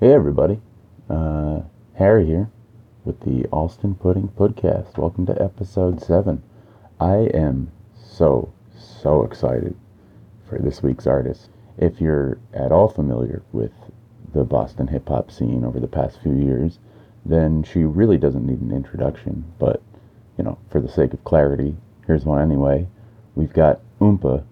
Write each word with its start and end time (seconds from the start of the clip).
Hey 0.00 0.14
everybody, 0.14 0.58
uh, 1.10 1.60
Harry 1.92 2.24
here 2.24 2.48
with 3.04 3.20
the 3.20 3.46
Allston 3.52 3.96
Pudding 3.96 4.28
Podcast. 4.28 4.96
Welcome 4.96 5.26
to 5.26 5.42
episode 5.42 6.00
7. 6.02 6.42
I 6.98 7.28
am 7.34 7.70
so, 7.94 8.50
so 8.74 9.24
excited 9.24 9.76
for 10.48 10.58
this 10.58 10.82
week's 10.82 11.06
artist. 11.06 11.50
If 11.76 12.00
you're 12.00 12.38
at 12.54 12.72
all 12.72 12.88
familiar 12.88 13.42
with 13.52 13.72
the 14.32 14.42
Boston 14.42 14.86
hip 14.86 15.06
hop 15.06 15.30
scene 15.30 15.66
over 15.66 15.78
the 15.78 15.86
past 15.86 16.22
few 16.22 16.32
years, 16.34 16.78
then 17.26 17.62
she 17.62 17.84
really 17.84 18.16
doesn't 18.16 18.46
need 18.46 18.62
an 18.62 18.72
introduction. 18.74 19.44
But, 19.58 19.82
you 20.38 20.44
know, 20.44 20.56
for 20.70 20.80
the 20.80 20.88
sake 20.88 21.12
of 21.12 21.22
clarity, 21.24 21.76
here's 22.06 22.24
one 22.24 22.40
anyway. 22.40 22.88
We've 23.34 23.52
got 23.52 23.82
Oompa, 24.00 24.44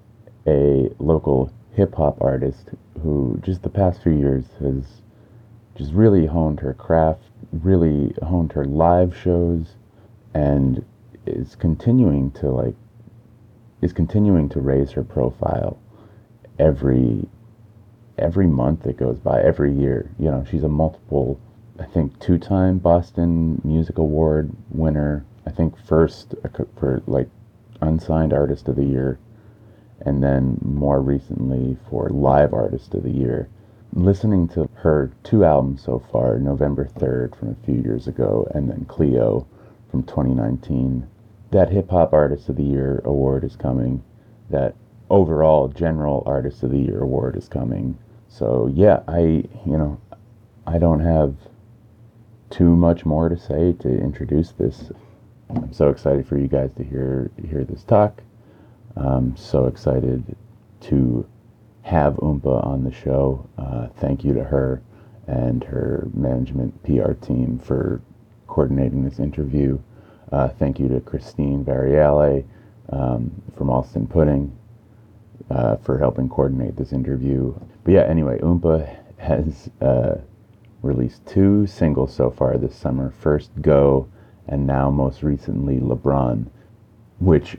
a 0.46 0.90
local 0.98 1.50
hip 1.72 1.94
hop 1.94 2.18
artist 2.20 2.68
who 3.02 3.40
just 3.42 3.62
the 3.62 3.70
past 3.70 4.02
few 4.02 4.12
years 4.12 4.44
has 4.60 4.84
just 5.78 5.92
really 5.92 6.26
honed 6.26 6.58
her 6.58 6.74
craft, 6.74 7.22
really 7.52 8.12
honed 8.22 8.52
her 8.52 8.64
live 8.64 9.16
shows, 9.16 9.76
and 10.34 10.84
is 11.24 11.54
continuing 11.54 12.30
to 12.32 12.50
like 12.50 12.74
is 13.80 13.92
continuing 13.92 14.48
to 14.48 14.60
raise 14.60 14.90
her 14.90 15.04
profile 15.04 15.78
every 16.58 17.28
every 18.18 18.48
month 18.48 18.82
that 18.82 18.96
goes 18.96 19.18
by, 19.20 19.40
every 19.40 19.72
year. 19.72 20.10
You 20.18 20.32
know, 20.32 20.44
she's 20.50 20.64
a 20.64 20.68
multiple, 20.68 21.38
I 21.78 21.84
think, 21.84 22.18
two-time 22.18 22.78
Boston 22.78 23.60
Music 23.62 23.98
Award 23.98 24.50
winner. 24.70 25.24
I 25.46 25.50
think 25.50 25.78
first 25.78 26.34
for 26.76 27.02
like 27.06 27.28
unsigned 27.80 28.32
artist 28.32 28.66
of 28.66 28.74
the 28.74 28.84
year, 28.84 29.20
and 30.00 30.24
then 30.24 30.58
more 30.60 31.00
recently 31.00 31.76
for 31.88 32.08
live 32.08 32.52
artist 32.52 32.94
of 32.94 33.04
the 33.04 33.12
year 33.12 33.48
listening 33.92 34.48
to 34.48 34.68
her 34.74 35.10
two 35.24 35.44
albums 35.44 35.82
so 35.82 35.98
far 36.10 36.38
November 36.38 36.84
3rd 36.84 37.36
from 37.36 37.50
a 37.50 37.66
few 37.66 37.80
years 37.82 38.06
ago, 38.06 38.46
and 38.54 38.70
then 38.70 38.84
Cleo 38.86 39.46
from 39.90 40.02
2019. 40.02 41.06
That 41.50 41.70
Hip 41.70 41.90
Hop 41.90 42.12
Artist 42.12 42.48
of 42.48 42.56
the 42.56 42.62
Year 42.62 43.00
award 43.04 43.44
is 43.44 43.56
coming. 43.56 44.02
That 44.50 44.74
overall 45.10 45.68
General 45.68 46.22
Artist 46.26 46.62
of 46.62 46.70
the 46.70 46.78
Year 46.78 47.02
award 47.02 47.36
is 47.36 47.48
coming. 47.48 47.96
So, 48.28 48.70
yeah, 48.74 49.00
I, 49.08 49.20
you 49.20 49.78
know, 49.78 50.00
I 50.66 50.78
don't 50.78 51.00
have 51.00 51.34
too 52.50 52.76
much 52.76 53.06
more 53.06 53.28
to 53.28 53.36
say 53.36 53.72
to 53.72 53.88
introduce 53.88 54.52
this. 54.52 54.90
I'm 55.50 55.72
so 55.72 55.88
excited 55.88 56.26
for 56.26 56.36
you 56.36 56.46
guys 56.46 56.70
to 56.76 56.84
hear 56.84 57.30
hear 57.48 57.64
this 57.64 57.82
talk. 57.84 58.22
I'm 58.96 59.36
so 59.36 59.66
excited 59.66 60.36
to 60.82 61.26
have 61.88 62.14
Oompa 62.16 62.62
on 62.66 62.84
the 62.84 62.92
show. 62.92 63.48
Uh, 63.56 63.86
thank 63.96 64.22
you 64.22 64.34
to 64.34 64.44
her 64.44 64.82
and 65.26 65.64
her 65.64 66.06
management 66.12 66.82
PR 66.82 67.12
team 67.12 67.58
for 67.58 68.02
coordinating 68.46 69.04
this 69.04 69.18
interview. 69.18 69.78
Uh, 70.30 70.48
thank 70.48 70.78
you 70.78 70.88
to 70.88 71.00
Christine 71.00 71.64
Variale 71.64 72.44
um, 72.90 73.30
from 73.56 73.70
Allston 73.70 74.06
Pudding 74.06 74.54
uh, 75.50 75.76
for 75.76 75.98
helping 75.98 76.28
coordinate 76.28 76.76
this 76.76 76.92
interview. 76.92 77.58
But 77.84 77.94
yeah, 77.94 78.02
anyway, 78.02 78.38
Oompa 78.40 78.98
has 79.16 79.70
uh, 79.80 80.16
released 80.82 81.24
two 81.26 81.66
singles 81.66 82.14
so 82.14 82.30
far 82.30 82.58
this 82.58 82.76
summer. 82.76 83.14
First, 83.18 83.50
Go, 83.62 84.08
and 84.46 84.66
now 84.66 84.90
most 84.90 85.22
recently, 85.22 85.78
LeBron, 85.78 86.48
which 87.18 87.56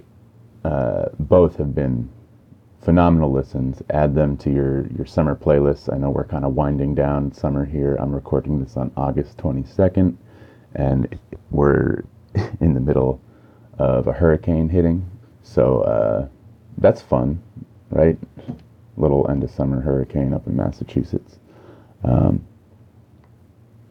uh, 0.63 1.05
both 1.17 1.55
have 1.57 1.73
been 1.73 2.09
phenomenal 2.81 3.31
listens. 3.31 3.81
Add 3.89 4.15
them 4.15 4.37
to 4.37 4.51
your, 4.51 4.87
your 4.87 5.05
summer 5.05 5.35
playlist. 5.35 5.93
I 5.93 5.97
know 5.97 6.09
we're 6.09 6.25
kind 6.25 6.45
of 6.45 6.55
winding 6.55 6.95
down 6.95 7.31
summer 7.33 7.65
here. 7.65 7.95
I'm 7.99 8.13
recording 8.13 8.63
this 8.63 8.77
on 8.77 8.91
August 8.95 9.37
22nd, 9.37 10.15
and 10.75 11.19
we're 11.51 12.03
in 12.61 12.73
the 12.73 12.79
middle 12.79 13.21
of 13.77 14.07
a 14.07 14.13
hurricane 14.13 14.69
hitting. 14.69 15.09
So 15.43 15.81
uh, 15.81 16.27
that's 16.77 17.01
fun, 17.01 17.41
right? 17.89 18.17
Little 18.97 19.29
end 19.29 19.43
of 19.43 19.51
summer 19.51 19.81
hurricane 19.81 20.33
up 20.33 20.47
in 20.47 20.55
Massachusetts. 20.55 21.39
Um, 22.03 22.45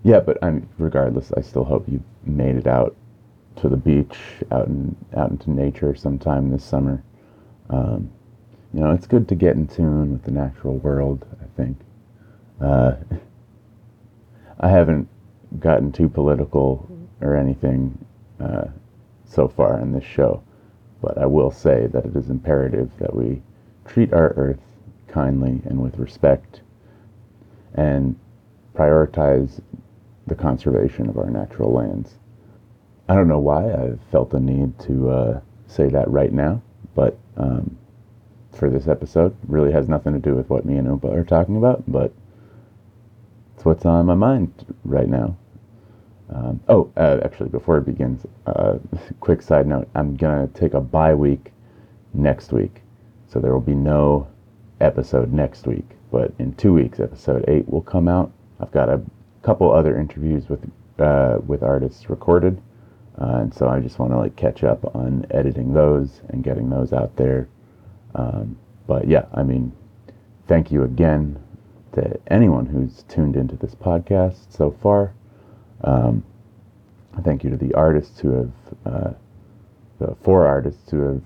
yeah, 0.02 0.20
but 0.20 0.42
I 0.42 0.50
mean, 0.50 0.68
regardless, 0.78 1.32
I 1.36 1.40
still 1.40 1.64
hope 1.64 1.88
you 1.88 2.02
made 2.24 2.56
it 2.56 2.66
out 2.66 2.96
to 3.56 3.68
the 3.68 3.76
beach, 3.76 4.16
out 4.50 4.68
in 4.68 4.96
out 5.16 5.30
into 5.30 5.50
nature 5.50 5.94
sometime 5.94 6.50
this 6.50 6.64
summer. 6.64 7.02
Um, 7.68 8.10
you 8.72 8.80
know, 8.80 8.92
it's 8.92 9.06
good 9.06 9.28
to 9.28 9.34
get 9.34 9.56
in 9.56 9.66
tune 9.66 10.12
with 10.12 10.24
the 10.24 10.30
natural 10.30 10.76
world, 10.78 11.24
I 11.42 11.46
think. 11.56 11.78
Uh, 12.60 12.96
I 14.60 14.68
haven't 14.68 15.08
gotten 15.60 15.92
too 15.92 16.08
political 16.08 16.88
or 17.20 17.36
anything 17.36 18.04
uh, 18.40 18.64
so 19.24 19.48
far 19.48 19.80
in 19.80 19.92
this 19.92 20.04
show, 20.04 20.42
but 21.00 21.16
I 21.18 21.26
will 21.26 21.50
say 21.50 21.86
that 21.86 22.04
it 22.04 22.16
is 22.16 22.28
imperative 22.28 22.90
that 22.98 23.14
we 23.14 23.42
treat 23.86 24.12
our 24.12 24.30
earth 24.36 24.60
kindly 25.06 25.62
and 25.64 25.80
with 25.80 25.98
respect 25.98 26.60
and 27.74 28.18
prioritize 28.74 29.60
the 30.26 30.34
conservation 30.34 31.08
of 31.08 31.16
our 31.18 31.30
natural 31.30 31.72
lands. 31.72 32.16
I 33.08 33.14
don't 33.14 33.28
know 33.28 33.38
why 33.38 33.72
I've 33.72 34.00
felt 34.10 34.30
the 34.30 34.40
need 34.40 34.78
to 34.80 35.10
uh, 35.10 35.40
say 35.66 35.88
that 35.88 36.10
right 36.10 36.32
now, 36.32 36.60
but 36.94 37.16
um, 37.36 37.78
for 38.58 38.68
this 38.68 38.88
episode. 38.88 39.36
Really 39.46 39.72
has 39.72 39.88
nothing 39.88 40.12
to 40.12 40.18
do 40.18 40.34
with 40.34 40.50
what 40.50 40.64
me 40.66 40.76
and 40.76 40.88
Oompa 40.88 41.12
are 41.14 41.24
talking 41.24 41.56
about, 41.56 41.84
but 41.86 42.12
it's 43.54 43.64
what's 43.64 43.86
on 43.86 44.06
my 44.06 44.14
mind 44.14 44.52
right 44.84 45.08
now. 45.08 45.36
Um, 46.30 46.60
oh, 46.68 46.90
uh, 46.96 47.20
actually, 47.24 47.48
before 47.48 47.78
it 47.78 47.86
begins, 47.86 48.26
uh, 48.46 48.78
quick 49.20 49.40
side 49.40 49.66
note: 49.66 49.88
I'm 49.94 50.16
gonna 50.16 50.48
take 50.48 50.74
a 50.74 50.80
bye 50.80 51.14
week 51.14 51.52
next 52.12 52.52
week, 52.52 52.82
so 53.28 53.38
there 53.38 53.52
will 53.52 53.60
be 53.60 53.74
no 53.74 54.28
episode 54.80 55.32
next 55.32 55.66
week. 55.66 55.86
But 56.10 56.32
in 56.38 56.54
two 56.54 56.72
weeks, 56.72 57.00
episode 57.00 57.44
eight 57.48 57.68
will 57.68 57.82
come 57.82 58.08
out. 58.08 58.30
I've 58.60 58.72
got 58.72 58.88
a 58.88 59.00
couple 59.42 59.72
other 59.72 59.98
interviews 59.98 60.48
with 60.48 60.70
uh, 60.98 61.38
with 61.46 61.62
artists 61.62 62.10
recorded, 62.10 62.60
uh, 63.20 63.38
and 63.38 63.54
so 63.54 63.68
I 63.68 63.80
just 63.80 63.98
want 63.98 64.12
to 64.12 64.18
like 64.18 64.36
catch 64.36 64.64
up 64.64 64.94
on 64.94 65.26
editing 65.30 65.72
those 65.72 66.20
and 66.28 66.44
getting 66.44 66.68
those 66.68 66.92
out 66.92 67.16
there. 67.16 67.48
Um, 68.18 68.58
but 68.88 69.06
yeah, 69.06 69.26
I 69.32 69.44
mean, 69.44 69.72
thank 70.48 70.72
you 70.72 70.82
again 70.82 71.38
to 71.92 72.18
anyone 72.26 72.66
who's 72.66 73.04
tuned 73.04 73.36
into 73.36 73.54
this 73.56 73.74
podcast 73.74 74.50
so 74.50 74.72
far. 74.82 75.14
Um, 75.84 76.24
thank 77.22 77.44
you 77.44 77.50
to 77.50 77.56
the 77.56 77.72
artists 77.74 78.18
who 78.18 78.32
have, 78.32 78.52
uh, 78.84 79.10
the 80.00 80.16
four 80.22 80.46
artists 80.46 80.90
who 80.90 81.00
have 81.02 81.22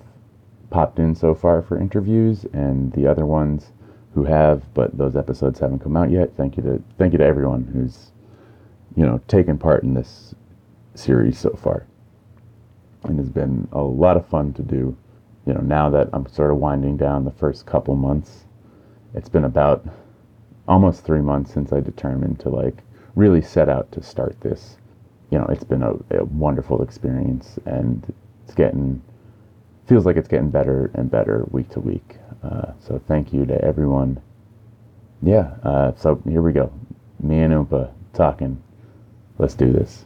popped 0.71 0.99
in 0.99 1.15
so 1.15 1.35
far 1.35 1.63
for 1.63 1.79
interviews, 1.79 2.45
and 2.53 2.93
the 2.93 3.07
other 3.07 3.27
ones 3.27 3.73
who 4.15 4.25
have, 4.25 4.63
but 4.75 4.97
those 4.97 5.17
episodes 5.17 5.59
haven't 5.59 5.79
come 5.79 5.97
out 5.97 6.11
yet. 6.11 6.37
Thank 6.37 6.57
you 6.57 6.63
to 6.63 6.83
thank 6.99 7.13
you 7.13 7.19
to 7.19 7.25
everyone 7.25 7.65
who's, 7.73 8.13
you 8.97 9.07
know, 9.07 9.21
taken 9.29 9.57
part 9.59 9.83
in 9.83 9.95
this 9.95 10.35
series 10.95 11.39
so 11.39 11.51
far. 11.51 11.87
And 13.05 13.19
it's 13.19 13.29
been 13.31 13.69
a 13.73 13.81
lot 13.83 14.17
of 14.17 14.27
fun 14.27 14.53
to 14.55 14.63
do 14.63 14.97
you 15.47 15.53
know, 15.55 15.61
now 15.61 15.91
that 15.91 16.09
I'm 16.13 16.27
sort 16.29 16.51
of 16.51 16.59
winding 16.59 16.97
down 16.97 17.25
the 17.25 17.33
first 17.33 17.67
couple 17.67 17.97
months, 17.97 18.45
it's 19.15 19.29
been 19.29 19.45
about 19.45 19.85
almost 20.69 21.05
three 21.05 21.21
months 21.21 21.53
since 21.53 21.73
I 21.73 21.81
determined 21.81 22.41
to 22.41 22.49
like 22.49 22.79
really 23.15 23.43
set 23.43 23.69
out 23.69 23.91
to 23.93 24.03
start 24.03 24.41
this. 24.41 24.77
You 25.31 25.39
know, 25.39 25.47
it's 25.47 25.65
been 25.65 25.83
a, 25.83 25.95
a 26.11 26.25
wonderful 26.25 26.83
experience 26.83 27.59
and 27.67 28.13
it's 28.45 28.55
getting, 28.55 29.03
feels 29.87 30.07
like 30.07 30.17
it's 30.17 30.29
getting 30.29 30.51
better 30.51 30.91
and 30.95 31.11
better 31.11 31.45
week 31.51 31.71
to 31.71 31.81
week. 31.81 32.17
Uh, 32.43 32.73
so 32.81 33.01
thank 33.09 33.33
you 33.33 33.45
to 33.47 33.65
everyone. 33.65 34.21
Yeah, 35.23 35.55
uh, 35.63 35.93
so 35.97 36.21
here 36.29 36.43
we 36.43 36.53
go. 36.53 36.73
Me 37.21 37.41
and 37.41 37.53
Oompa 37.53 37.91
talking. 38.13 38.63
Let's 39.39 39.55
do 39.55 39.73
this. 39.73 40.05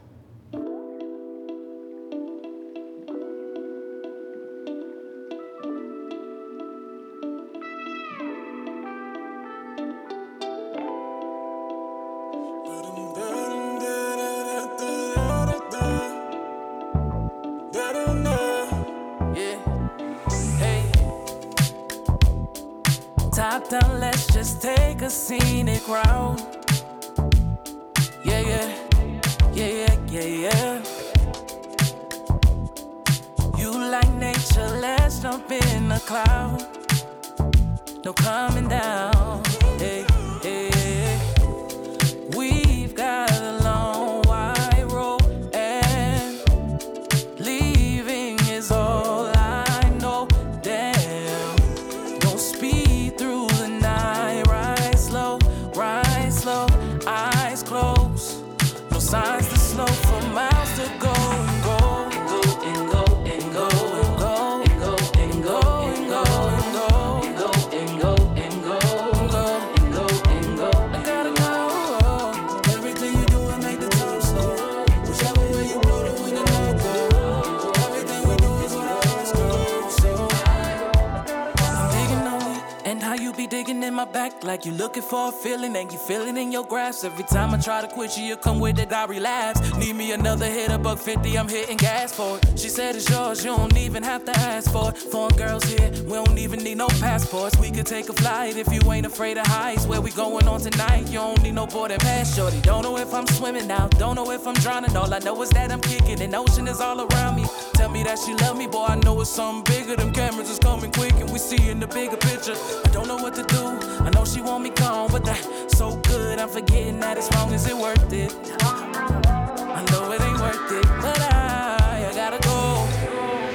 Back 84.29 84.43
like 84.43 84.65
you're 84.65 84.75
looking 84.75 85.03
for 85.03 85.29
a 85.29 85.31
feeling, 85.31 85.75
and 85.75 85.91
you 85.91 85.97
feel 85.97 86.21
it 86.21 86.37
in 86.37 86.51
your 86.51 86.63
grasp. 86.63 87.05
Every 87.05 87.23
time 87.25 87.53
I 87.53 87.57
try 87.57 87.81
to 87.81 87.87
quit 87.87 88.17
you, 88.17 88.23
you 88.23 88.37
come 88.37 88.59
with 88.59 88.79
it, 88.79 88.91
I 88.91 89.05
relapse. 89.05 89.59
Need 89.77 89.95
me 89.95 90.11
another 90.11 90.45
hit, 90.45 90.71
a 90.71 90.77
buck 90.77 90.99
fifty, 90.99 91.37
I'm 91.37 91.47
hitting 91.47 91.77
gas 91.77 92.13
for 92.13 92.37
it. 92.37 92.59
She 92.59 92.69
said 92.69 92.95
it's 92.95 93.09
yours, 93.09 93.43
you 93.43 93.55
don't 93.55 93.77
even 93.77 94.03
have 94.03 94.25
to 94.25 94.31
ask 94.31 94.71
for 94.71 94.89
it. 94.89 94.97
Foreign 94.97 95.35
girls 95.35 95.63
here, 95.63 95.91
we 96.05 96.13
don't 96.13 96.37
even 96.37 96.63
need 96.63 96.77
no 96.77 96.87
passports. 96.99 97.57
We 97.57 97.71
could 97.71 97.85
take 97.85 98.09
a 98.09 98.13
flight 98.13 98.57
if 98.57 98.71
you 98.73 98.81
ain't 98.91 99.05
afraid 99.05 99.37
of 99.37 99.47
heights. 99.47 99.85
Where 99.85 100.01
we 100.01 100.11
going 100.11 100.47
on 100.47 100.61
tonight? 100.61 101.07
You 101.07 101.19
don't 101.19 101.41
need 101.43 101.55
no 101.55 101.67
boarding 101.67 101.99
pass, 101.99 102.35
shorty. 102.35 102.59
Don't 102.61 102.83
know 102.83 102.97
if 102.97 103.13
I'm 103.13 103.27
swimming 103.27 103.67
now, 103.67 103.87
don't 103.87 104.15
know 104.15 104.31
if 104.31 104.47
I'm 104.47 104.55
drowning. 104.55 104.95
All 104.95 105.13
I 105.13 105.19
know 105.19 105.41
is 105.41 105.49
that 105.51 105.71
I'm 105.71 105.81
kicking, 105.81 106.21
and 106.21 106.35
ocean 106.35 106.67
is 106.67 106.81
all 106.81 106.99
around 107.01 107.35
me. 107.35 107.45
Tell 107.77 107.89
me 107.89 108.03
that 108.03 108.17
she 108.17 108.33
love 108.33 108.57
me, 108.57 108.65
boy. 108.67 108.85
I 108.85 108.95
know 108.95 109.21
it's 109.21 109.29
something 109.29 109.63
bigger. 109.71 109.95
Them 109.95 110.11
cameras 110.11 110.49
is 110.49 110.57
coming 110.59 110.91
quick, 110.91 111.13
and 111.13 111.29
we 111.31 111.37
see 111.37 111.69
in 111.69 111.79
the 111.79 111.87
bigger 111.87 112.17
picture. 112.17 112.55
I 112.85 112.89
don't 112.91 113.07
know 113.07 113.17
what 113.17 113.35
to 113.35 113.43
do. 113.43 113.63
I 114.03 114.09
know 114.09 114.25
she 114.25 114.41
want 114.41 114.63
me 114.63 114.71
gone, 114.71 115.11
but 115.11 115.23
that 115.25 115.39
so 115.71 115.95
good. 115.97 116.39
I'm 116.39 116.49
forgetting 116.49 116.99
that 117.01 117.17
as 117.17 117.31
long 117.35 117.53
as 117.53 117.67
it 117.67 117.77
worth 117.77 118.11
it. 118.11 118.33
I 118.61 119.85
know 119.91 120.11
it 120.11 120.21
ain't 120.21 120.39
worth 120.39 120.71
it, 120.71 120.85
but 121.01 121.21
I, 121.33 122.09
I 122.09 122.13
gotta 122.15 122.39
go. 122.41 122.87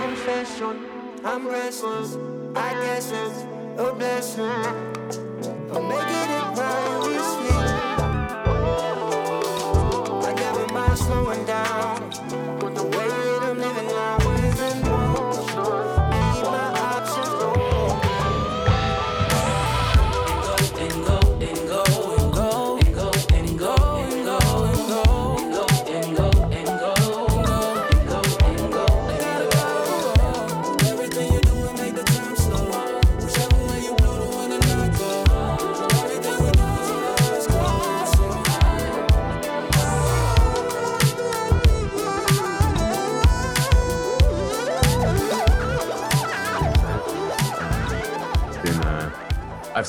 confession. 0.07 0.87
I'm 1.25 1.49
restless. 1.49 2.17
I 2.55 2.73
guess 2.75 3.11
it's 3.11 3.43
a 3.79 3.93
blessing. 3.93 4.45
I'm 5.75 5.89
making 5.89 6.31
it 6.39 6.47
while 6.57 7.01
we 7.09 7.15
sleep. 7.33 7.67
I 10.29 10.33
never 10.37 10.67
mind 10.73 10.99
slowing 10.99 11.45
down. 11.45 12.11
But 12.61 12.75
the 12.77 12.85
way 12.85 13.22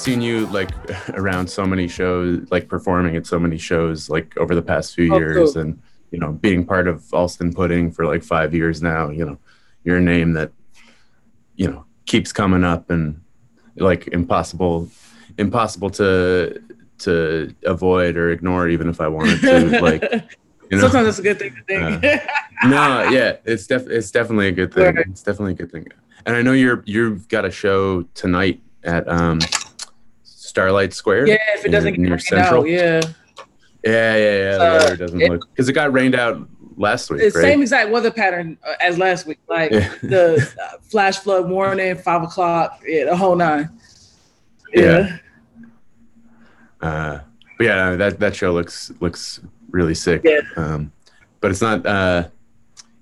seen 0.04 0.22
you 0.22 0.46
like 0.48 0.70
around 1.10 1.48
so 1.50 1.66
many 1.66 1.88
shows, 1.88 2.46
like 2.52 2.68
performing 2.68 3.16
at 3.16 3.26
so 3.26 3.40
many 3.40 3.58
shows, 3.58 4.10
like 4.10 4.36
over 4.38 4.54
the 4.54 4.62
past 4.62 4.94
few 4.96 5.14
Oh, 5.14 5.18
years, 5.18 5.54
cool. 5.54 5.62
and 5.62 5.82
you 6.12 6.20
know, 6.20 6.32
being 6.34 6.66
part 6.66 6.88
of 6.88 7.02
Allston 7.14 7.54
Pudding 7.54 7.92
for 7.92 8.06
like 8.06 8.24
five 8.24 8.54
years 8.54 8.82
now. 8.82 9.10
You 9.10 9.26
know, 9.26 9.38
you're 9.84 10.00
name 10.00 10.34
that 10.34 10.52
you 11.56 11.70
know 11.70 11.86
keeps 12.06 12.32
coming 12.32 12.64
up, 12.64 12.90
and 12.90 13.22
like 13.78 14.08
impossible, 14.10 14.90
impossible 15.38 15.90
to 15.92 16.62
to 17.00 17.54
avoid 17.66 18.16
or 18.18 18.30
ignore, 18.32 18.68
even 18.70 18.90
if 18.90 19.02
I 19.02 19.08
wanted 19.08 19.42
to. 19.42 19.82
Like, 19.82 20.04
you 20.72 20.78
know, 20.78 20.82
Sometimes 20.82 21.08
it's 21.08 21.20
a 21.20 21.24
good 21.24 21.40
thing 21.40 21.56
to 21.56 21.64
think. 21.64 22.02
no, 22.66 23.10
yeah, 23.10 23.38
it's 23.46 23.66
def- 23.68 23.88
it's 23.90 24.12
definitely 24.12 24.48
a 24.50 24.52
good 24.52 24.74
thing. 24.74 24.96
Right. 24.96 25.06
It's 25.10 25.24
definitely 25.24 25.54
a 25.54 25.56
good 25.56 25.72
thing. 25.72 25.88
And 26.26 26.36
I 26.36 26.42
know 26.42 26.52
you're 26.54 26.84
you've 26.86 27.28
got 27.28 27.46
a 27.46 27.52
show 27.52 28.04
tonight 28.14 28.62
at 28.84 29.08
um 29.10 29.40
Starlight 30.58 30.94
Square. 30.94 31.26
yeah, 31.28 31.38
if 31.56 31.66
it 31.66 31.70
doesn't 31.70 31.88
in- 31.88 31.94
get 31.96 32.02
near 32.02 32.12
rained 32.12 32.22
Central. 32.22 32.62
out, 32.62 32.70
yeah. 32.70 33.02
Yeah, 33.84 34.16
yeah, 34.16 34.18
yeah. 34.18 34.58
The 34.58 34.64
Uh, 34.64 34.78
weather 34.78 34.96
doesn't 34.98 35.22
it- 35.22 35.32
look 35.32 35.50
because 35.52 35.68
it 35.68 35.74
got 35.74 35.92
rained 35.92 36.14
out 36.14 36.48
last 36.78 37.10
week, 37.10 37.24
It's 37.24 37.36
right? 37.36 37.42
same 37.42 37.62
exact 37.64 37.90
weather 37.90 38.12
pattern 38.12 38.60
uh, 38.64 38.74
as 38.80 39.00
last 39.00 39.26
week. 39.26 39.40
Like 39.50 39.72
Yeah. 39.72 39.90
the 40.04 40.36
uh, 40.62 40.78
flash 40.92 41.18
flood 41.18 41.50
warning, 41.50 41.96
five 41.98 42.22
o'clock, 42.22 42.80
yeah, 42.86 43.06
the 43.06 43.16
whole 43.18 43.36
nine. 43.36 43.68
Yeah. 44.76 45.18
Uh, 46.82 47.20
but 47.58 47.64
yeah, 47.66 47.96
that 47.96 48.20
that 48.20 48.36
show 48.36 48.54
looks 48.54 48.92
looks 49.00 49.40
really 49.72 49.96
sick. 49.96 50.22
Yeah. 50.24 50.42
Um, 50.56 50.92
but 51.42 51.50
it's 51.50 51.62
not. 51.62 51.84
Uh, 51.84 52.28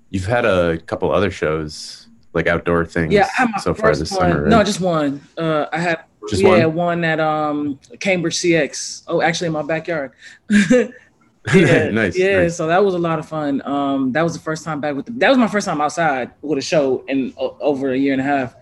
you've 0.08 0.24
had 0.26 0.46
a 0.46 0.78
couple 0.78 1.12
other 1.12 1.30
shows 1.30 2.08
like 2.32 2.46
outdoor 2.46 2.86
things. 2.86 3.12
Yeah, 3.12 3.28
I 3.38 3.42
had 3.42 3.50
my 3.50 3.58
so 3.58 3.74
far 3.74 3.94
this 3.94 4.10
one. 4.10 4.20
summer. 4.30 4.40
Right? 4.42 4.48
No, 4.50 4.64
just 4.64 4.80
one. 4.80 5.20
Uh, 5.36 5.66
I 5.70 5.78
had 5.80 6.00
Just 6.28 6.42
yeah, 6.42 6.66
one? 6.66 6.74
one 6.74 7.04
at 7.04 7.18
um 7.20 7.78
Cambridge 8.00 8.36
CX. 8.36 9.02
Oh, 9.08 9.20
actually 9.22 9.48
in 9.48 9.52
my 9.52 9.62
backyard. 9.62 10.12
yeah, 11.52 11.90
nice. 11.90 12.16
Yeah, 12.16 12.42
nice. 12.42 12.56
so 12.56 12.68
that 12.68 12.84
was 12.84 12.94
a 12.94 12.98
lot 12.98 13.18
of 13.18 13.26
fun. 13.28 13.60
Um, 13.66 14.12
that 14.12 14.22
was 14.22 14.32
the 14.32 14.38
first 14.38 14.64
time 14.64 14.80
back 14.80 14.94
with 14.94 15.06
the. 15.06 15.12
That 15.12 15.28
was 15.30 15.38
my 15.38 15.48
first 15.48 15.66
time 15.66 15.80
outside 15.80 16.30
with 16.40 16.58
a 16.58 16.62
show 16.62 17.04
in 17.08 17.34
o- 17.36 17.56
over 17.60 17.90
a 17.92 17.96
year 17.98 18.12
and 18.12 18.20
a 18.22 18.24
half. 18.24 18.54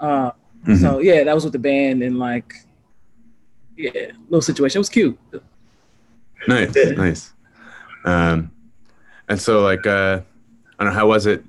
Uh, 0.00 0.30
Mhm. 0.66 0.80
So 0.80 0.98
yeah, 1.00 1.24
that 1.24 1.34
was 1.34 1.44
with 1.44 1.52
the 1.52 1.58
band 1.58 2.02
and 2.02 2.18
like, 2.18 2.54
yeah, 3.76 4.12
little 4.30 4.40
situation. 4.40 4.78
It 4.78 4.80
was 4.80 4.88
cute. 4.88 5.18
nice 6.48 6.74
nice 6.96 7.32
um 8.04 8.50
and 9.28 9.40
so 9.40 9.62
like 9.62 9.86
uh 9.86 10.20
i 10.78 10.84
don't 10.84 10.92
know 10.92 10.98
how 10.98 11.06
was 11.08 11.24
it 11.26 11.42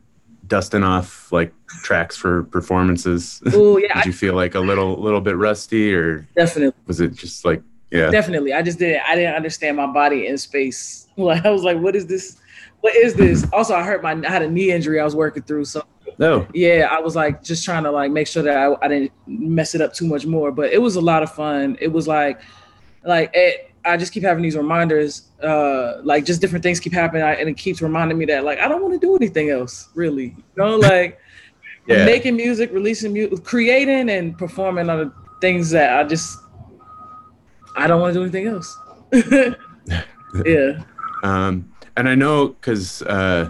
dusting 0.48 0.84
off 0.84 1.32
like 1.32 1.54
tracks 1.68 2.16
for 2.16 2.44
performances 2.44 3.42
Oh 3.54 3.78
yeah, 3.78 3.94
did 3.96 4.06
you 4.06 4.14
feel 4.14 4.36
like 4.36 4.56
a 4.56 4.60
little 4.60 4.96
little 5.02 5.22
bit 5.22 5.38
rusty 5.38 5.94
or 5.94 6.28
definitely, 6.36 6.80
was 6.88 7.02
it 7.02 7.14
just 7.14 7.46
like 7.46 7.62
yeah 7.92 8.10
definitely. 8.10 8.54
I 8.54 8.62
just 8.62 8.80
didn't. 8.80 9.02
I 9.08 9.16
didn't 9.16 9.36
understand 9.36 9.78
my 9.78 9.88
body 9.88 10.28
in 10.28 10.38
space. 10.38 11.04
Like 11.18 11.46
I 11.46 11.50
was 11.50 11.64
like, 11.64 11.78
what 11.80 11.96
is 11.96 12.06
this? 12.08 12.42
What 12.82 12.94
is 12.94 13.14
this? 13.14 13.48
Also, 13.54 13.74
I 13.74 13.84
hurt 13.84 14.04
my. 14.04 14.12
I 14.12 14.30
had 14.30 14.42
a 14.42 14.52
knee 14.52 14.72
injury 14.72 15.00
I 15.00 15.06
was 15.06 15.16
working 15.16 15.44
through, 15.44 15.64
so 15.64 15.82
no 16.18 16.46
yeah, 16.54 16.90
I 16.92 17.00
was 17.00 17.16
like 17.16 17.42
just 17.42 17.64
trying 17.64 17.84
to 17.84 17.92
like 17.92 18.12
make 18.12 18.28
sure 18.28 18.44
that 18.44 18.58
I, 18.58 18.76
I 18.82 18.88
didn't 18.90 19.14
mess 19.26 19.76
it 19.76 19.82
up 19.82 19.94
too 19.94 20.08
much 20.08 20.26
more. 20.26 20.52
But 20.52 20.74
it 20.74 20.82
was 20.82 20.98
a 20.98 21.02
lot 21.02 21.24
of 21.24 21.32
fun. 21.32 21.78
It 21.80 21.88
was 21.88 22.06
like, 22.06 22.42
like 23.06 23.32
it, 23.34 23.72
I 23.86 23.98
just 23.98 24.12
keep 24.12 24.24
having 24.24 24.42
these 24.44 24.58
reminders, 24.58 25.30
uh, 25.44 26.02
like 26.04 26.26
just 26.26 26.42
different 26.42 26.64
things 26.64 26.80
keep 26.80 26.94
happening, 26.94 27.24
I, 27.24 27.34
and 27.36 27.48
it 27.50 27.58
keeps 27.58 27.82
reminding 27.82 28.18
me 28.18 28.26
that 28.26 28.44
like 28.44 28.60
I 28.60 28.68
don't 28.68 28.82
want 28.82 28.94
to 28.94 29.00
do 29.00 29.16
anything 29.16 29.50
else, 29.50 29.90
really. 29.96 30.36
You 30.38 30.44
know, 30.58 30.76
like 30.78 31.20
Yeah. 31.88 32.04
making 32.06 32.36
music, 32.36 32.72
releasing 32.74 33.14
music, 33.14 33.44
creating 33.44 34.10
and 34.10 34.36
performing 34.38 34.88
the 34.88 35.12
things 35.40 35.70
that 35.72 35.98
I 36.00 36.04
just 36.04 36.40
I 37.78 37.88
don't 37.88 38.02
want 38.02 38.14
to 38.14 38.20
do 38.20 38.24
anything 38.24 38.48
else. 38.48 38.78
yeah. 40.46 40.84
um 41.24 41.72
and 41.96 42.10
i 42.10 42.16
know 42.16 42.48
because 42.50 43.02
uh 43.04 43.50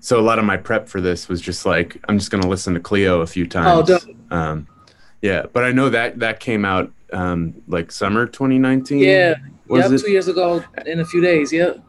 so 0.00 0.18
a 0.18 0.22
lot 0.22 0.38
of 0.38 0.44
my 0.44 0.56
prep 0.56 0.88
for 0.88 1.00
this 1.00 1.28
was 1.28 1.40
just 1.40 1.66
like 1.66 1.98
i'm 2.08 2.18
just 2.18 2.30
gonna 2.30 2.48
listen 2.48 2.74
to 2.74 2.80
cleo 2.80 3.20
a 3.20 3.26
few 3.26 3.46
times 3.46 3.86
dope. 3.86 4.02
um 4.32 4.66
yeah 5.22 5.44
but 5.52 5.62
i 5.64 5.70
know 5.70 5.88
that 5.90 6.18
that 6.18 6.40
came 6.40 6.64
out 6.64 6.90
um 7.12 7.54
like 7.68 7.90
summer 7.90 8.26
2019 8.26 8.98
Yeah. 8.98 9.34
was 9.66 9.90
yep, 9.90 10.00
two 10.00 10.10
years 10.10 10.28
ago 10.28 10.62
in 10.86 11.00
a 11.00 11.04
few 11.04 11.20
days. 11.20 11.52
Yep. 11.52 11.80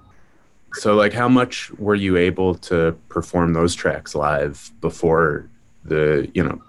So, 0.73 0.93
like, 0.95 1.13
how 1.13 1.27
much 1.27 1.71
were 1.79 1.95
you 1.95 2.15
able 2.15 2.53
to 2.55 2.95
perform 3.09 3.53
those 3.53 3.73
tracks 3.73 4.13
live 4.13 4.71
before 4.81 5.49
the, 5.83 6.29
you 6.35 6.43
know, 6.43 6.61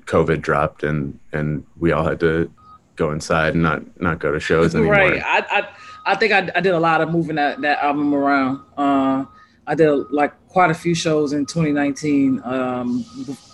COVID 0.00 0.42
dropped 0.42 0.82
and 0.82 1.18
and 1.32 1.64
we 1.78 1.92
all 1.92 2.04
had 2.04 2.20
to 2.20 2.52
go 2.96 3.12
inside 3.12 3.54
and 3.54 3.62
not 3.62 3.82
not 4.00 4.18
go 4.18 4.30
to 4.30 4.40
shows 4.40 4.74
anymore? 4.74 4.92
Right. 4.92 5.22
I, 5.24 5.38
I 5.50 5.68
I 6.06 6.14
think 6.16 6.32
I, 6.32 6.50
I 6.54 6.60
did 6.60 6.74
a 6.74 6.80
lot 6.80 7.00
of 7.00 7.10
moving 7.10 7.36
that, 7.36 7.60
that 7.62 7.82
album 7.82 8.14
around. 8.14 8.60
Uh, 8.76 9.24
I 9.66 9.74
did 9.74 9.90
like 10.10 10.32
quite 10.48 10.70
a 10.70 10.74
few 10.74 10.94
shows 10.94 11.32
in 11.32 11.46
2019. 11.46 12.42
Um, 12.44 13.04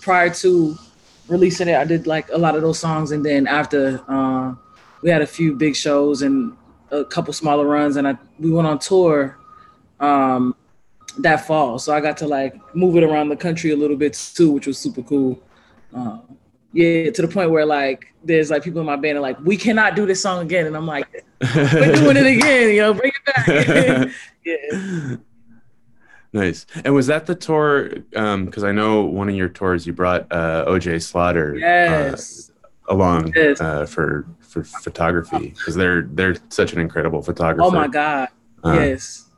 prior 0.01 0.31
to 0.31 0.77
releasing 1.29 1.69
it, 1.69 1.77
I 1.77 1.85
did 1.85 2.07
like 2.07 2.29
a 2.31 2.39
lot 2.39 2.55
of 2.57 2.63
those 2.63 2.79
songs, 2.79 3.13
and 3.13 3.25
then 3.25 3.47
after 3.47 4.01
uh, 4.09 4.55
we 5.03 5.11
had 5.11 5.23
a 5.23 5.27
few 5.27 5.55
big 5.55 5.77
shows 5.77 6.23
and 6.23 6.57
a 6.91 7.05
couple 7.05 7.33
smaller 7.33 7.67
runs, 7.67 7.97
and 7.97 8.07
I 8.09 8.17
we 8.39 8.51
went 8.51 8.67
on 8.69 8.79
tour 8.79 9.39
um, 10.01 10.55
that 11.19 11.47
fall. 11.47 11.79
So 11.79 11.95
I 11.95 12.01
got 12.01 12.17
to 12.19 12.27
like 12.29 12.55
move 12.75 12.97
it 12.97 13.03
around 13.05 13.29
the 13.29 13.37
country 13.37 13.71
a 13.73 13.77
little 13.77 13.97
bit 13.97 14.15
too, 14.15 14.51
which 14.53 14.67
was 14.67 14.79
super 14.79 15.03
cool. 15.03 15.41
Uh, 15.95 16.19
Yeah, 16.73 17.11
to 17.11 17.23
the 17.23 17.29
point 17.29 17.51
where 17.51 17.65
like 17.65 18.13
there's 18.23 18.51
like 18.51 18.63
people 18.63 18.81
in 18.81 18.87
my 18.87 18.97
band 18.97 19.17
are 19.19 19.23
like, 19.23 19.39
we 19.41 19.57
cannot 19.57 19.97
do 19.97 20.05
this 20.05 20.21
song 20.21 20.43
again, 20.45 20.67
and 20.67 20.77
I'm 20.77 20.87
like, 20.87 21.07
we're 21.55 21.95
doing 21.95 22.17
it 22.19 22.27
again, 22.37 22.75
yo, 22.75 22.93
bring 22.93 23.13
it 23.15 23.25
back. 23.25 24.13
yeah. 24.45 25.17
Nice. 26.37 26.67
And 26.85 26.95
was 26.95 27.07
that 27.07 27.25
the 27.25 27.35
tour? 27.35 27.89
Because 28.11 28.63
I 28.63 28.71
know 28.73 29.03
one 29.05 29.29
of 29.31 29.35
your 29.35 29.49
tours 29.49 29.87
you 29.87 29.95
brought 29.95 30.31
uh, 30.31 30.67
OJ 30.69 31.03
Slaughter 31.03 31.57
uh, 31.65 32.15
along 32.93 33.33
Yes. 33.35 33.61
uh, 33.61 33.87
for 33.87 34.27
for 34.41 34.63
photography 34.63 35.55
because 35.57 35.75
they're 35.75 36.03
they're 36.03 36.37
such 36.51 36.73
an 36.75 36.81
incredible 36.81 37.23
photographer. 37.23 37.67
Oh 37.67 37.71
my 37.71 37.89
God. 37.89 38.29
Uh, 38.63 38.73
yes. 38.75 39.31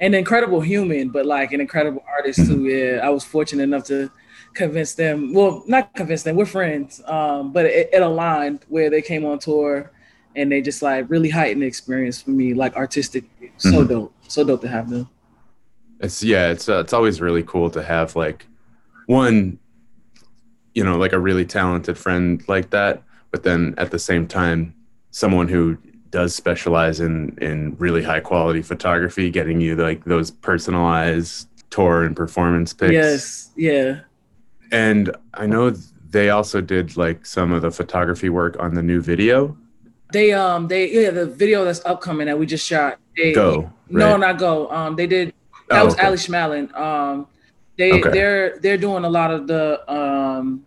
An 0.00 0.12
incredible 0.14 0.60
human, 0.60 1.08
but 1.08 1.24
like 1.24 1.52
an 1.52 1.60
incredible 1.60 2.04
artist 2.06 2.46
too. 2.46 2.66
Yeah. 2.66 3.00
I 3.02 3.08
was 3.08 3.24
fortunate 3.24 3.62
enough 3.62 3.84
to 3.84 4.10
convince 4.52 4.94
them. 4.94 5.32
Well, 5.32 5.62
not 5.66 5.94
convince 5.94 6.22
them, 6.22 6.36
we're 6.36 6.44
friends. 6.44 7.00
Um, 7.06 7.52
but 7.52 7.64
it, 7.64 7.88
it 7.94 8.02
aligned 8.02 8.60
where 8.68 8.90
they 8.90 9.00
came 9.00 9.24
on 9.24 9.38
tour 9.38 9.90
and 10.36 10.52
they 10.52 10.60
just 10.60 10.82
like 10.82 11.08
really 11.08 11.30
heightened 11.30 11.62
the 11.62 11.66
experience 11.66 12.20
for 12.20 12.30
me, 12.30 12.52
like 12.52 12.76
artistic. 12.76 13.24
So 13.56 13.84
Mhm. 13.84 13.88
dope. 13.88 14.14
So 14.28 14.44
dope 14.44 14.60
to 14.62 14.68
have 14.68 14.90
them. 14.90 15.08
It's 16.02 16.22
yeah, 16.22 16.50
it's 16.50 16.68
uh, 16.68 16.80
it's 16.80 16.92
always 16.92 17.20
really 17.20 17.42
cool 17.44 17.70
to 17.70 17.82
have 17.82 18.16
like 18.16 18.46
one, 19.06 19.58
you 20.74 20.84
know, 20.84 20.98
like 20.98 21.12
a 21.12 21.18
really 21.18 21.44
talented 21.44 21.96
friend 21.96 22.42
like 22.48 22.70
that, 22.70 23.02
but 23.30 23.44
then 23.44 23.74
at 23.78 23.90
the 23.90 23.98
same 23.98 24.26
time, 24.26 24.74
someone 25.12 25.48
who 25.48 25.78
does 26.10 26.34
specialize 26.34 27.00
in 27.00 27.36
in 27.40 27.76
really 27.78 28.02
high 28.02 28.20
quality 28.20 28.62
photography, 28.62 29.30
getting 29.30 29.60
you 29.60 29.76
like 29.76 30.04
those 30.04 30.30
personalized 30.30 31.48
tour 31.70 32.04
and 32.04 32.16
performance 32.16 32.72
pics. 32.72 32.92
Yes. 32.92 33.50
Yeah. 33.56 34.00
And 34.70 35.14
I 35.34 35.46
know 35.46 35.70
they 36.10 36.30
also 36.30 36.60
did 36.60 36.96
like 36.96 37.26
some 37.26 37.52
of 37.52 37.62
the 37.62 37.70
photography 37.70 38.28
work 38.28 38.56
on 38.60 38.74
the 38.74 38.82
new 38.82 39.00
video. 39.00 39.56
They 40.12 40.32
um 40.32 40.68
they 40.68 40.90
yeah 40.92 41.10
the 41.10 41.26
video 41.26 41.64
that's 41.64 41.84
upcoming 41.84 42.26
that 42.26 42.38
we 42.38 42.46
just 42.46 42.66
shot. 42.66 42.98
They, 43.16 43.32
Go. 43.32 43.72
No, 43.88 44.16
not 44.16 44.38
go. 44.38 44.70
Um, 44.70 44.96
they 44.96 45.06
did. 45.06 45.34
That 45.68 45.80
Oh, 45.80 45.84
was 45.86 45.94
okay. 45.94 46.06
Ali 46.06 46.16
Schmalin. 46.16 46.74
Um, 46.78 47.26
they 47.78 47.90
Okay. 48.00 48.10
they're 48.10 48.58
they're 48.60 48.76
doing 48.76 49.04
a 49.04 49.10
lot 49.10 49.30
of 49.30 49.46
the 49.46 49.90
um 49.92 50.64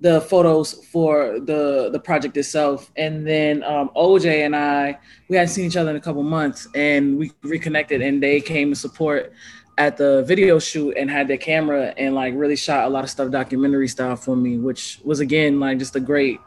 the 0.00 0.20
photos 0.20 0.74
for 0.92 1.40
the 1.40 1.88
the 1.90 1.98
project 1.98 2.36
itself, 2.36 2.92
and 2.96 3.26
then 3.26 3.62
um, 3.64 3.90
OJ 3.96 4.44
and 4.46 4.54
I 4.54 4.98
we 5.28 5.36
hadn't 5.36 5.48
seen 5.52 5.64
each 5.66 5.76
other 5.76 5.90
in 5.90 5.96
a 5.96 6.00
couple 6.00 6.22
months, 6.22 6.68
and 6.74 7.18
we 7.18 7.32
reconnected, 7.42 8.00
and 8.02 8.22
they 8.22 8.40
came 8.40 8.70
to 8.70 8.76
support 8.76 9.32
at 9.76 9.96
the 9.96 10.24
video 10.24 10.58
shoot 10.58 10.96
and 10.96 11.08
had 11.10 11.28
their 11.28 11.36
camera 11.36 11.94
and 11.96 12.14
like 12.14 12.34
really 12.36 12.56
shot 12.56 12.84
a 12.84 12.88
lot 12.88 13.04
of 13.04 13.10
stuff 13.10 13.30
documentary 13.30 13.88
style 13.88 14.16
for 14.16 14.36
me, 14.36 14.58
which 14.58 15.00
was 15.04 15.20
again 15.20 15.58
like 15.58 15.78
just 15.78 15.96
a 15.96 16.00
great 16.00 16.38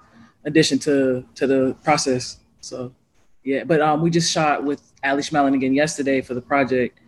addition 0.45 0.79
to 0.79 1.25
to 1.35 1.47
the 1.47 1.75
process. 1.83 2.38
So 2.61 2.93
yeah, 3.43 3.63
but 3.65 3.81
um, 3.81 4.01
we 4.01 4.11
just 4.11 4.31
shot 4.31 4.63
with 4.63 4.81
Ali 5.03 5.23
Schmalin 5.23 5.55
again 5.55 5.73
yesterday 5.73 6.21
for 6.21 6.35
the 6.35 6.41
project, 6.41 7.00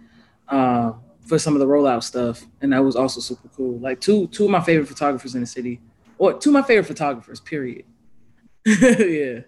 uh, 0.53 0.93
for 1.22 1.39
some 1.39 1.53
of 1.53 1.60
the 1.60 1.65
rollout 1.65 2.03
stuff, 2.03 2.45
and 2.62 2.72
that 2.74 2.83
was 2.83 2.95
also 2.95 3.19
super 3.19 3.48
cool. 3.55 3.79
Like 3.79 4.00
two 4.00 4.27
two 4.27 4.45
of 4.45 4.51
my 4.51 4.62
favorite 4.62 4.88
photographers 4.88 5.36
in 5.36 5.41
the 5.41 5.48
city, 5.48 5.81
or 6.17 6.33
two 6.33 6.50
of 6.51 6.53
my 6.53 6.62
favorite 6.62 6.86
photographers. 6.86 7.39
Period. 7.39 7.86
yeah. 8.65 9.39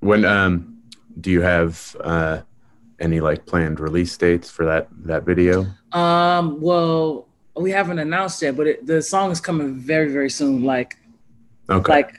When 0.00 0.24
um, 0.24 0.82
do 1.20 1.30
you 1.30 1.42
have 1.42 1.96
uh, 2.00 2.40
any 2.98 3.20
like 3.20 3.46
planned 3.46 3.78
release 3.80 4.16
dates 4.16 4.50
for 4.50 4.66
that 4.66 4.88
that 5.04 5.24
video? 5.24 5.66
Um. 5.92 6.60
Well, 6.60 7.28
we 7.56 7.70
haven't 7.70 7.98
announced 7.98 8.42
yet, 8.42 8.56
but 8.56 8.66
it, 8.66 8.86
the 8.86 9.00
song 9.00 9.30
is 9.30 9.40
coming 9.40 9.74
very 9.74 10.10
very 10.10 10.30
soon. 10.30 10.64
Like 10.64 10.98
Okay. 11.68 11.92
like 11.92 12.18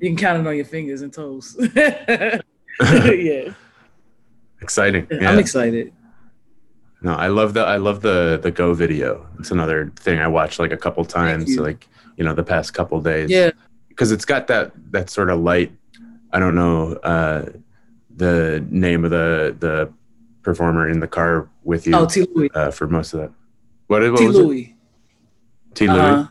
you 0.00 0.08
can 0.08 0.16
count 0.16 0.40
it 0.40 0.46
on 0.46 0.56
your 0.56 0.64
fingers 0.64 1.02
and 1.02 1.12
toes. 1.12 1.56
yeah. 1.74 3.52
Exciting. 4.60 5.06
Yeah. 5.10 5.30
I'm 5.30 5.38
excited. 5.38 5.92
No, 7.02 7.14
I 7.14 7.28
love 7.28 7.54
the 7.54 7.60
I 7.60 7.76
love 7.76 8.00
the 8.02 8.38
the 8.42 8.50
Go 8.50 8.74
video. 8.74 9.26
It's 9.38 9.50
another 9.50 9.92
thing 9.96 10.18
I 10.18 10.26
watched 10.28 10.58
like 10.58 10.72
a 10.72 10.76
couple 10.76 11.04
times, 11.04 11.50
you. 11.54 11.62
like 11.62 11.86
you 12.16 12.24
know 12.24 12.34
the 12.34 12.42
past 12.44 12.74
couple 12.74 13.00
days. 13.00 13.30
Yeah. 13.30 13.50
because 13.88 14.12
it's 14.12 14.24
got 14.24 14.46
that 14.48 14.72
that 14.92 15.10
sort 15.10 15.30
of 15.30 15.40
light. 15.40 15.72
I 16.32 16.38
don't 16.38 16.54
know 16.54 16.92
uh, 17.04 17.46
the 18.16 18.64
name 18.70 19.04
of 19.04 19.10
the 19.10 19.56
the 19.58 19.92
performer 20.42 20.88
in 20.88 21.00
the 21.00 21.06
car 21.08 21.48
with 21.64 21.86
you 21.86 21.94
Oh, 21.94 22.06
T. 22.06 22.26
Louis. 22.34 22.50
uh, 22.54 22.70
for 22.70 22.86
most 22.88 23.12
of 23.14 23.20
that. 23.20 23.30
What, 23.88 24.02
what 24.10 24.18
T. 24.18 24.26
was 24.26 24.36
it? 24.36 24.42
Louis. 24.42 24.76
T. 25.74 25.86
Louis. 25.88 25.98
Uh-huh. 25.98 26.26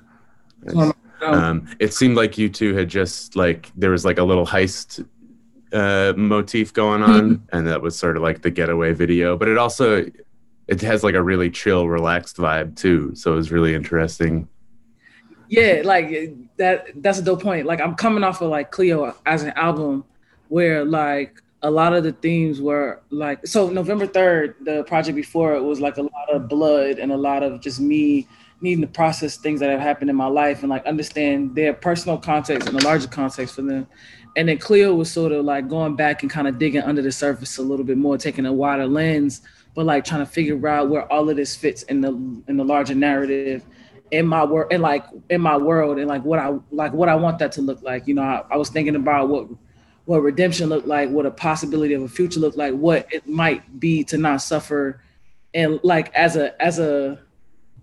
Um, 0.76 0.94
Um, 1.22 1.68
it 1.80 1.94
seemed 1.94 2.16
like 2.16 2.38
you 2.38 2.48
two 2.50 2.76
had 2.76 2.90
just 2.90 3.36
like 3.36 3.72
there 3.76 3.90
was 3.92 4.06
like 4.06 4.18
a 4.20 4.24
little 4.24 4.46
heist 4.46 5.04
uh, 5.74 6.14
motif 6.16 6.74
going 6.74 7.02
on, 7.04 7.22
Mm-hmm. 7.32 7.56
and 7.58 7.68
that 7.68 7.82
was 7.82 7.98
sort 7.98 8.18
of 8.18 8.24
like 8.24 8.42
the 8.44 8.52
getaway 8.52 8.94
video. 8.94 9.36
But 9.38 9.48
it 9.48 9.58
also 9.58 10.06
it 10.68 10.82
has 10.82 11.04
like 11.04 11.16
a 11.16 11.24
really 11.24 11.50
chill, 11.50 11.88
relaxed 11.88 12.38
vibe 12.38 12.76
too. 12.76 13.16
So 13.16 13.34
it 13.34 13.36
was 13.36 13.52
really 13.52 13.74
interesting. 13.74 14.48
yeah 15.50 15.82
like 15.86 16.34
that 16.58 16.88
that's 17.02 17.20
a 17.20 17.22
dope 17.22 17.42
point 17.42 17.66
like 17.66 17.80
i'm 17.80 17.96
coming 17.96 18.24
off 18.24 18.42
of 18.42 18.50
like 18.50 18.70
cleo 18.70 19.16
as 19.26 19.44
an 19.44 19.52
album 19.56 20.04
where 20.50 20.84
like 20.84 21.42
a 21.64 21.72
lot 21.72 21.94
of 21.94 22.04
the 22.04 22.12
themes 22.12 22.60
were 22.62 23.02
like 23.12 23.46
so 23.48 23.70
november 23.70 24.06
3rd 24.06 24.56
the 24.66 24.84
project 24.84 25.16
before 25.16 25.56
it 25.56 25.62
was 25.62 25.80
like 25.80 25.98
a 25.98 26.02
lot 26.02 26.30
of 26.30 26.50
blood 26.50 27.00
and 27.00 27.12
a 27.12 27.18
lot 27.18 27.44
of 27.44 27.62
just 27.62 27.80
me 27.80 28.28
needing 28.60 28.82
to 28.82 28.88
process 28.88 29.38
things 29.38 29.60
that 29.62 29.70
have 29.70 29.80
happened 29.80 30.10
in 30.10 30.16
my 30.16 30.28
life 30.28 30.62
and 30.64 30.70
like 30.70 30.86
understand 30.86 31.56
their 31.56 31.74
personal 31.74 32.18
context 32.18 32.68
and 32.68 32.78
the 32.78 32.84
larger 32.84 33.08
context 33.08 33.56
for 33.56 33.62
them 33.62 33.88
and 34.36 34.50
then 34.50 34.58
cleo 34.58 34.94
was 34.94 35.10
sort 35.10 35.32
of 35.32 35.46
like 35.46 35.70
going 35.70 35.96
back 35.96 36.24
and 36.24 36.32
kind 36.32 36.48
of 36.50 36.60
digging 36.60 36.82
under 36.82 37.02
the 37.02 37.12
surface 37.12 37.58
a 37.58 37.62
little 37.62 37.86
bit 37.86 37.98
more 37.98 38.18
taking 38.18 38.46
a 38.46 38.52
wider 38.52 38.86
lens 38.86 39.42
but 39.78 39.86
like 39.86 40.04
trying 40.04 40.22
to 40.22 40.26
figure 40.26 40.68
out 40.68 40.90
where 40.90 41.04
all 41.14 41.30
of 41.30 41.36
this 41.36 41.56
fits 41.56 41.84
in 41.84 42.02
the 42.02 42.10
in 42.48 42.58
the 42.58 42.64
larger 42.64 42.96
narrative 42.96 43.64
in 44.10 44.26
my 44.26 44.44
work 44.44 44.74
and 44.74 44.82
like 44.82 45.06
in 45.30 45.40
my 45.40 45.56
world 45.56 46.00
and 46.00 46.08
like 46.08 46.26
what 46.26 46.40
I 46.40 46.58
like 46.72 46.94
what 46.94 47.10
I 47.10 47.14
want 47.14 47.38
that 47.38 47.52
to 47.54 47.62
look 47.62 47.84
like. 47.84 48.08
You 48.08 48.16
know, 48.16 48.24
I, 48.24 48.44
I 48.50 48.58
was 48.58 48.70
thinking 48.70 48.96
about 48.96 49.30
what 49.30 49.48
what 50.06 50.24
redemption 50.24 50.70
looked 50.70 50.88
like, 50.88 51.12
what 51.12 51.28
a 51.28 51.32
possibility 51.32 51.94
of 51.94 52.02
a 52.02 52.08
future 52.08 52.40
looked 52.40 52.58
like, 52.58 52.74
what 52.74 53.06
it 53.14 53.28
might 53.28 53.80
be 53.80 54.04
to 54.06 54.18
not 54.18 54.42
suffer, 54.42 55.04
and 55.54 55.80
like 55.84 56.12
as 56.16 56.38
a 56.38 56.60
as 56.60 56.80
a 56.80 57.20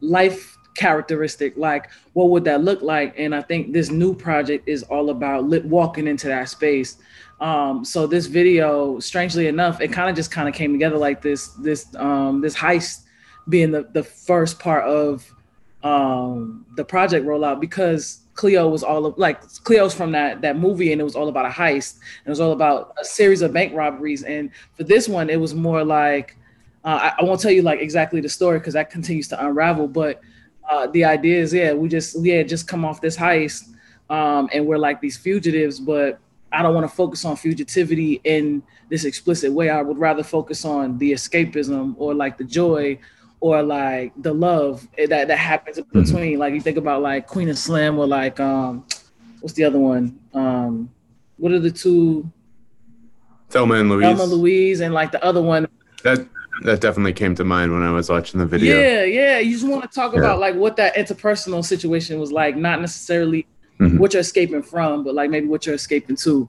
life 0.00 0.53
characteristic, 0.74 1.56
like 1.56 1.90
what 2.12 2.30
would 2.30 2.44
that 2.44 2.62
look 2.62 2.82
like? 2.82 3.14
And 3.18 3.34
I 3.34 3.42
think 3.42 3.72
this 3.72 3.90
new 3.90 4.14
project 4.14 4.68
is 4.68 4.82
all 4.84 5.10
about 5.10 5.44
walking 5.64 6.06
into 6.06 6.28
that 6.28 6.48
space. 6.48 6.96
Um, 7.40 7.84
so 7.84 8.06
this 8.06 8.26
video, 8.26 8.98
strangely 9.00 9.48
enough, 9.48 9.80
it 9.80 9.92
kind 9.92 10.08
of 10.08 10.16
just 10.16 10.30
kind 10.30 10.48
of 10.48 10.54
came 10.54 10.72
together 10.72 10.96
like 10.96 11.20
this 11.20 11.48
this 11.48 11.94
um, 11.96 12.40
this 12.40 12.56
heist 12.56 13.04
being 13.48 13.70
the 13.70 13.88
the 13.92 14.02
first 14.02 14.58
part 14.58 14.84
of 14.84 15.30
um 15.82 16.64
the 16.76 16.84
project 16.84 17.26
rollout 17.26 17.60
because 17.60 18.20
Cleo 18.34 18.68
was 18.68 18.82
all 18.82 19.04
of 19.06 19.18
like 19.18 19.40
Cleo's 19.64 19.94
from 19.94 20.12
that 20.12 20.40
that 20.40 20.56
movie 20.56 20.92
and 20.92 21.00
it 21.00 21.04
was 21.04 21.14
all 21.14 21.28
about 21.28 21.44
a 21.44 21.50
heist 21.50 21.96
and 21.98 22.26
it 22.26 22.30
was 22.30 22.40
all 22.40 22.52
about 22.52 22.94
a 23.00 23.04
series 23.04 23.42
of 23.42 23.52
bank 23.52 23.74
robberies 23.74 24.22
and 24.22 24.50
for 24.72 24.84
this 24.84 25.08
one 25.08 25.28
it 25.28 25.38
was 25.38 25.54
more 25.54 25.84
like 25.84 26.36
uh, 26.84 27.12
I, 27.18 27.20
I 27.20 27.24
won't 27.24 27.40
tell 27.40 27.50
you 27.50 27.62
like 27.62 27.80
exactly 27.80 28.20
the 28.20 28.28
story 28.28 28.58
because 28.58 28.74
that 28.74 28.90
continues 28.90 29.28
to 29.28 29.46
unravel 29.46 29.86
but 29.86 30.22
uh, 30.70 30.86
the 30.88 31.04
idea 31.04 31.40
is 31.40 31.52
yeah 31.52 31.72
we 31.72 31.88
just 31.88 32.16
yeah 32.24 32.42
just 32.42 32.66
come 32.68 32.84
off 32.84 33.00
this 33.00 33.16
heist 33.16 33.70
um, 34.10 34.48
and 34.52 34.64
we're 34.66 34.78
like 34.78 35.00
these 35.00 35.16
fugitives 35.16 35.80
but 35.80 36.18
I 36.52 36.62
don't 36.62 36.74
want 36.74 36.88
to 36.88 36.94
focus 36.94 37.24
on 37.24 37.36
fugitivity 37.36 38.20
in 38.24 38.62
this 38.88 39.04
explicit 39.04 39.50
way 39.52 39.70
I 39.70 39.82
would 39.82 39.98
rather 39.98 40.22
focus 40.22 40.64
on 40.64 40.98
the 40.98 41.12
escapism 41.12 41.94
or 41.98 42.14
like 42.14 42.38
the 42.38 42.44
joy 42.44 42.98
or 43.40 43.62
like 43.62 44.12
the 44.22 44.32
love 44.32 44.86
that 45.08 45.28
that 45.28 45.38
happens 45.38 45.78
in 45.78 45.84
Mhm. 45.84 46.04
between. 46.04 46.38
Like 46.38 46.54
you 46.54 46.60
think 46.60 46.76
about 46.78 47.02
like 47.02 47.26
Queen 47.26 47.48
and 47.48 47.58
Slim 47.58 47.98
or 47.98 48.06
like 48.06 48.38
um 48.40 48.84
what's 49.40 49.54
the 49.54 49.64
other 49.64 49.78
one? 49.80 50.18
Um 50.32 50.90
what 51.36 51.50
are 51.52 51.58
the 51.58 51.70
two 51.70 52.30
Thelma 53.50 53.74
and 53.74 53.88
Louise. 53.90 54.16
Thelma 54.16 54.24
Louise 54.24 54.80
and 54.80 54.94
like 54.94 55.12
the 55.12 55.22
other 55.24 55.42
one? 55.42 55.66
That 56.04 56.26
that 56.62 56.80
definitely 56.80 57.12
came 57.12 57.34
to 57.34 57.44
mind 57.44 57.72
when 57.72 57.82
I 57.82 57.90
was 57.90 58.08
watching 58.08 58.40
the 58.40 58.46
video. 58.46 58.78
Yeah, 58.78 59.02
yeah. 59.04 59.38
You 59.38 59.52
just 59.52 59.66
want 59.66 59.82
to 59.82 59.88
talk 59.88 60.12
Yeah. 60.12 60.20
about 60.20 60.38
like 60.38 60.54
what 60.54 60.76
that 60.76 60.94
interpersonal 60.94 61.64
situation 61.64 62.18
was 62.20 62.32
like, 62.32 62.56
not 62.56 62.80
necessarily 62.80 63.46
Mhm. 63.80 63.98
what 63.98 64.12
you're 64.12 64.20
escaping 64.20 64.62
from, 64.62 65.02
but 65.04 65.14
like 65.14 65.30
maybe 65.30 65.46
what 65.46 65.66
you're 65.66 65.74
escaping 65.74 66.16
to. 66.16 66.48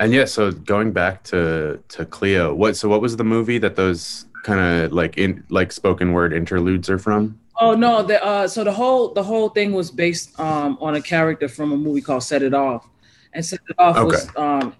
And 0.00 0.12
yeah, 0.12 0.24
so 0.24 0.50
going 0.52 0.92
back 0.92 1.22
to 1.24 1.78
to 1.88 2.04
Cleo, 2.04 2.54
what 2.54 2.76
so 2.76 2.88
what 2.88 3.00
was 3.00 3.16
the 3.16 3.24
movie 3.24 3.58
that 3.58 3.76
those 3.76 4.26
kind 4.42 4.60
of 4.60 4.92
like 4.92 5.16
in 5.18 5.42
like 5.50 5.72
spoken 5.72 6.12
word 6.12 6.32
interludes 6.32 6.88
are 6.90 6.98
from? 6.98 7.38
Oh 7.58 7.74
no, 7.74 8.02
the 8.02 8.22
uh 8.24 8.46
so 8.48 8.64
the 8.64 8.72
whole 8.72 9.12
the 9.14 9.22
whole 9.22 9.48
thing 9.50 9.72
was 9.72 9.90
based 9.90 10.38
um 10.38 10.76
on 10.80 10.94
a 10.94 11.00
character 11.02 11.48
from 11.48 11.72
a 11.72 11.76
movie 11.76 12.00
called 12.02 12.22
Set 12.22 12.42
It 12.42 12.52
Off. 12.54 12.86
And 13.32 13.44
Set 13.44 13.60
It 13.68 13.76
Off 13.78 13.96
was 14.04 14.28
um 14.36 14.74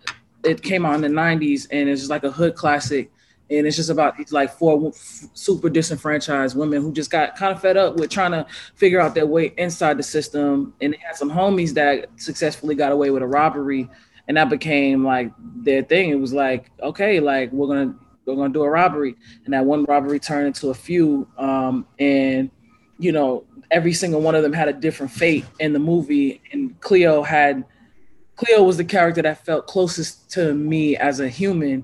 it 0.45 0.63
came 0.63 0.85
out 0.87 0.95
in 0.95 1.01
the 1.01 1.09
90s 1.09 1.67
and 1.73 1.89
it's 1.89 2.03
just 2.03 2.11
like 2.11 2.23
a 2.25 2.31
hood 2.31 2.55
classic 2.55 3.11
and 3.49 3.67
it's 3.67 3.77
just 3.77 3.91
about 3.91 4.17
these 4.17 4.33
like 4.33 4.53
four 4.53 4.93
super 4.93 5.69
disenfranchised 5.69 6.57
women 6.57 6.83
who 6.83 6.93
just 6.93 7.11
got 7.11 7.37
kind 7.37 7.55
of 7.55 7.61
fed 7.61 7.77
up 7.77 7.97
with 7.97 8.11
trying 8.11 8.33
to 8.33 8.45
figure 8.75 9.01
out 9.01 9.15
their 9.15 9.27
way 9.27 9.55
inside 9.57 9.97
the 9.97 10.03
system. 10.03 10.75
And 10.81 10.95
they 10.95 10.99
had 10.99 11.17
some 11.17 11.31
homies 11.31 11.73
that 11.75 12.09
successfully 12.17 12.75
got 12.75 12.93
away 12.93 13.11
with 13.11 13.23
a 13.23 13.27
robbery, 13.27 13.89
and 14.27 14.37
that 14.37 14.51
became 14.51 15.05
like 15.05 15.31
their 15.39 15.83
thing. 15.83 16.11
It 16.11 16.19
was 16.19 16.33
like, 16.33 16.71
okay, 16.81 17.21
like 17.21 17.53
we're 17.53 17.69
gonna 17.69 17.95
we're 18.25 18.35
gonna 18.35 18.53
do 18.53 18.65
a 18.65 18.71
robbery, 18.71 19.15
and 19.45 19.55
that 19.55 19.65
one 19.65 19.85
robbery 19.85 20.19
turned 20.19 20.49
into 20.49 20.71
a 20.71 20.75
few, 20.75 21.29
um, 21.39 21.87
and 22.01 22.51
you 22.99 23.13
know 23.13 23.45
every 23.71 23.93
single 23.93 24.21
one 24.21 24.35
of 24.35 24.43
them 24.43 24.53
had 24.53 24.69
a 24.69 24.73
different 24.73 25.13
fate 25.13 25.45
in 25.61 25.73
the 25.73 25.79
movie, 25.79 26.43
and 26.53 26.81
Cleo 26.81 27.23
had. 27.23 27.65
Cleo 28.35 28.63
was 28.63 28.77
the 28.77 28.85
character 28.85 29.23
that 29.23 29.47
felt 29.47 29.67
closest 29.67 30.31
to 30.31 30.53
me 30.53 30.95
as 30.95 31.21
a 31.21 31.29
human 31.29 31.83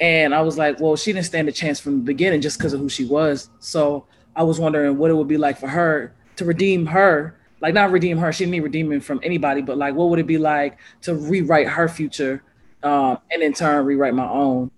and 0.00 0.34
I 0.34 0.40
was 0.42 0.58
like, 0.58 0.80
well, 0.80 0.96
she 0.96 1.12
didn't 1.12 1.26
stand 1.26 1.48
a 1.48 1.52
chance 1.52 1.78
from 1.78 1.98
the 1.98 2.04
beginning 2.04 2.40
just 2.40 2.58
because 2.58 2.72
of 2.72 2.80
who 2.80 2.88
she 2.88 3.04
was. 3.04 3.50
So 3.58 4.06
I 4.34 4.42
was 4.42 4.58
wondering 4.58 4.96
what 4.96 5.10
it 5.10 5.14
would 5.14 5.28
be 5.28 5.36
like 5.36 5.58
for 5.58 5.68
her 5.68 6.14
to 6.36 6.44
redeem 6.44 6.86
her, 6.86 7.38
like 7.60 7.74
not 7.74 7.90
redeem 7.90 8.16
her. 8.18 8.32
She 8.32 8.44
didn't 8.44 8.52
need 8.52 8.60
redeeming 8.60 9.00
from 9.00 9.20
anybody, 9.22 9.60
but 9.60 9.76
like, 9.76 9.94
what 9.94 10.08
would 10.08 10.18
it 10.18 10.26
be 10.26 10.38
like 10.38 10.78
to 11.02 11.14
rewrite 11.14 11.68
her 11.68 11.88
future, 11.88 12.42
um, 12.82 13.18
and 13.30 13.42
in 13.42 13.52
turn 13.52 13.84
rewrite 13.84 14.14
my 14.14 14.28
own? 14.28 14.70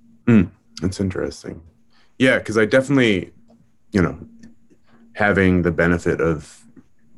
That's 0.80 0.98
interesting. 0.98 1.62
Yeah, 2.18 2.38
because 2.38 2.58
I 2.58 2.64
definitely, 2.64 3.32
you 3.92 4.02
know, 4.02 4.18
having 5.14 5.62
the 5.62 5.70
benefit 5.70 6.20
of 6.20 6.64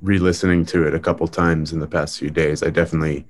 re-listening 0.03 0.67
to 0.67 0.87
it 0.87 0.95
a 0.95 1.01
couple 1.01 1.27
times 1.27 1.73
in 1.73 1.79
the 1.79 1.87
past 1.87 2.19
few 2.19 2.29
days, 2.29 2.63
I 2.63 2.69
definitely 2.69 3.27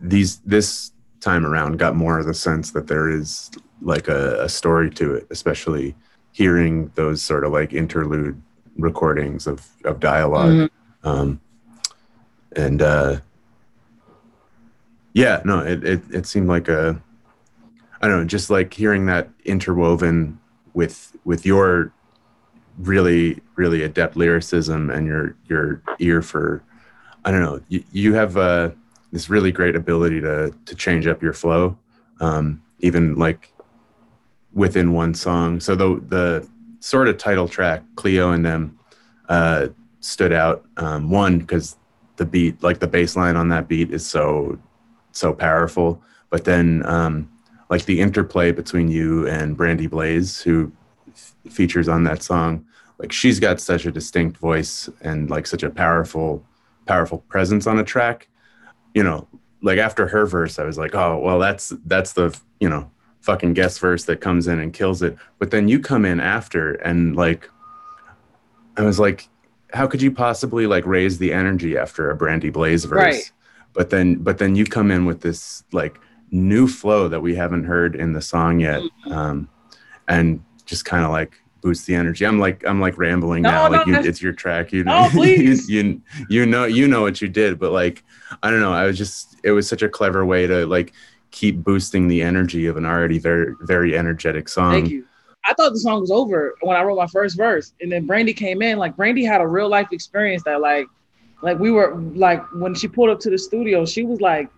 these 0.00 0.38
this 0.38 0.90
time 1.20 1.46
around 1.46 1.78
got 1.78 1.94
more 1.94 2.18
of 2.18 2.26
the 2.26 2.34
sense 2.34 2.72
that 2.72 2.88
there 2.88 3.08
is 3.08 3.50
like 3.80 4.08
a, 4.08 4.42
a 4.44 4.48
story 4.48 4.90
to 4.90 5.14
it, 5.14 5.26
especially 5.30 5.94
hearing 6.32 6.90
those 6.94 7.22
sort 7.22 7.44
of 7.44 7.52
like 7.52 7.72
interlude 7.72 8.40
recordings 8.76 9.46
of 9.46 9.66
of 9.84 10.00
dialog 10.00 10.52
Mhm. 10.52 10.70
Um, 11.04 11.40
and 12.56 12.82
uh, 12.82 13.20
yeah, 15.12 15.40
no, 15.44 15.60
it, 15.60 15.84
it 15.84 16.02
it 16.10 16.26
seemed 16.26 16.48
like 16.48 16.68
a 16.68 17.00
I 18.00 18.08
don't 18.08 18.20
know, 18.20 18.24
just 18.24 18.50
like 18.50 18.72
hearing 18.72 19.06
that 19.06 19.28
interwoven 19.44 20.38
with 20.74 21.16
with 21.24 21.44
your 21.46 21.92
really 22.78 23.40
really 23.56 23.82
adept 23.82 24.16
lyricism 24.16 24.90
and 24.90 25.06
your 25.06 25.36
your 25.48 25.82
ear 25.98 26.22
for 26.22 26.62
I 27.24 27.30
don't 27.30 27.42
know, 27.42 27.60
you, 27.68 27.82
you 27.92 28.14
have 28.14 28.36
uh, 28.36 28.70
this 29.12 29.28
really 29.28 29.52
great 29.52 29.76
ability 29.76 30.20
to 30.20 30.54
to 30.66 30.74
change 30.74 31.06
up 31.06 31.22
your 31.22 31.32
flow, 31.32 31.76
um, 32.20 32.62
even 32.80 33.16
like 33.16 33.52
within 34.52 34.92
one 34.92 35.14
song. 35.14 35.60
So 35.60 35.74
the 35.74 36.02
the 36.08 36.48
sort 36.80 37.08
of 37.08 37.18
title 37.18 37.48
track, 37.48 37.82
Cleo 37.96 38.30
and 38.32 38.44
them, 38.44 38.78
uh, 39.28 39.68
stood 40.00 40.32
out. 40.32 40.64
Um, 40.76 41.10
one 41.10 41.38
because 41.38 41.76
the 42.16 42.24
beat, 42.24 42.62
like 42.62 42.80
the 42.80 42.86
bass 42.86 43.16
line 43.16 43.36
on 43.36 43.48
that 43.48 43.68
beat, 43.68 43.90
is 43.90 44.06
so 44.06 44.58
so 45.12 45.32
powerful. 45.32 46.02
But 46.30 46.44
then, 46.44 46.82
um, 46.86 47.30
like 47.70 47.84
the 47.84 48.00
interplay 48.00 48.52
between 48.52 48.88
you 48.88 49.26
and 49.28 49.56
Brandie 49.56 49.86
Blaze, 49.86 50.40
who 50.40 50.72
f- 51.08 51.34
features 51.50 51.88
on 51.88 52.04
that 52.04 52.22
song, 52.22 52.64
like 52.98 53.12
she's 53.12 53.40
got 53.40 53.60
such 53.60 53.86
a 53.86 53.92
distinct 53.92 54.36
voice 54.38 54.88
and 55.00 55.30
like 55.30 55.46
such 55.46 55.62
a 55.62 55.70
powerful, 55.70 56.44
powerful 56.86 57.18
presence 57.28 57.66
on 57.66 57.78
a 57.78 57.84
track. 57.84 58.28
You 58.94 59.02
know, 59.02 59.28
like 59.62 59.78
after 59.78 60.08
her 60.08 60.26
verse, 60.26 60.58
I 60.58 60.64
was 60.64 60.78
like, 60.78 60.94
oh 60.94 61.18
well, 61.18 61.38
that's 61.38 61.72
that's 61.86 62.12
the 62.12 62.38
you 62.60 62.68
know 62.68 62.90
fucking 63.20 63.54
guest 63.54 63.80
verse 63.80 64.04
that 64.04 64.20
comes 64.20 64.46
in 64.48 64.58
and 64.58 64.72
kills 64.72 65.02
it. 65.02 65.16
But 65.38 65.50
then 65.50 65.68
you 65.68 65.80
come 65.80 66.04
in 66.04 66.20
after 66.20 66.74
and 66.74 67.16
like, 67.16 67.48
I 68.76 68.82
was 68.82 68.98
like, 68.98 69.28
how 69.74 69.86
could 69.86 70.00
you 70.00 70.10
possibly 70.10 70.66
like 70.66 70.86
raise 70.86 71.18
the 71.18 71.32
energy 71.32 71.76
after 71.76 72.10
a 72.10 72.16
Brandie 72.16 72.50
Blaze 72.50 72.84
verse? 72.84 72.96
Right. 72.98 73.32
But 73.74 73.90
then, 73.90 74.16
but 74.16 74.38
then 74.38 74.54
you 74.56 74.64
come 74.64 74.90
in 74.90 75.04
with 75.04 75.20
this 75.20 75.62
like 75.72 75.98
new 76.30 76.66
flow 76.66 77.08
that 77.08 77.20
we 77.20 77.34
haven't 77.34 77.64
heard 77.64 77.94
in 77.94 78.12
the 78.12 78.22
song 78.22 78.60
yet, 78.60 78.80
Mm-hmm. 78.82 79.12
um, 79.12 79.48
and 80.08 80.42
just 80.64 80.84
kind 80.84 81.04
of 81.04 81.10
like 81.10 81.34
boost 81.60 81.86
the 81.86 81.94
energy. 81.94 82.24
I'm 82.24 82.38
like 82.38 82.64
I'm 82.66 82.80
like 82.80 82.96
rambling 82.96 83.42
No, 83.42 83.50
now. 83.50 83.68
no, 83.68 83.76
Like 83.78 83.86
you, 83.86 83.94
it's 83.96 84.22
your 84.22 84.32
track. 84.32 84.72
You 84.72 84.84
No, 84.84 85.02
know, 85.04 85.08
please. 85.12 85.68
you, 85.68 86.00
you 86.30 86.46
know 86.46 86.64
you 86.64 86.88
know 86.88 87.02
what 87.02 87.20
you 87.20 87.28
did, 87.28 87.58
but 87.58 87.72
like 87.72 88.04
I 88.42 88.50
don't 88.50 88.60
know. 88.60 88.72
I 88.72 88.84
was 88.84 88.96
just 88.96 89.36
it 89.44 89.50
was 89.52 89.68
such 89.68 89.82
a 89.82 89.88
clever 89.88 90.24
way 90.24 90.46
to 90.46 90.66
like 90.66 90.92
keep 91.30 91.62
boosting 91.62 92.08
the 92.08 92.22
energy 92.22 92.66
of 92.66 92.76
an 92.76 92.86
already 92.86 93.18
very 93.18 93.54
very 93.62 93.96
energetic 93.96 94.48
song. 94.48 94.72
Thank 94.72 94.90
you. 94.90 95.04
I 95.44 95.54
thought 95.54 95.72
the 95.72 95.78
song 95.78 96.00
was 96.00 96.10
over 96.10 96.54
when 96.60 96.76
I 96.76 96.82
wrote 96.82 96.96
my 96.96 97.06
first 97.06 97.36
verse, 97.36 97.72
and 97.80 97.90
then 97.90 98.06
Brandie 98.06 98.34
came 98.34 98.60
in. 98.60 98.78
Like 98.78 98.96
Brandie 98.96 99.24
had 99.24 99.40
a 99.40 99.46
real 99.46 99.68
life 99.68 99.88
experience 99.92 100.42
that, 100.44 100.60
like, 100.60 100.86
like 101.42 101.58
we 101.58 101.70
were 101.70 101.96
like 102.14 102.42
when 102.52 102.74
she 102.74 102.88
pulled 102.88 103.10
up 103.10 103.20
to 103.20 103.30
the 103.30 103.38
studio, 103.38 103.86
she 103.86 104.02
was 104.02 104.20
like, 104.20 104.50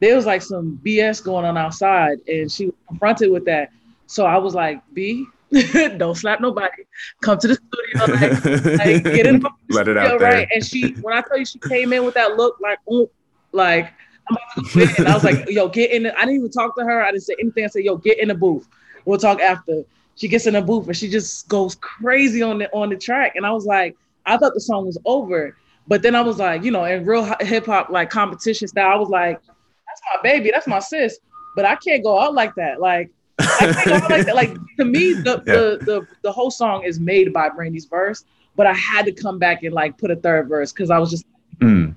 there 0.00 0.16
was 0.16 0.24
like 0.24 0.42
some 0.42 0.80
BS 0.84 1.22
going 1.22 1.44
on 1.44 1.58
outside, 1.58 2.18
and 2.26 2.50
she 2.50 2.66
was 2.66 2.74
confronted 2.88 3.30
with 3.30 3.44
that. 3.46 3.70
So 4.06 4.24
I 4.24 4.38
was 4.38 4.54
like, 4.54 4.82
B, 4.92 5.26
don't 5.96 6.14
slap 6.14 6.40
nobody. 6.40 6.84
Come 7.22 7.38
to 7.38 7.48
the 7.48 7.54
studio, 7.54 8.14
like, 8.14 8.78
like 8.78 9.04
get 9.04 9.26
in 9.26 9.40
the 9.40 9.50
Let 9.70 9.88
it 9.88 9.96
out 9.96 10.18
there. 10.18 10.30
right? 10.30 10.48
And 10.54 10.64
she, 10.64 10.92
when 11.02 11.14
I 11.14 11.22
tell 11.22 11.38
you, 11.38 11.44
she 11.44 11.58
came 11.58 11.92
in 11.92 12.04
with 12.04 12.14
that 12.14 12.36
look, 12.36 12.58
like, 12.60 12.78
like. 13.52 13.92
I'm 14.28 14.36
about 14.36 14.72
to. 14.72 14.94
And 14.98 15.08
I 15.08 15.14
was 15.14 15.24
like, 15.24 15.44
yo, 15.48 15.68
get 15.68 15.90
in. 15.90 16.04
The, 16.04 16.16
I 16.16 16.20
didn't 16.20 16.36
even 16.36 16.50
talk 16.50 16.76
to 16.76 16.84
her. 16.84 17.02
I 17.02 17.10
didn't 17.10 17.24
say 17.24 17.34
anything. 17.38 17.64
I 17.64 17.68
said, 17.68 17.84
yo, 17.84 17.96
get 17.96 18.18
in 18.18 18.28
the 18.28 18.34
booth. 18.34 18.66
We'll 19.04 19.18
talk 19.18 19.40
after. 19.40 19.82
She 20.16 20.28
gets 20.28 20.46
in 20.46 20.54
the 20.54 20.62
booth 20.62 20.86
and 20.86 20.96
she 20.96 21.10
just 21.10 21.48
goes 21.48 21.74
crazy 21.74 22.40
on 22.40 22.58
the 22.58 22.72
on 22.72 22.88
the 22.90 22.96
track. 22.96 23.36
And 23.36 23.44
I 23.44 23.50
was 23.50 23.66
like, 23.66 23.96
I 24.26 24.36
thought 24.36 24.54
the 24.54 24.60
song 24.60 24.86
was 24.86 24.98
over. 25.04 25.56
But 25.86 26.02
then 26.02 26.14
I 26.14 26.22
was 26.22 26.38
like, 26.38 26.62
you 26.62 26.70
know, 26.70 26.84
in 26.84 27.04
real 27.04 27.24
hip 27.40 27.66
hop 27.66 27.90
like 27.90 28.10
competition 28.10 28.68
style, 28.68 28.92
I 28.92 28.96
was 28.96 29.10
like, 29.10 29.40
that's 29.46 30.00
my 30.14 30.22
baby, 30.22 30.50
that's 30.52 30.66
my 30.66 30.78
sis. 30.78 31.18
But 31.56 31.64
I 31.64 31.76
can't 31.76 32.02
go 32.02 32.18
out 32.18 32.32
like 32.32 32.54
that. 32.54 32.80
Like 32.80 33.10
I 33.40 33.72
can't 33.72 33.84
go 33.86 33.94
out 33.94 34.10
like 34.10 34.26
that. 34.26 34.34
Like 34.36 34.54
to 34.78 34.84
me, 34.84 35.12
the, 35.14 35.42
the 35.44 35.84
the 35.84 36.06
the 36.22 36.32
whole 36.32 36.50
song 36.50 36.84
is 36.84 37.00
made 37.00 37.32
by 37.32 37.50
Brandie's 37.50 37.84
verse, 37.86 38.24
but 38.56 38.66
I 38.66 38.72
had 38.72 39.04
to 39.06 39.12
come 39.12 39.38
back 39.38 39.64
and 39.64 39.74
like 39.74 39.98
put 39.98 40.10
a 40.10 40.16
third 40.16 40.48
verse 40.48 40.72
because 40.72 40.90
I 40.90 40.98
was 40.98 41.10
just 41.10 41.26
Mm. 41.60 41.94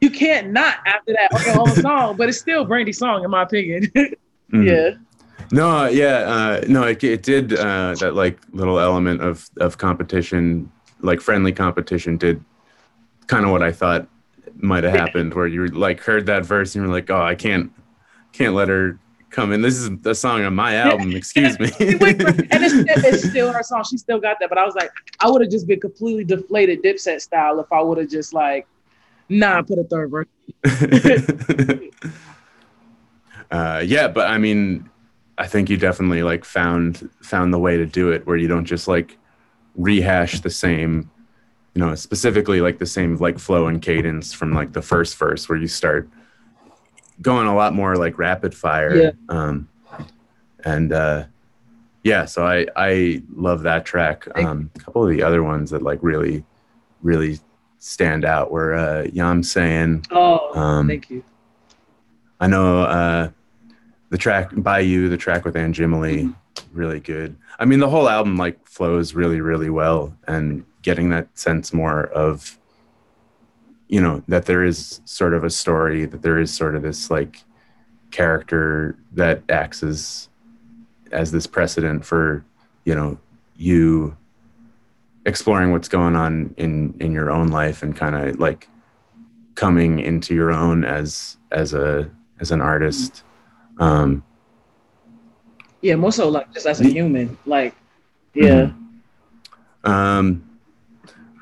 You 0.00 0.10
can't 0.10 0.50
not 0.52 0.76
after 0.86 1.12
that 1.12 1.32
on 1.32 1.44
your 1.46 1.60
own 1.60 1.74
song, 1.82 2.16
but 2.16 2.28
it's 2.28 2.38
still 2.38 2.64
Brandie's 2.64 2.98
song 2.98 3.24
in 3.24 3.30
my 3.30 3.42
opinion. 3.42 3.90
Mm. 4.52 4.64
yeah. 4.64 4.90
No, 5.50 5.86
yeah, 5.86 6.18
uh, 6.18 6.64
no, 6.68 6.84
it, 6.84 7.02
it 7.02 7.24
did 7.24 7.52
uh, 7.54 7.96
that 7.98 8.14
like 8.14 8.38
little 8.52 8.78
element 8.78 9.20
of 9.22 9.50
of 9.56 9.76
competition, 9.78 10.70
like 11.00 11.20
friendly 11.20 11.50
competition, 11.50 12.16
did 12.16 12.44
kind 13.26 13.44
of 13.44 13.50
what 13.50 13.60
I 13.60 13.72
thought 13.72 14.06
might 14.54 14.84
have 14.84 14.92
happened, 14.92 15.34
where 15.34 15.48
you 15.48 15.66
like 15.66 16.00
heard 16.00 16.26
that 16.26 16.44
verse 16.46 16.76
and 16.76 16.84
you 16.84 16.88
were 16.88 16.94
like, 16.94 17.10
oh, 17.10 17.20
I 17.20 17.34
can't, 17.34 17.72
can't 18.32 18.54
let 18.54 18.68
her 18.68 19.00
come 19.30 19.52
in. 19.52 19.62
This 19.62 19.76
is 19.76 19.90
a 20.04 20.14
song 20.14 20.44
on 20.44 20.54
my 20.54 20.76
album. 20.76 21.10
Excuse 21.16 21.58
me. 21.58 21.66
She 21.72 21.96
went 21.96 22.22
for- 22.22 22.28
and 22.28 22.62
it's, 22.64 22.74
it's 23.04 23.28
still 23.30 23.52
her 23.52 23.62
song. 23.62 23.82
She 23.82 23.98
still 23.98 24.20
got 24.20 24.38
that. 24.40 24.48
But 24.48 24.58
I 24.58 24.64
was 24.64 24.74
like, 24.76 24.90
I 25.20 25.28
would 25.28 25.42
have 25.42 25.50
just 25.50 25.66
been 25.66 25.80
completely 25.80 26.24
deflated 26.24 26.82
Dipset 26.82 27.20
style 27.20 27.58
if 27.60 27.70
I 27.72 27.82
would 27.82 27.98
have 27.98 28.08
just 28.08 28.32
like, 28.32 28.66
nah, 29.28 29.62
put 29.62 29.78
a 29.78 29.84
third 29.84 30.10
verse. 30.10 30.26
uh, 33.50 33.82
yeah, 33.84 34.08
but 34.08 34.28
I 34.28 34.38
mean, 34.38 34.88
I 35.38 35.46
think 35.46 35.68
you 35.68 35.76
definitely 35.76 36.22
like 36.22 36.44
found 36.44 37.10
found 37.22 37.52
the 37.52 37.58
way 37.58 37.76
to 37.76 37.86
do 37.86 38.10
it 38.10 38.26
where 38.26 38.36
you 38.36 38.48
don't 38.48 38.64
just 38.64 38.88
like 38.88 39.18
rehash 39.74 40.40
the 40.40 40.50
same, 40.50 41.10
you 41.74 41.80
know, 41.80 41.94
specifically 41.94 42.60
like 42.60 42.78
the 42.78 42.86
same 42.86 43.16
like 43.16 43.38
flow 43.38 43.66
and 43.66 43.82
cadence 43.82 44.32
from 44.32 44.52
like 44.52 44.72
the 44.72 44.82
first 44.82 45.16
verse 45.16 45.48
where 45.48 45.58
you 45.58 45.68
start 45.68 46.08
going 47.20 47.46
a 47.46 47.54
lot 47.54 47.74
more 47.74 47.96
like 47.96 48.18
rapid 48.18 48.54
fire. 48.54 48.94
Yeah. 48.96 49.10
Um, 49.28 49.68
and 50.64 50.92
uh, 50.92 51.24
yeah, 52.02 52.24
so 52.24 52.46
I 52.46 52.66
I 52.76 53.22
love 53.34 53.62
that 53.62 53.84
track. 53.84 54.26
Um, 54.36 54.70
a 54.74 54.78
couple 54.78 55.04
of 55.04 55.10
the 55.10 55.22
other 55.22 55.42
ones 55.42 55.70
that 55.70 55.82
like 55.82 55.98
really 56.02 56.44
really 57.02 57.38
stand 57.86 58.24
out 58.24 58.50
were 58.50 58.74
uh, 58.74 59.06
Yam 59.12 59.44
saying. 59.44 60.04
Oh, 60.10 60.52
Um, 60.58 60.88
thank 60.88 61.08
you. 61.08 61.22
I 62.40 62.48
know 62.48 62.82
uh, 62.82 63.30
the 64.10 64.18
track 64.18 64.50
by 64.56 64.80
you, 64.80 65.08
the 65.08 65.16
track 65.16 65.44
with 65.44 65.54
Anjimile, 65.54 66.34
really 66.72 66.98
good. 66.98 67.36
I 67.60 67.64
mean, 67.64 67.78
the 67.78 67.88
whole 67.88 68.08
album 68.08 68.36
like 68.36 68.66
flows 68.66 69.14
really, 69.14 69.40
really 69.40 69.70
well, 69.70 70.12
and 70.26 70.64
getting 70.82 71.10
that 71.10 71.28
sense 71.38 71.72
more 71.72 72.06
of, 72.06 72.58
you 73.88 74.00
know, 74.00 74.22
that 74.26 74.46
there 74.46 74.64
is 74.64 75.00
sort 75.04 75.32
of 75.32 75.44
a 75.44 75.50
story, 75.50 76.06
that 76.06 76.22
there 76.22 76.40
is 76.40 76.52
sort 76.52 76.74
of 76.74 76.82
this 76.82 77.08
like 77.08 77.44
character 78.10 78.96
that 79.12 79.42
acts 79.48 79.82
as 79.84 80.28
as 81.12 81.30
this 81.30 81.46
precedent 81.46 82.04
for, 82.04 82.44
you 82.84 82.94
know, 82.94 83.16
you 83.56 84.16
exploring 85.26 85.72
what's 85.72 85.88
going 85.88 86.16
on 86.16 86.54
in 86.56 86.94
in 87.00 87.12
your 87.12 87.30
own 87.30 87.48
life 87.48 87.82
and 87.82 87.94
kind 87.94 88.14
of 88.16 88.38
like 88.40 88.68
coming 89.54 89.98
into 89.98 90.34
your 90.34 90.50
own 90.52 90.84
as 90.84 91.36
as 91.52 91.74
a 91.74 92.08
as 92.40 92.50
an 92.50 92.60
artist 92.60 93.22
um 93.78 94.22
Yeah, 95.82 95.96
more 95.96 96.12
so 96.12 96.28
like 96.28 96.52
just 96.54 96.66
as 96.66 96.80
a 96.80 96.88
human. 96.88 97.36
Like, 97.46 97.74
yeah. 98.34 98.70
Um, 99.84 100.42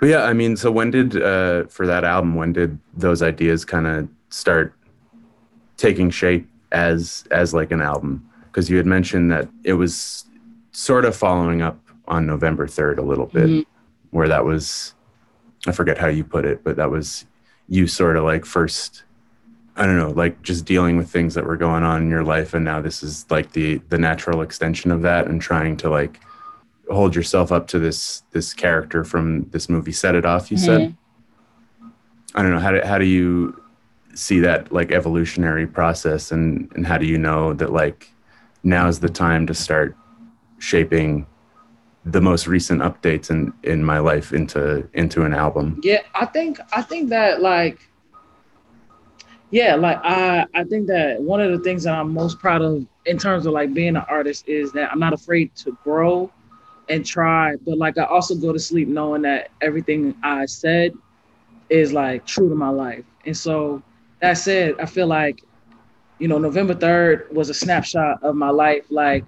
but 0.01 0.09
yeah, 0.09 0.23
I 0.25 0.33
mean, 0.35 0.57
so 0.57 0.71
when 0.71 0.91
did 0.91 1.17
uh, 1.23 1.65
for 1.69 1.87
that 1.87 2.05
album? 2.05 2.35
When 2.35 2.53
did 2.53 2.79
those 2.97 3.23
ideas 3.23 3.65
kind 3.65 3.87
of 3.87 4.09
start 4.29 4.75
taking 5.77 6.11
shape 6.11 6.47
as 6.73 7.25
as 7.31 7.55
like 7.55 7.71
an 7.71 7.81
album? 7.81 8.29
Because 8.47 8.69
you 8.69 8.77
had 8.77 8.87
mentioned 8.87 9.31
that 9.31 9.49
it 9.65 9.75
was 9.75 10.27
sort 10.73 11.05
of 11.05 11.17
following 11.17 11.63
up 11.63 11.79
on 12.07 12.27
November 12.27 12.67
third 12.67 12.99
a 12.99 13.03
little 13.03 13.27
bit, 13.27 13.49
Mhm. 13.49 13.65
Where 14.15 14.29
that 14.29 14.45
was 14.45 14.95
I 15.67 15.73
forget 15.73 15.99
how 15.99 16.07
you 16.07 16.25
put 16.25 16.45
it, 16.45 16.63
but 16.63 16.77
that 16.77 16.91
was 16.91 17.27
you 17.69 17.87
sort 17.87 18.17
of 18.17 18.25
like 18.25 18.45
first. 18.45 19.03
I 19.77 19.87
don't 19.87 19.97
know, 19.97 20.11
like 20.11 20.41
just 20.43 20.65
dealing 20.67 20.97
with 20.97 21.11
things 21.11 21.35
that 21.35 21.45
were 21.45 21.57
going 21.57 21.83
on 21.83 22.03
in 22.03 22.09
your 22.09 22.23
life, 22.23 22.55
and 22.55 22.65
now 22.65 22.81
this 22.81 23.03
is 23.03 23.27
like 23.29 23.53
the 23.53 23.79
the 23.89 23.99
natural 23.99 24.41
extension 24.41 24.93
of 24.93 25.03
that, 25.03 25.27
and 25.27 25.43
trying 25.43 25.77
to 25.79 25.91
like 25.91 26.21
hold 26.91 27.17
yourself 27.17 27.51
up 27.51 27.67
to 27.69 27.79
this 27.81 28.23
this 28.31 28.55
character 28.55 29.03
from 29.03 29.49
this 29.51 29.69
movie 29.69 29.91
set 29.91 30.15
it 30.15 30.27
off 30.27 30.51
you 30.51 30.59
said 30.59 30.81
mm-hmm. 30.83 31.89
i 32.35 32.43
don't 32.43 32.51
know 32.51 32.59
how 32.59 32.73
do, 32.73 32.81
how 32.85 32.99
do 32.99 33.07
you 33.07 33.59
see 34.15 34.39
that 34.39 34.71
like 34.71 34.93
evolutionary 34.93 35.67
process 35.67 36.31
and 36.31 36.71
and 36.75 36.87
how 36.87 36.99
do 36.99 37.07
you 37.07 37.17
know 37.17 37.55
that 37.55 37.73
like 37.73 38.13
now's 38.63 39.01
the 39.01 39.09
time 39.09 39.47
to 39.47 39.55
start 39.55 39.97
shaping 40.59 41.27
the 42.07 42.21
most 42.21 42.47
recent 42.47 42.83
updates 42.83 43.31
in 43.31 43.53
in 43.63 43.83
my 43.83 43.99
life 43.99 44.33
into 44.33 44.87
into 44.93 45.25
an 45.25 45.33
album 45.35 45.81
Yeah, 45.83 46.03
I 46.15 46.27
think 46.27 46.59
I 46.73 46.83
think 46.83 47.09
that 47.11 47.41
like 47.41 47.89
yeah, 49.51 49.77
like 49.77 50.01
I 50.03 50.47
I 50.55 50.65
think 50.65 50.87
that 50.89 51.21
one 51.21 51.41
of 51.41 51.51
the 51.53 51.61
things 51.61 51.85
that 51.85 51.95
I'm 51.95 52.13
most 52.13 52.39
proud 52.39 52.61
of 52.61 52.87
in 53.07 53.19
terms 53.19 53.47
of 53.47 53.53
like 53.53 53.73
being 53.73 53.97
an 53.97 54.05
artist 54.09 54.49
is 54.49 54.73
that 54.73 54.91
I'm 54.91 54.99
not 54.99 55.13
afraid 55.13 55.55
to 55.57 55.79
grow 55.85 56.31
and 56.89 57.07
try, 57.07 57.57
but 57.65 57.79
like 57.79 57.97
I 57.97 58.05
also 58.05 58.35
go 58.35 58.53
to 58.53 58.59
sleep 58.59 58.89
knowing 58.89 59.23
that 59.23 59.51
everything 59.61 60.15
I 60.23 60.47
said 60.47 60.93
is 61.71 61.93
like 61.93 62.27
true 62.27 62.49
to 62.49 62.55
my 62.55 62.69
life. 62.69 63.05
And 63.27 63.37
so 63.37 63.83
that 64.21 64.35
said, 64.35 64.75
I 64.81 64.87
feel 64.87 65.07
like 65.07 65.43
you 66.19 66.29
know 66.29 66.39
November 66.39 66.75
3rd 66.75 67.33
was 67.33 67.49
a 67.49 67.55
snapshot 67.55 68.23
of 68.23 68.35
my 68.35 68.51
life 68.51 68.85
like 68.91 69.25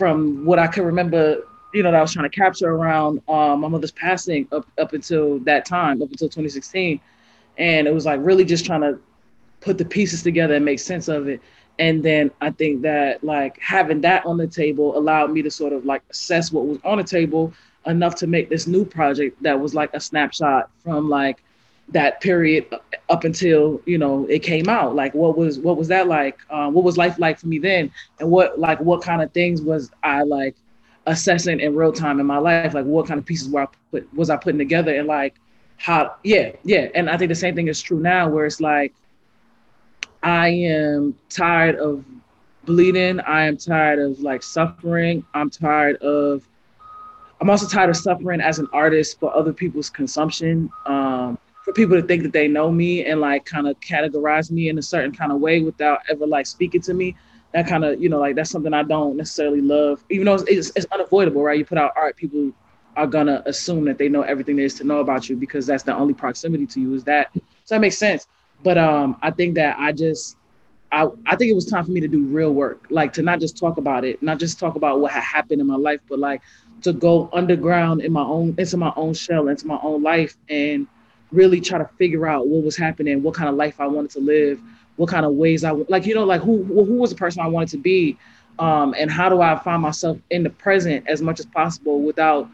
from 0.00 0.46
what 0.46 0.58
I 0.58 0.66
could 0.66 0.84
remember 0.84 1.42
you 1.74 1.82
know, 1.82 1.90
that 1.90 1.98
I 1.98 2.00
was 2.00 2.14
trying 2.14 2.28
to 2.28 2.34
capture 2.34 2.70
around 2.70 3.20
um, 3.28 3.60
my 3.60 3.68
mother's 3.68 3.92
passing 3.92 4.48
up 4.50 4.66
up 4.78 4.94
until 4.94 5.38
that 5.40 5.66
time, 5.66 6.00
up 6.00 6.10
until 6.10 6.26
2016, 6.26 6.98
and 7.58 7.86
it 7.86 7.92
was 7.92 8.06
like 8.06 8.18
really 8.22 8.46
just 8.46 8.64
trying 8.64 8.80
to 8.80 8.98
put 9.60 9.76
the 9.76 9.84
pieces 9.84 10.22
together 10.22 10.54
and 10.54 10.64
make 10.64 10.80
sense 10.80 11.08
of 11.08 11.28
it. 11.28 11.42
And 11.78 12.02
then 12.02 12.30
I 12.40 12.50
think 12.50 12.80
that 12.80 13.22
like 13.22 13.58
having 13.60 14.00
that 14.00 14.24
on 14.24 14.38
the 14.38 14.46
table 14.46 14.96
allowed 14.96 15.32
me 15.32 15.42
to 15.42 15.50
sort 15.50 15.74
of 15.74 15.84
like 15.84 16.02
assess 16.10 16.50
what 16.50 16.64
was 16.64 16.78
on 16.82 16.96
the 16.96 17.04
table 17.04 17.52
enough 17.84 18.14
to 18.16 18.26
make 18.26 18.48
this 18.48 18.66
new 18.66 18.86
project 18.86 19.42
that 19.42 19.60
was 19.60 19.74
like 19.74 19.90
a 19.92 20.00
snapshot 20.00 20.70
from 20.82 21.10
like 21.10 21.42
that 21.90 22.20
period 22.20 22.66
up 23.08 23.24
until 23.24 23.80
you 23.84 23.98
know 23.98 24.24
it 24.26 24.40
came 24.40 24.68
out 24.68 24.94
like 24.94 25.12
what 25.12 25.36
was 25.36 25.58
what 25.58 25.76
was 25.76 25.88
that 25.88 26.06
like 26.06 26.38
um, 26.50 26.72
what 26.72 26.84
was 26.84 26.96
life 26.96 27.18
like 27.18 27.38
for 27.38 27.48
me 27.48 27.58
then 27.58 27.90
and 28.20 28.30
what 28.30 28.58
like 28.58 28.78
what 28.80 29.02
kind 29.02 29.20
of 29.20 29.32
things 29.32 29.60
was 29.60 29.90
i 30.02 30.22
like 30.22 30.54
assessing 31.06 31.60
in 31.60 31.74
real 31.74 31.92
time 31.92 32.20
in 32.20 32.26
my 32.26 32.38
life, 32.38 32.74
like 32.74 32.84
what 32.84 33.06
kind 33.06 33.18
of 33.18 33.26
pieces 33.26 33.48
were 33.48 33.62
I 33.62 33.66
put 33.90 34.14
was 34.14 34.30
I 34.30 34.36
putting 34.36 34.58
together 34.58 34.94
and 34.94 35.06
like 35.06 35.34
how 35.76 36.16
yeah, 36.22 36.52
yeah. 36.64 36.88
And 36.94 37.08
I 37.08 37.16
think 37.16 37.30
the 37.30 37.34
same 37.34 37.54
thing 37.54 37.68
is 37.68 37.80
true 37.80 38.00
now 38.00 38.28
where 38.28 38.46
it's 38.46 38.60
like 38.60 38.94
I 40.22 40.48
am 40.48 41.16
tired 41.28 41.76
of 41.76 42.04
bleeding. 42.64 43.20
I 43.20 43.46
am 43.46 43.56
tired 43.56 43.98
of 43.98 44.20
like 44.20 44.42
suffering. 44.42 45.24
I'm 45.34 45.50
tired 45.50 45.96
of 45.96 46.46
I'm 47.40 47.48
also 47.48 47.66
tired 47.66 47.88
of 47.88 47.96
suffering 47.96 48.40
as 48.40 48.58
an 48.58 48.68
artist 48.72 49.18
for 49.18 49.34
other 49.34 49.52
people's 49.52 49.88
consumption. 49.88 50.70
Um, 50.84 51.38
for 51.70 51.74
people 51.74 52.00
to 52.00 52.06
think 52.06 52.22
that 52.24 52.32
they 52.32 52.48
know 52.48 52.70
me 52.70 53.04
and 53.04 53.20
like 53.20 53.44
kind 53.44 53.68
of 53.68 53.78
categorize 53.80 54.50
me 54.50 54.68
in 54.68 54.78
a 54.78 54.82
certain 54.82 55.12
kind 55.12 55.30
of 55.30 55.40
way 55.40 55.60
without 55.60 56.00
ever 56.10 56.26
like 56.26 56.46
speaking 56.46 56.80
to 56.80 56.94
me 56.94 57.14
that 57.52 57.66
kind 57.66 57.84
of 57.84 58.00
you 58.00 58.08
know 58.08 58.18
like 58.18 58.34
that's 58.34 58.50
something 58.50 58.72
I 58.74 58.82
don't 58.82 59.16
necessarily 59.16 59.60
love. 59.60 60.04
Even 60.10 60.26
though 60.26 60.34
it's, 60.34 60.44
it's, 60.44 60.72
it's 60.76 60.86
unavoidable, 60.92 61.42
right? 61.42 61.58
You 61.58 61.64
put 61.64 61.78
out 61.78 61.92
art, 61.96 62.16
people 62.16 62.52
are 62.96 63.06
gonna 63.06 63.42
assume 63.46 63.84
that 63.86 63.98
they 63.98 64.08
know 64.08 64.22
everything 64.22 64.56
there 64.56 64.64
is 64.64 64.74
to 64.74 64.84
know 64.84 64.98
about 64.98 65.28
you 65.28 65.36
because 65.36 65.66
that's 65.66 65.82
the 65.82 65.94
only 65.94 66.14
proximity 66.14 66.66
to 66.66 66.80
you 66.80 66.94
is 66.94 67.04
that. 67.04 67.30
So 67.64 67.74
that 67.74 67.80
makes 67.80 67.98
sense. 67.98 68.26
But 68.62 68.78
um, 68.78 69.16
I 69.22 69.30
think 69.30 69.54
that 69.54 69.76
I 69.78 69.92
just 69.92 70.36
I 70.92 71.06
I 71.26 71.36
think 71.36 71.50
it 71.50 71.54
was 71.54 71.66
time 71.66 71.84
for 71.84 71.90
me 71.90 72.00
to 72.00 72.08
do 72.08 72.24
real 72.24 72.52
work, 72.52 72.86
like 72.90 73.12
to 73.14 73.22
not 73.22 73.40
just 73.40 73.56
talk 73.56 73.78
about 73.78 74.04
it, 74.04 74.22
not 74.22 74.38
just 74.38 74.58
talk 74.58 74.76
about 74.76 75.00
what 75.00 75.12
had 75.12 75.22
happened 75.22 75.60
in 75.60 75.66
my 75.66 75.76
life, 75.76 76.00
but 76.08 76.18
like 76.18 76.42
to 76.82 76.92
go 76.92 77.28
underground 77.32 78.00
in 78.00 78.12
my 78.12 78.22
own 78.22 78.54
into 78.58 78.76
my 78.76 78.92
own 78.96 79.14
shell, 79.14 79.48
into 79.48 79.66
my 79.66 79.78
own 79.82 80.02
life, 80.02 80.36
and 80.48 80.86
really 81.32 81.60
try 81.60 81.78
to 81.78 81.88
figure 81.98 82.26
out 82.26 82.48
what 82.48 82.64
was 82.64 82.76
happening, 82.76 83.22
what 83.22 83.34
kind 83.34 83.48
of 83.48 83.54
life 83.54 83.80
I 83.80 83.86
wanted 83.86 84.10
to 84.12 84.20
live 84.20 84.60
what 85.00 85.08
kind 85.08 85.24
of 85.24 85.32
ways 85.32 85.64
I 85.64 85.70
like, 85.70 86.04
you 86.04 86.14
know, 86.14 86.24
like 86.24 86.42
who 86.42 86.62
who 86.62 86.94
was 86.96 87.08
the 87.08 87.16
person 87.16 87.40
I 87.40 87.46
wanted 87.46 87.70
to 87.70 87.78
be, 87.78 88.18
um, 88.58 88.94
and 88.98 89.10
how 89.10 89.30
do 89.30 89.40
I 89.40 89.58
find 89.58 89.80
myself 89.80 90.18
in 90.28 90.42
the 90.42 90.50
present 90.50 91.08
as 91.08 91.22
much 91.22 91.40
as 91.40 91.46
possible 91.46 92.02
without 92.02 92.50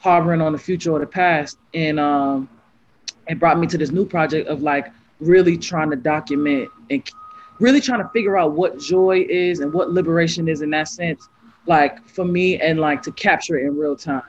harboring 0.00 0.40
on 0.40 0.50
the 0.50 0.58
future 0.58 0.90
or 0.90 0.98
the 0.98 1.06
past, 1.06 1.56
and 1.72 2.00
um, 2.00 2.48
it 3.28 3.38
brought 3.38 3.60
me 3.60 3.68
to 3.68 3.78
this 3.78 3.92
new 3.92 4.04
project 4.04 4.48
of 4.48 4.60
like 4.60 4.90
really 5.20 5.56
trying 5.56 5.88
to 5.90 5.96
document 5.96 6.68
and 6.90 7.08
really 7.60 7.80
trying 7.80 8.02
to 8.02 8.08
figure 8.08 8.36
out 8.36 8.54
what 8.54 8.76
joy 8.80 9.24
is 9.28 9.60
and 9.60 9.72
what 9.72 9.92
liberation 9.92 10.48
is 10.48 10.62
in 10.62 10.70
that 10.70 10.88
sense, 10.88 11.28
like 11.66 12.04
for 12.08 12.24
me 12.24 12.60
and 12.60 12.80
like 12.80 13.02
to 13.02 13.12
capture 13.12 13.56
it 13.56 13.66
in 13.66 13.76
real 13.76 13.94
time. 13.94 14.22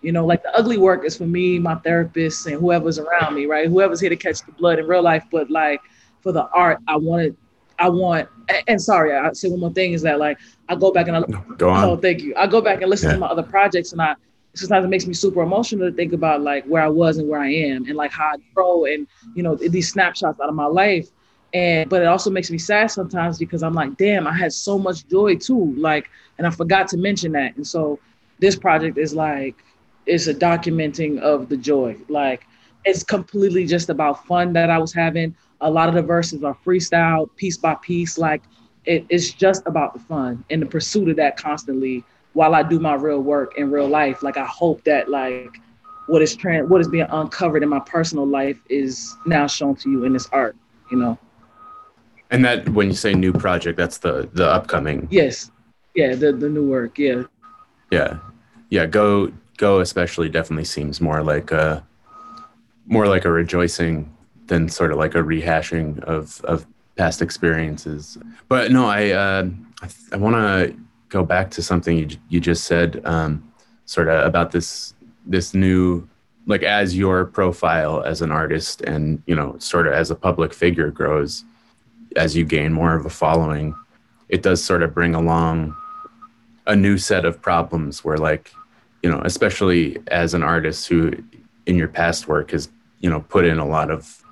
You 0.00 0.12
know, 0.12 0.24
like 0.24 0.42
the 0.42 0.56
ugly 0.56 0.78
work 0.78 1.04
is 1.04 1.16
for 1.16 1.26
me, 1.26 1.58
my 1.58 1.74
therapist, 1.76 2.46
and 2.46 2.60
whoever's 2.60 2.98
around 2.98 3.34
me, 3.34 3.46
right? 3.46 3.68
Whoever's 3.68 4.00
here 4.00 4.10
to 4.10 4.16
catch 4.16 4.42
the 4.44 4.52
blood 4.52 4.78
in 4.78 4.86
real 4.86 5.02
life, 5.02 5.24
but 5.30 5.50
like 5.50 5.80
for 6.20 6.32
the 6.32 6.48
art, 6.54 6.78
I 6.86 6.96
wanted, 6.96 7.36
I 7.78 7.88
want, 7.88 8.28
and, 8.66 8.80
sorry, 8.80 9.14
I 9.14 9.32
say 9.32 9.48
one 9.48 9.60
more 9.60 9.72
thing 9.72 9.92
is 9.92 10.02
that 10.02 10.18
like 10.18 10.38
I 10.68 10.76
go 10.76 10.92
back 10.92 11.08
and 11.08 11.16
I, 11.16 11.22
go 11.56 11.70
on 11.70 11.84
oh, 11.84 11.96
thank 11.96 12.22
you. 12.22 12.34
I 12.36 12.46
go 12.46 12.60
back 12.60 12.80
and 12.80 12.90
listen 12.90 13.08
Yeah. 13.08 13.14
to 13.14 13.20
my 13.20 13.26
other 13.26 13.42
projects, 13.42 13.92
and 13.92 14.00
I 14.00 14.14
sometimes 14.54 14.84
it 14.84 14.88
makes 14.88 15.06
me 15.06 15.14
super 15.14 15.42
emotional 15.42 15.90
to 15.90 15.96
think 15.96 16.12
about 16.12 16.42
like 16.42 16.64
where 16.64 16.82
I 16.82 16.88
was 16.88 17.18
and 17.18 17.28
where 17.28 17.40
I 17.40 17.52
am, 17.52 17.84
and 17.86 17.94
like 17.96 18.10
how 18.10 18.26
I 18.26 18.36
grow, 18.54 18.84
and 18.84 19.06
you 19.34 19.42
know 19.42 19.54
these 19.56 19.90
snapshots 19.90 20.40
out 20.40 20.48
of 20.48 20.54
my 20.54 20.66
life. 20.66 21.08
And 21.54 21.88
but 21.88 22.02
it 22.02 22.06
also 22.06 22.30
makes 22.30 22.50
me 22.50 22.58
sad 22.58 22.90
sometimes 22.90 23.38
because 23.38 23.62
I'm 23.62 23.72
like, 23.74 23.96
damn, 23.96 24.26
I 24.26 24.32
had 24.32 24.52
so 24.52 24.78
much 24.78 25.06
joy 25.08 25.36
too, 25.36 25.74
like, 25.78 26.08
and 26.36 26.46
I 26.46 26.50
forgot 26.50 26.88
to 26.88 26.98
mention 26.98 27.32
that. 27.32 27.56
And 27.56 27.66
so 27.66 27.98
this 28.38 28.54
project 28.54 28.98
is 28.98 29.14
like, 29.14 29.56
it's 30.08 30.26
a 30.26 30.34
documenting 30.34 31.20
of 31.20 31.48
the 31.48 31.56
joy, 31.56 31.96
like 32.08 32.46
it's 32.84 33.02
completely 33.04 33.66
just 33.66 33.90
about 33.90 34.26
fun 34.26 34.52
that 34.54 34.70
I 34.70 34.78
was 34.78 34.92
having. 34.92 35.34
A 35.60 35.70
lot 35.70 35.88
of 35.88 35.94
the 35.94 36.02
verses 36.02 36.42
are 36.44 36.56
freestyle, 36.64 37.28
piece 37.36 37.56
by 37.58 37.74
piece. 37.82 38.18
Like 38.18 38.42
it, 38.86 39.04
it's 39.10 39.32
just 39.32 39.62
about 39.66 39.92
the 39.92 40.00
fun 40.00 40.44
and 40.50 40.62
the 40.62 40.66
pursuit 40.66 41.08
of 41.08 41.16
that 41.16 41.36
constantly 41.36 42.04
while 42.32 42.54
I 42.54 42.62
do 42.62 42.78
my 42.80 42.94
real 42.94 43.20
work 43.20 43.58
in 43.58 43.70
real 43.70 43.88
life. 43.88 44.22
Like 44.22 44.36
I 44.36 44.46
hope 44.46 44.84
that 44.84 45.10
like 45.10 45.58
what 46.06 46.22
is 46.22 46.34
trans 46.36 46.68
what 46.70 46.80
is 46.80 46.88
being 46.88 47.06
uncovered 47.10 47.62
in 47.62 47.68
my 47.68 47.80
personal 47.80 48.26
life 48.26 48.58
is 48.70 49.16
now 49.26 49.46
shown 49.46 49.76
to 49.76 49.90
you 49.90 50.04
in 50.04 50.12
this 50.14 50.28
art, 50.32 50.56
you 50.90 50.98
know. 50.98 51.18
and 52.30 52.44
that 52.44 52.68
when 52.70 52.88
you 52.88 52.94
say 52.94 53.12
new 53.14 53.32
project 53.32 53.76
that's 53.76 53.98
the 53.98 54.28
the 54.32 54.46
upcoming 54.46 55.06
Yes. 55.10 55.50
Yeah, 55.94 56.14
the 56.14 56.32
the 56.32 56.48
new 56.48 56.68
work. 56.68 56.98
Yeah. 56.98 57.24
yeah 57.90 58.18
yeah 58.70 58.86
go 58.86 59.32
go 59.58 59.80
especially 59.80 60.30
definitely 60.30 60.64
seems 60.64 61.00
more 61.00 61.22
like 61.22 61.50
a 61.50 61.84
more 62.86 63.06
like 63.06 63.26
a 63.26 63.30
rejoicing 63.30 64.10
than 64.46 64.68
sort 64.70 64.90
of 64.90 64.96
like 64.96 65.14
a 65.14 65.18
rehashing 65.22 66.02
of 66.04 66.40
of 66.44 66.66
past 66.96 67.20
experiences. 67.20 68.16
But 68.48 68.72
no 68.72 68.86
i 68.86 69.10
uh 69.10 69.48
i, 69.82 69.88
I 70.12 70.16
want 70.16 70.36
to 70.36 70.74
go 71.10 71.24
back 71.24 71.50
to 71.52 71.62
something 71.62 71.96
you, 71.96 72.08
you 72.28 72.40
just 72.40 72.64
said 72.64 73.02
um 73.04 73.52
sort 73.84 74.08
of 74.08 74.24
about 74.26 74.52
this 74.52 74.94
this 75.26 75.54
new 75.54 76.08
like 76.46 76.62
as 76.62 76.96
your 76.96 77.26
profile 77.26 78.02
as 78.02 78.22
an 78.22 78.32
artist 78.32 78.80
and 78.82 79.22
you 79.26 79.34
know 79.34 79.56
sort 79.58 79.86
of 79.86 79.92
as 79.92 80.10
a 80.10 80.14
public 80.14 80.54
figure 80.54 80.90
grows 80.90 81.44
as 82.16 82.34
you 82.34 82.44
gain 82.44 82.72
more 82.72 82.94
of 82.94 83.04
a 83.04 83.10
following 83.10 83.74
it 84.28 84.42
does 84.42 84.62
sort 84.62 84.82
of 84.82 84.94
bring 84.94 85.14
along 85.14 85.74
a 86.66 86.76
new 86.76 86.98
set 86.98 87.24
of 87.24 87.40
problems 87.40 88.04
where 88.04 88.18
like 88.18 88.52
you 89.02 89.10
know 89.10 89.20
especially 89.24 89.98
as 90.08 90.34
an 90.34 90.42
artist 90.42 90.88
who 90.88 91.12
in 91.66 91.76
your 91.76 91.88
past 91.88 92.28
work 92.28 92.50
has 92.50 92.68
you 93.00 93.10
know 93.10 93.20
put 93.20 93.44
in 93.44 93.58
a 93.58 93.66
lot 93.66 93.90
of 93.90 94.22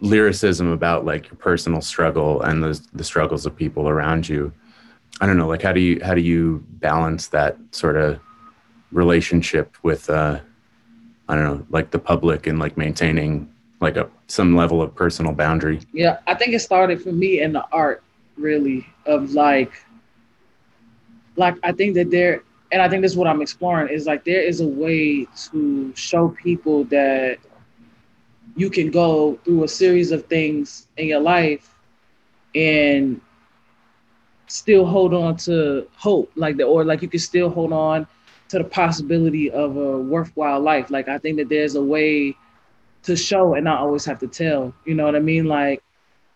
lyricism 0.00 0.70
about 0.70 1.04
like 1.04 1.26
your 1.26 1.36
personal 1.36 1.80
struggle 1.80 2.42
and 2.42 2.62
the 2.62 2.80
the 2.92 3.04
struggles 3.04 3.46
of 3.46 3.56
people 3.56 3.88
around 3.88 4.28
you. 4.28 4.52
I 5.20 5.26
don't 5.26 5.36
know 5.36 5.48
like 5.48 5.62
how 5.62 5.72
do 5.72 5.80
you 5.80 6.00
how 6.04 6.14
do 6.14 6.20
you 6.20 6.64
balance 6.68 7.28
that 7.28 7.56
sort 7.70 7.96
of 7.96 8.18
relationship 8.92 9.76
with 9.82 10.08
uh 10.08 10.38
i 11.28 11.34
don't 11.34 11.42
know 11.42 11.66
like 11.70 11.90
the 11.90 11.98
public 11.98 12.46
and 12.46 12.60
like 12.60 12.76
maintaining 12.76 13.52
like 13.84 13.96
a 13.96 14.08
some 14.26 14.56
level 14.56 14.82
of 14.82 14.94
personal 14.94 15.32
boundary? 15.32 15.80
Yeah, 15.92 16.18
I 16.26 16.34
think 16.34 16.54
it 16.54 16.60
started 16.60 17.02
for 17.02 17.12
me 17.12 17.40
in 17.40 17.52
the 17.52 17.64
art, 17.70 18.02
really, 18.36 18.86
of 19.06 19.32
like 19.32 19.72
like 21.36 21.56
I 21.62 21.72
think 21.72 21.94
that 21.94 22.10
there, 22.10 22.42
and 22.74 22.82
I 22.82 22.88
think 22.88 23.02
this 23.02 23.12
is 23.12 23.16
what 23.16 23.28
I'm 23.28 23.40
exploring 23.40 23.88
is 23.94 24.04
like 24.04 24.24
there 24.24 24.42
is 24.42 24.60
a 24.60 24.66
way 24.66 25.28
to 25.52 25.92
show 25.94 26.30
people 26.30 26.82
that 26.86 27.38
you 28.56 28.68
can 28.68 28.90
go 28.90 29.38
through 29.44 29.62
a 29.62 29.68
series 29.68 30.10
of 30.10 30.26
things 30.26 30.88
in 30.96 31.06
your 31.06 31.20
life 31.20 31.72
and 32.56 33.20
still 34.48 34.84
hold 34.84 35.14
on 35.14 35.36
to 35.36 35.86
hope 35.96 36.32
like 36.34 36.56
the 36.56 36.64
or 36.64 36.84
like 36.84 37.00
you 37.00 37.08
can 37.08 37.20
still 37.20 37.48
hold 37.48 37.72
on 37.72 38.08
to 38.48 38.58
the 38.58 38.64
possibility 38.64 39.50
of 39.52 39.76
a 39.76 39.98
worthwhile 40.00 40.60
life. 40.60 40.90
Like 40.90 41.08
i 41.08 41.18
think 41.18 41.36
that 41.38 41.48
there's 41.48 41.76
a 41.76 41.82
way 41.82 42.34
to 43.04 43.16
show 43.16 43.54
and 43.54 43.64
not 43.64 43.78
always 43.78 44.04
have 44.04 44.18
to 44.18 44.26
tell 44.26 44.74
you 44.84 44.94
know 44.96 45.04
what 45.04 45.14
i 45.14 45.20
mean? 45.20 45.44
Like 45.44 45.80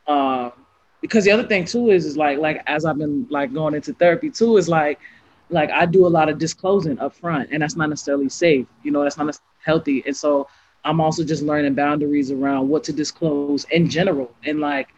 um 0.07 0.53
because 1.01 1.25
the 1.25 1.33
other 1.33 1.47
thing 1.47 1.65
too 1.65 1.91
is 1.91 2.07
is 2.07 2.17
like 2.17 2.39
like 2.39 2.63
as 2.69 2.85
i've 2.85 2.99
been 2.99 3.27
like 3.29 3.53
going 3.53 3.75
into 3.75 3.93
therapy 3.95 4.31
too 4.31 4.57
is 4.57 4.69
like 4.69 5.01
like 5.51 5.71
i 5.71 5.87
do 5.87 6.07
a 6.07 6.09
lot 6.09 6.29
of 6.29 6.39
disclosing 6.39 6.99
up 6.99 7.15
front 7.15 7.49
and 7.53 7.63
that's 7.63 7.77
not 7.77 7.89
necessarily 7.89 8.29
safe 8.29 8.67
you 8.83 8.91
know 8.91 9.03
that's 9.03 9.17
not 9.17 9.39
healthy 9.65 10.03
and 10.07 10.17
so 10.17 10.47
i'm 10.85 11.01
also 11.01 11.25
just 11.25 11.43
learning 11.43 11.75
boundaries 11.75 12.31
around 12.31 12.69
what 12.69 12.85
to 12.85 12.93
disclose 12.93 13.65
in 13.71 13.89
general 13.89 14.31
and 14.45 14.61
like 14.61 14.89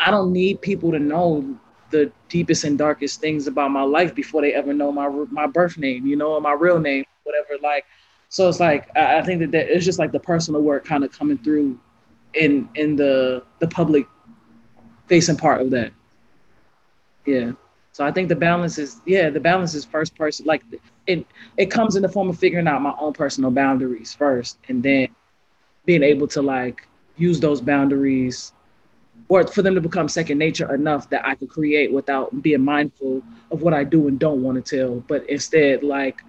i 0.00 0.10
don't 0.10 0.32
need 0.32 0.60
people 0.60 0.90
to 0.90 0.98
know 0.98 1.58
the 1.90 2.10
deepest 2.28 2.64
and 2.64 2.78
darkest 2.78 3.20
things 3.20 3.46
about 3.46 3.70
my 3.70 3.82
life 3.82 4.14
before 4.14 4.40
they 4.42 4.54
ever 4.54 4.72
know 4.72 4.90
my 4.92 5.08
my 5.30 5.46
birth 5.46 5.76
name, 5.76 6.06
you 6.06 6.16
know, 6.16 6.34
or 6.34 6.40
my 6.40 6.52
real 6.52 6.78
name, 6.78 7.04
whatever. 7.24 7.60
Like, 7.62 7.84
so 8.28 8.48
it's 8.48 8.60
like 8.60 8.88
I, 8.96 9.18
I 9.18 9.22
think 9.22 9.40
that, 9.40 9.50
that 9.52 9.68
it's 9.68 9.84
just 9.84 9.98
like 9.98 10.12
the 10.12 10.20
personal 10.20 10.62
work 10.62 10.84
kind 10.84 11.04
of 11.04 11.12
coming 11.12 11.38
through 11.38 11.78
in 12.34 12.68
in 12.74 12.96
the 12.96 13.44
the 13.58 13.68
public 13.68 14.06
facing 15.08 15.36
part 15.36 15.60
of 15.60 15.70
that. 15.70 15.92
Yeah. 17.26 17.52
So 18.00 18.06
I 18.06 18.12
think 18.12 18.30
the 18.30 18.34
balance 18.34 18.78
is 18.78 18.98
yeah, 19.04 19.28
the 19.28 19.40
balance 19.40 19.74
is 19.74 19.84
first 19.84 20.16
person 20.16 20.46
like 20.46 20.62
it 21.06 21.26
it 21.58 21.70
comes 21.70 21.96
in 21.96 22.02
the 22.02 22.08
form 22.08 22.30
of 22.30 22.38
figuring 22.38 22.66
out 22.66 22.80
my 22.80 22.94
own 22.98 23.12
personal 23.12 23.50
boundaries 23.50 24.14
first 24.14 24.56
and 24.68 24.82
then 24.82 25.08
being 25.84 26.02
able 26.02 26.26
to 26.28 26.40
like 26.40 26.88
use 27.18 27.40
those 27.40 27.60
boundaries 27.60 28.54
or 29.28 29.46
for 29.46 29.60
them 29.60 29.74
to 29.74 29.82
become 29.82 30.08
second 30.08 30.38
nature 30.38 30.74
enough 30.74 31.10
that 31.10 31.26
I 31.26 31.34
could 31.34 31.50
create 31.50 31.92
without 31.92 32.40
being 32.40 32.62
mindful 32.62 33.22
of 33.50 33.60
what 33.60 33.74
I 33.74 33.84
do 33.84 34.08
and 34.08 34.18
don't 34.18 34.42
want 34.42 34.64
to 34.64 34.76
tell, 34.78 35.00
but 35.06 35.28
instead 35.28 35.82
like 35.82 36.22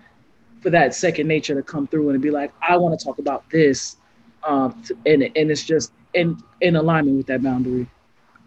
for 0.60 0.72
that 0.72 0.94
second 0.94 1.30
nature 1.30 1.56
to 1.56 1.64
come 1.64 1.88
through 1.88 2.10
and 2.10 2.22
be 2.22 2.32
like, 2.32 2.52
I 2.62 2.76
want 2.76 3.00
to 3.00 3.06
talk 3.06 3.18
about 3.20 3.50
this, 3.50 3.96
um, 4.44 4.84
and 5.06 5.24
and 5.24 5.50
it's 5.50 5.64
just 5.64 5.94
in 6.14 6.38
in 6.60 6.76
alignment 6.76 7.16
with 7.16 7.28
that 7.28 7.42
boundary. 7.42 7.88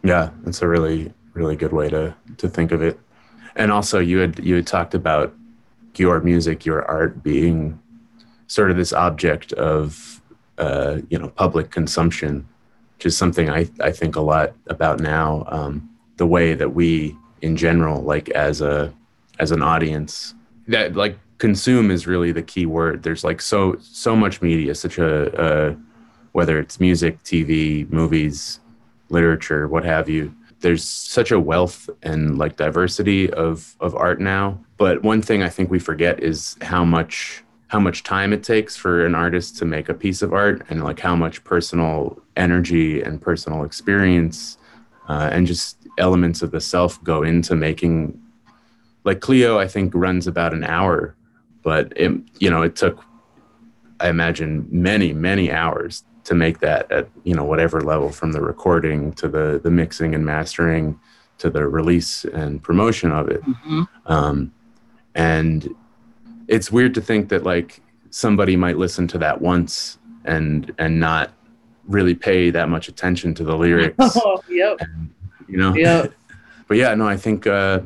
Yeah, 0.03 0.29
that's 0.43 0.61
a 0.61 0.69
really 0.69 1.15
really 1.33 1.57
good 1.57 1.73
way 1.73 1.89
to 1.89 2.15
to 2.37 2.49
think 2.51 2.71
of 2.71 2.83
it. 2.83 3.01
And 3.57 3.71
also, 3.71 3.99
you 3.99 4.19
had 4.19 4.39
you 4.39 4.57
had 4.57 4.67
talked 4.67 4.95
about 4.95 5.35
your 5.97 6.21
music, 6.21 6.67
your 6.67 6.85
art 6.85 7.23
being 7.23 7.81
sort 8.47 8.71
of 8.71 8.77
this 8.77 8.93
object 8.93 9.53
of 9.55 10.21
uh, 10.59 10.99
you 11.09 11.19
know 11.19 11.29
public 11.29 11.71
consumption 11.71 12.47
which 13.05 13.07
is 13.07 13.17
something 13.17 13.51
I, 13.51 13.69
I 13.81 13.91
think 13.93 14.17
a 14.17 14.21
lot 14.21 14.55
about 14.69 15.01
now. 15.01 15.45
Um, 15.49 15.91
the 16.17 16.27
way 16.27 16.55
that 16.55 16.75
we, 16.75 17.17
in 17.43 17.57
general, 17.57 18.03
like 18.03 18.31
as 18.31 18.61
a 18.61 18.93
as 19.39 19.51
an 19.51 19.63
audience, 19.63 20.35
that 20.69 20.95
like 20.95 21.19
consume 21.39 21.91
is 21.91 22.07
really 22.07 22.33
the 22.33 22.43
key 22.43 22.67
word. 22.67 23.03
There's 23.03 23.25
like 23.25 23.41
so 23.41 23.77
so 23.81 24.15
much 24.15 24.41
media, 24.41 24.75
such 24.75 24.99
a, 24.99 25.71
a 25.71 25.77
whether 26.33 26.59
it's 26.59 26.81
music, 26.81 27.23
TV, 27.25 27.91
movies, 27.91 28.61
literature, 29.09 29.69
what 29.69 29.85
have 29.85 30.09
you. 30.09 30.35
There's 30.65 30.85
such 30.85 31.31
a 31.31 31.39
wealth 31.39 31.91
and 32.03 32.39
like 32.39 32.57
diversity 32.57 33.31
of 33.31 33.77
of 33.81 33.95
art 33.95 34.19
now. 34.19 34.59
But 34.79 35.03
one 35.03 35.21
thing 35.21 35.43
I 35.43 35.51
think 35.51 35.71
we 35.71 35.79
forget 35.79 36.23
is 36.23 36.57
how 36.63 36.85
much 36.85 37.45
how 37.69 37.81
much 37.81 38.03
time 38.03 38.33
it 38.33 38.43
takes 38.43 38.77
for 38.77 39.05
an 39.05 39.15
artist 39.15 39.57
to 39.59 39.65
make 39.65 39.89
a 39.89 39.95
piece 39.95 40.23
of 40.23 40.33
art 40.33 40.65
and 40.71 40.85
like 40.85 41.01
how 41.01 41.17
much 41.17 41.43
personal 41.45 42.19
energy 42.37 43.03
and 43.03 43.21
personal 43.21 43.65
experience 43.65 44.59
uh, 45.09 45.29
and 45.33 45.47
just 45.47 45.77
elements 45.99 46.41
of 46.41 46.51
the 46.51 46.61
self 46.61 47.03
go 47.03 47.23
into 47.23 47.57
making 47.57 48.17
like 49.05 49.21
cleo 49.21 49.59
i 49.59 49.67
think 49.67 49.93
runs 49.95 50.27
about 50.27 50.53
an 50.53 50.65
hour 50.65 51.17
but 51.63 51.93
it 51.97 52.13
you 52.39 52.49
know 52.49 52.63
it 52.63 52.77
took 52.77 53.05
i 54.05 54.09
imagine 54.09 54.67
many 54.71 55.13
many 55.13 55.51
hours 55.51 56.05
to 56.25 56.35
make 56.35 56.61
that 56.61 56.91
at 56.91 57.09
you 57.25 57.35
know 57.35 57.45
whatever 57.45 57.81
level 57.81 58.11
from 58.11 58.33
the 58.33 58.41
recording 58.41 59.13
to 59.13 59.29
the 59.29 59.61
the 59.63 59.71
mixing 59.71 60.15
and 60.15 60.25
mastering 60.25 60.99
to 61.39 61.51
the 61.51 61.67
release 61.67 62.25
and 62.27 62.63
promotion 62.63 63.11
of 63.11 63.29
it 63.29 63.43
mm-hmm. 63.43 63.83
um, 64.07 64.53
and 65.15 65.69
it's 66.49 66.71
weird 66.71 66.95
to 66.95 67.01
think 67.01 67.29
that 67.29 67.43
like 67.45 67.81
somebody 68.11 68.57
might 68.57 68.79
listen 68.79 69.09
to 69.09 69.19
that 69.19 69.41
once 69.41 69.99
and 70.25 70.73
and 70.79 71.01
not 71.01 71.33
really 71.87 72.15
pay 72.15 72.51
that 72.51 72.69
much 72.69 72.89
attention 72.89 73.35
to 73.35 73.45
the 73.45 73.57
lyrics. 73.57 73.97
Oh, 74.17 74.43
yep. 74.49 74.79
And, 74.81 75.11
you 75.49 75.59
know. 75.59 75.75
Yep. 75.75 76.15
but 76.69 76.77
yeah, 76.77 76.95
no, 76.95 77.07
I 77.07 77.17
think 77.17 77.47
uh, 77.47 77.81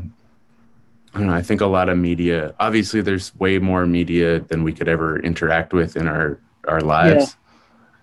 I 1.14 1.18
don't 1.18 1.28
know. 1.28 1.34
I 1.34 1.42
think 1.42 1.60
a 1.60 1.66
lot 1.66 1.88
of 1.88 1.96
media. 1.96 2.54
Obviously, 2.60 3.00
there's 3.00 3.34
way 3.36 3.58
more 3.58 3.86
media 3.86 4.40
than 4.40 4.62
we 4.62 4.72
could 4.72 4.88
ever 4.88 5.18
interact 5.20 5.72
with 5.72 5.96
in 5.96 6.06
our 6.06 6.38
our 6.66 6.80
lives 6.80 7.36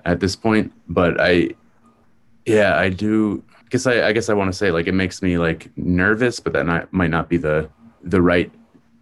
yeah. 0.05 0.11
at 0.11 0.19
this 0.19 0.35
point. 0.35 0.73
But 0.87 1.19
I, 1.19 1.51
yeah, 2.45 2.77
I 2.77 2.89
do. 2.89 3.43
Guess 3.69 3.85
I, 3.85 4.07
I 4.07 4.11
guess 4.11 4.29
I 4.29 4.33
want 4.33 4.51
to 4.51 4.57
say 4.57 4.71
like 4.71 4.87
it 4.87 4.93
makes 4.93 5.21
me 5.21 5.37
like 5.37 5.69
nervous, 5.77 6.39
but 6.39 6.53
that 6.53 6.65
not, 6.65 6.91
might 6.91 7.11
not 7.11 7.29
be 7.29 7.37
the 7.37 7.69
the 8.03 8.21
right 8.21 8.51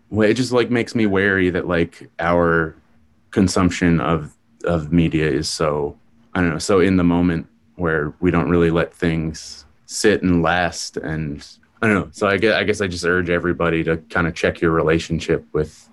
way. 0.10 0.32
It 0.32 0.36
just 0.36 0.52
like 0.52 0.70
makes 0.70 0.96
me 0.96 1.06
wary 1.06 1.50
that 1.50 1.68
like 1.68 2.10
our 2.20 2.76
consumption 3.32 4.00
of 4.00 4.36
of 4.64 4.94
media 4.94 5.30
is 5.30 5.50
so 5.50 5.98
I 6.34 6.42
don't 6.42 6.52
know 6.52 6.60
so 6.60 6.80
in 6.80 6.98
the 6.98 7.04
moment 7.04 7.48
where 7.76 8.14
we 8.20 8.32
don't 8.32 8.50
really 8.50 8.70
let 8.70 8.94
things 8.94 9.66
sit 9.86 10.22
and 10.22 10.42
last 10.42 10.98
and 10.98 11.46
I 11.84 11.88
don't 11.88 11.96
know. 11.96 12.10
So 12.14 12.28
I 12.28 12.38
guess 12.38 12.54
I 12.54 12.64
guess 12.64 12.80
I 12.80 12.88
just 12.88 13.04
urge 13.04 13.30
everybody 13.30 13.84
to 13.84 13.98
kind 14.10 14.26
of 14.26 14.34
check 14.34 14.62
your 14.62 14.72
relationship 14.72 15.46
with 15.52 15.90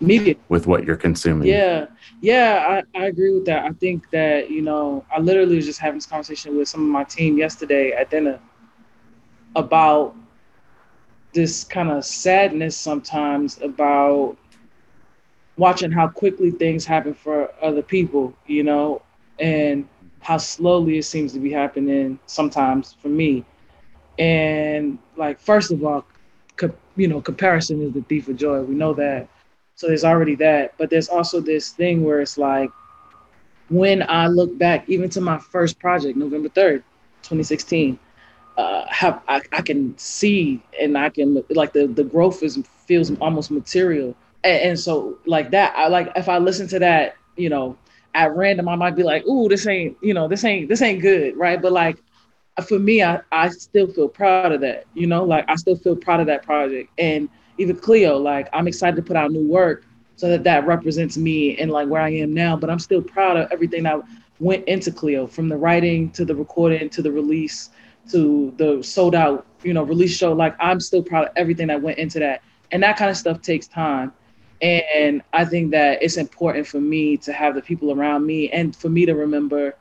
media 0.00 0.36
with 0.48 0.68
what 0.68 0.84
you're 0.84 0.96
consuming. 0.96 1.48
Yeah. 1.48 1.86
Yeah, 2.20 2.82
I, 2.94 2.98
I 2.98 3.06
agree 3.06 3.34
with 3.34 3.46
that. 3.46 3.64
I 3.64 3.72
think 3.72 4.08
that, 4.10 4.50
you 4.50 4.62
know, 4.62 5.04
I 5.12 5.18
literally 5.18 5.56
was 5.56 5.66
just 5.66 5.80
having 5.80 5.96
this 5.96 6.06
conversation 6.06 6.56
with 6.56 6.68
some 6.68 6.82
of 6.82 6.86
my 6.86 7.02
team 7.02 7.36
yesterday 7.36 7.90
at 7.90 8.08
dinner 8.08 8.38
about 9.56 10.14
this 11.32 11.64
kind 11.64 11.90
of 11.90 12.04
sadness 12.04 12.76
sometimes 12.76 13.60
about 13.62 14.36
watching 15.56 15.90
how 15.90 16.06
quickly 16.06 16.52
things 16.52 16.84
happen 16.84 17.14
for 17.14 17.52
other 17.60 17.82
people, 17.82 18.32
you 18.46 18.62
know, 18.62 19.02
and 19.40 19.88
how 20.20 20.36
slowly 20.36 20.98
it 20.98 21.02
seems 21.04 21.32
to 21.32 21.40
be 21.40 21.50
happening 21.50 22.20
sometimes 22.26 22.92
for 23.02 23.08
me. 23.08 23.44
And 24.18 24.71
like, 25.16 25.40
first 25.40 25.70
of 25.70 25.84
all, 25.84 26.04
co- 26.56 26.74
you 26.96 27.08
know, 27.08 27.20
comparison 27.20 27.82
is 27.82 27.92
the 27.92 28.02
thief 28.02 28.28
of 28.28 28.36
joy. 28.36 28.60
We 28.62 28.74
know 28.74 28.94
that. 28.94 29.28
So 29.74 29.86
there's 29.88 30.04
already 30.04 30.34
that. 30.36 30.76
But 30.78 30.90
there's 30.90 31.08
also 31.08 31.40
this 31.40 31.70
thing 31.70 32.04
where 32.04 32.20
it's 32.20 32.38
like, 32.38 32.70
when 33.68 34.02
I 34.08 34.26
look 34.26 34.56
back, 34.58 34.88
even 34.88 35.08
to 35.10 35.20
my 35.20 35.38
first 35.38 35.78
project, 35.78 36.16
November 36.16 36.48
3rd, 36.48 36.82
2016, 37.22 37.98
uh, 38.56 38.84
have 38.88 39.22
I, 39.28 39.40
I 39.52 39.62
can 39.62 39.96
see 39.96 40.62
and 40.78 40.96
I 40.96 41.08
can 41.08 41.42
like 41.50 41.72
the 41.72 41.86
the 41.86 42.04
growth 42.04 42.42
is 42.42 42.58
feels 42.86 43.10
almost 43.18 43.50
material 43.50 44.14
and, 44.44 44.60
and, 44.62 44.78
so 44.78 45.18
like 45.24 45.50
that 45.52 45.74
I 45.74 45.88
like 45.88 46.12
if 46.16 46.28
I 46.28 46.38
listen 46.38 46.68
to 46.68 46.78
that 46.80 47.16
you 47.36 47.48
know 47.48 47.76
at 48.14 48.36
random 48.36 48.68
I 48.68 48.76
might 48.76 48.94
be 48.94 49.02
like 49.02 49.26
ooh 49.26 49.48
this 49.48 49.66
ain't 49.66 49.96
you 50.02 50.12
know 50.12 50.28
this 50.28 50.44
ain't 50.44 50.68
this 50.68 50.82
ain't 50.82 51.00
good 51.00 51.36
right 51.36 51.62
but 51.62 51.72
like 51.72 51.96
for 52.66 52.78
me 52.78 53.02
I, 53.02 53.20
I 53.30 53.48
still 53.48 53.86
feel 53.86 54.08
proud 54.08 54.52
of 54.52 54.60
that 54.60 54.84
you 54.94 55.06
know 55.06 55.24
like 55.24 55.44
I 55.48 55.56
still 55.56 55.76
feel 55.76 55.96
proud 55.96 56.20
of 56.20 56.26
that 56.26 56.42
project 56.42 56.90
and 56.98 57.28
even 57.58 57.76
Cleo 57.76 58.16
like 58.16 58.48
I'm 58.52 58.68
excited 58.68 58.96
to 58.96 59.02
put 59.02 59.16
out 59.16 59.30
new 59.30 59.46
work 59.46 59.84
so 60.16 60.28
that 60.28 60.44
that 60.44 60.66
represents 60.66 61.16
me 61.16 61.56
and 61.58 61.70
like 61.70 61.88
where 61.88 62.02
I 62.02 62.10
am 62.10 62.34
now 62.34 62.56
but 62.56 62.68
I'm 62.70 62.78
still 62.78 63.02
proud 63.02 63.36
of 63.36 63.50
everything 63.50 63.84
that 63.84 64.02
went 64.40 64.66
into 64.66 64.90
Cleo 64.90 65.26
from 65.26 65.48
the 65.48 65.56
writing 65.56 66.10
to 66.10 66.24
the 66.24 66.34
recording 66.34 66.90
to 66.90 67.02
the 67.02 67.10
release 67.10 67.70
to 68.10 68.52
the 68.56 68.82
sold 68.82 69.14
out, 69.14 69.46
you 69.62 69.72
know, 69.72 69.82
release 69.82 70.16
show. 70.16 70.32
Like 70.32 70.56
I'm 70.60 70.80
still 70.80 71.02
proud 71.02 71.26
of 71.26 71.32
everything 71.36 71.68
that 71.68 71.80
went 71.80 71.98
into 71.98 72.18
that. 72.20 72.42
And 72.70 72.82
that 72.82 72.96
kind 72.96 73.10
of 73.10 73.16
stuff 73.16 73.42
takes 73.42 73.66
time. 73.66 74.12
And 74.60 75.22
I 75.32 75.44
think 75.44 75.72
that 75.72 76.02
it's 76.02 76.16
important 76.16 76.66
for 76.66 76.80
me 76.80 77.16
to 77.18 77.32
have 77.32 77.54
the 77.56 77.62
people 77.62 77.92
around 77.92 78.24
me 78.24 78.48
and 78.50 78.74
for 78.74 78.88
me 78.88 79.04
to 79.06 79.14
remember 79.14 79.74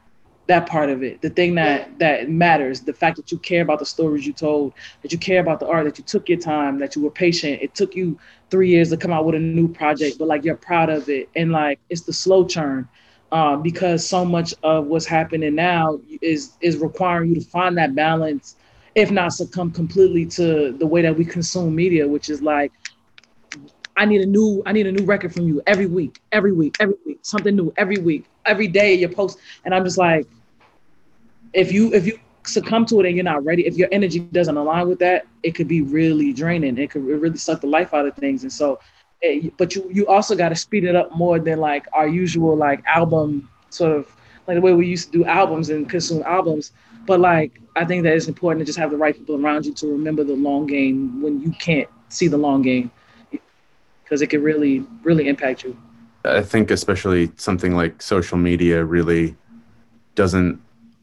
that 0.52 0.68
part 0.68 0.90
of 0.90 1.02
it. 1.02 1.22
The 1.22 1.30
thing 1.30 1.56
that 1.56 1.98
that 2.00 2.30
matters, 2.30 2.82
the 2.82 2.94
fact 2.94 3.16
that 3.18 3.32
you 3.32 3.38
care 3.40 3.62
about 3.62 3.80
the 3.80 3.86
stories 3.86 4.28
you 4.28 4.34
told, 4.34 4.74
that 5.02 5.12
you 5.12 5.18
care 5.18 5.40
about 5.40 5.60
the 5.60 5.68
art, 5.68 5.86
that 5.86 5.98
you 5.98 6.04
took 6.04 6.28
your 6.30 6.40
time, 6.40 6.78
that 6.80 6.96
you 6.96 7.02
were 7.02 7.10
patient. 7.12 7.62
It 7.62 7.74
took 7.74 7.96
you 7.96 8.20
three 8.50 8.70
years 8.70 8.90
to 8.90 8.98
come 8.98 9.12
out 9.12 9.26
with 9.26 9.36
a 9.36 9.40
new 9.40 9.68
project, 9.68 10.18
but 10.20 10.28
like 10.28 10.44
you're 10.44 10.56
proud 10.56 10.90
of 10.90 11.10
it. 11.10 11.30
And 11.36 11.52
like 11.52 11.80
it's 11.90 12.02
the 12.02 12.14
slow 12.14 12.46
churn 12.46 12.88
um, 13.32 13.62
because 13.62 14.08
so 14.08 14.26
much 14.26 14.54
of 14.64 14.88
what's 14.88 15.06
happening 15.06 15.56
now 15.56 16.00
is 16.22 16.58
is 16.62 16.78
requiring 16.78 17.30
you 17.30 17.36
to 17.36 17.46
find 17.48 17.78
that 17.78 17.96
balance, 17.96 18.58
if 18.96 19.10
not 19.10 19.34
succumb 19.34 19.72
completely 19.72 20.26
to 20.38 20.74
the 20.74 20.86
way 20.86 21.02
that 21.02 21.18
we 21.18 21.26
consume 21.26 21.74
media, 21.74 22.08
which 22.08 22.30
is 22.30 22.42
like 22.42 22.72
I 23.96 24.06
need 24.06 24.22
a 24.22 24.26
new, 24.26 24.64
I 24.66 24.72
need 24.74 24.88
a 24.88 24.92
new 24.92 25.06
record 25.06 25.34
from 25.34 25.48
you 25.48 25.62
every 25.68 25.86
week, 25.86 26.22
every 26.32 26.52
week, 26.52 26.76
every 26.80 26.96
week, 27.06 27.20
something 27.22 27.56
new 27.56 27.74
every 27.78 27.98
week, 27.98 28.26
every 28.46 28.68
day 28.68 28.96
you 28.96 29.08
post. 29.08 29.38
And 29.64 29.76
I'm 29.76 29.84
just 29.84 29.98
like, 29.98 30.26
if 31.54 31.72
you 31.72 31.94
if 31.94 32.06
you 32.06 32.20
succumb 32.44 32.86
to 32.88 33.00
it 33.00 33.06
and 33.06 33.16
you're 33.16 33.24
not 33.24 33.44
ready, 33.44 33.66
if 33.66 33.76
your 33.76 33.90
energy 33.92 34.20
doesn't 34.20 34.58
align 34.58 34.88
with 34.88 35.00
that, 35.00 35.26
it 35.44 35.52
could 35.52 35.68
be 35.68 35.82
really 35.82 36.34
draining. 36.34 36.78
It 36.78 36.92
could 36.92 37.04
really 37.04 37.38
suck 37.38 37.62
the 37.62 37.68
life 37.68 37.94
out 37.94 38.06
of 38.06 38.16
things. 38.16 38.44
And 38.44 38.52
so, 38.52 38.80
it, 39.22 39.56
but 39.58 39.76
you 39.76 39.90
you 39.92 40.08
also 40.08 40.36
got 40.36 40.50
to 40.50 40.56
speed 40.56 40.84
it 40.84 40.96
up 40.96 41.16
more 41.16 41.40
than 41.40 41.60
like 41.60 41.86
our 41.94 42.08
usual 42.08 42.56
like 42.56 42.84
album 42.86 43.50
sort 43.70 43.96
of 43.96 44.16
like 44.48 44.56
the 44.56 44.62
way 44.62 44.74
we 44.74 44.88
used 44.88 45.12
to 45.12 45.20
do 45.20 45.26
albums 45.26 45.70
and 45.70 45.90
consume 45.90 46.24
albums. 46.24 46.72
But 47.06 47.20
like 47.20 47.60
I 47.76 47.86
think 47.86 48.04
that 48.04 48.14
it's 48.14 48.28
important 48.28 48.60
to 48.62 48.66
just 48.66 48.80
have 48.80 48.92
the 48.92 48.98
right 48.98 49.16
people 49.16 49.44
around 49.44 49.66
you 49.66 49.74
to 49.76 49.88
remember 49.88 50.24
the 50.24 50.36
long 50.36 50.66
game 50.66 51.22
when 51.22 51.42
you 51.42 51.52
can't 51.52 51.90
see 52.10 52.28
the 52.28 52.38
long 52.38 52.62
game 52.62 52.92
because 54.04 54.22
it 54.22 54.28
can 54.28 54.42
really 54.42 54.86
really 55.04 55.28
impact 55.28 55.64
you. 55.64 55.78
I 56.24 56.42
think 56.42 56.70
especially 56.70 57.32
something 57.38 57.76
like 57.76 58.02
social 58.02 58.38
media 58.38 58.84
really 58.84 59.36
doesn't 60.14 60.62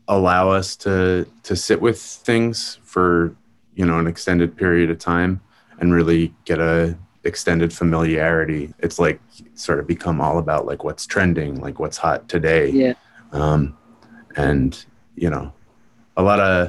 allow 0.09 0.51
us 0.51 0.75
to 0.77 1.27
to 1.45 1.55
sit 1.55 1.81
with 1.81 2.01
things 2.01 2.79
for 2.83 3.35
you 3.75 3.85
know 3.85 3.99
an 3.99 4.07
extended 4.07 4.57
period 4.57 4.91
of 4.91 4.99
time 4.99 5.41
and 5.81 5.93
really 5.95 6.35
get 6.45 6.59
a 6.59 6.97
extended 7.25 7.73
familiarity 7.73 8.73
it's 8.79 8.99
like 8.99 9.21
sort 9.55 9.79
of 9.79 9.87
become 9.87 10.21
all 10.21 10.39
about 10.39 10.65
like 10.67 10.83
what's 10.83 11.07
trending 11.07 11.61
like 11.61 11.79
what's 11.79 11.99
hot 11.99 12.29
today 12.29 12.71
Yeah. 12.71 12.95
um, 13.33 13.77
and 14.37 14.85
you 15.15 15.29
know 15.29 15.53
a 16.17 16.23
lot 16.23 16.41
of 16.41 16.69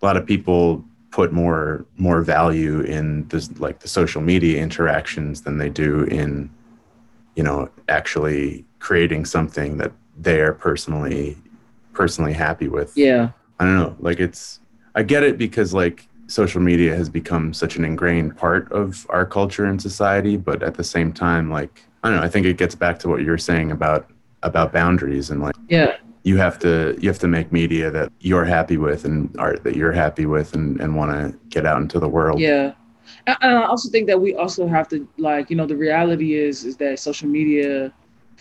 a 0.00 0.06
lot 0.06 0.16
of 0.16 0.24
people 0.24 0.82
put 1.10 1.32
more 1.32 1.84
more 1.96 2.22
value 2.22 2.80
in 2.80 3.28
this 3.28 3.50
like 3.60 3.80
the 3.80 3.88
social 3.88 4.22
media 4.22 4.62
interactions 4.62 5.42
than 5.42 5.58
they 5.58 5.68
do 5.68 6.04
in 6.04 6.48
you 7.34 7.42
know 7.42 7.68
actually 7.88 8.64
creating 8.78 9.24
something 9.26 9.76
that 9.78 9.92
they 10.16 10.40
are 10.40 10.52
personally 10.54 11.36
personally 11.98 12.32
happy 12.32 12.68
with 12.68 12.92
Yeah. 12.96 13.30
i 13.58 13.64
don't 13.64 13.76
know 13.76 13.96
like 13.98 14.20
it's 14.20 14.60
i 14.94 15.02
get 15.02 15.22
it 15.24 15.36
because 15.36 15.74
like 15.74 16.06
social 16.28 16.60
media 16.60 16.94
has 16.94 17.08
become 17.08 17.52
such 17.52 17.76
an 17.76 17.84
ingrained 17.84 18.36
part 18.36 18.70
of 18.70 19.04
our 19.10 19.26
culture 19.26 19.64
and 19.64 19.82
society 19.82 20.36
but 20.36 20.62
at 20.62 20.74
the 20.76 20.84
same 20.84 21.10
time 21.12 21.50
like 21.50 21.72
i 22.02 22.08
don't 22.08 22.16
know 22.18 22.22
i 22.22 22.28
think 22.28 22.46
it 22.46 22.56
gets 22.56 22.76
back 22.76 22.96
to 23.00 23.08
what 23.08 23.20
you 23.24 23.30
were 23.34 23.44
saying 23.50 23.72
about 23.72 24.02
about 24.44 24.72
boundaries 24.72 25.30
and 25.30 25.42
like 25.42 25.56
Yeah. 25.68 25.96
you 26.22 26.36
have 26.36 26.56
to 26.60 26.96
you 27.00 27.08
have 27.12 27.18
to 27.26 27.30
make 27.36 27.50
media 27.62 27.90
that 27.90 28.12
you're 28.20 28.44
happy 28.58 28.76
with 28.76 29.04
and 29.04 29.18
art 29.46 29.64
that 29.64 29.74
you're 29.74 29.96
happy 30.04 30.26
with 30.34 30.54
and, 30.54 30.80
and 30.80 30.94
want 30.94 31.10
to 31.18 31.36
get 31.54 31.66
out 31.66 31.80
into 31.82 31.98
the 31.98 32.08
world 32.16 32.38
Yeah. 32.38 32.66
And 33.26 33.36
and 33.44 33.52
I 33.58 33.64
also 33.72 33.88
think 33.94 34.06
that 34.10 34.20
we 34.26 34.30
also 34.42 34.62
have 34.76 34.86
to 34.92 34.96
like, 35.28 35.44
you 35.50 35.56
know, 35.58 35.66
the 35.72 35.80
reality 35.88 36.30
is 36.46 36.56
is 36.68 36.74
that 36.82 36.94
social 37.08 37.28
media 37.38 37.90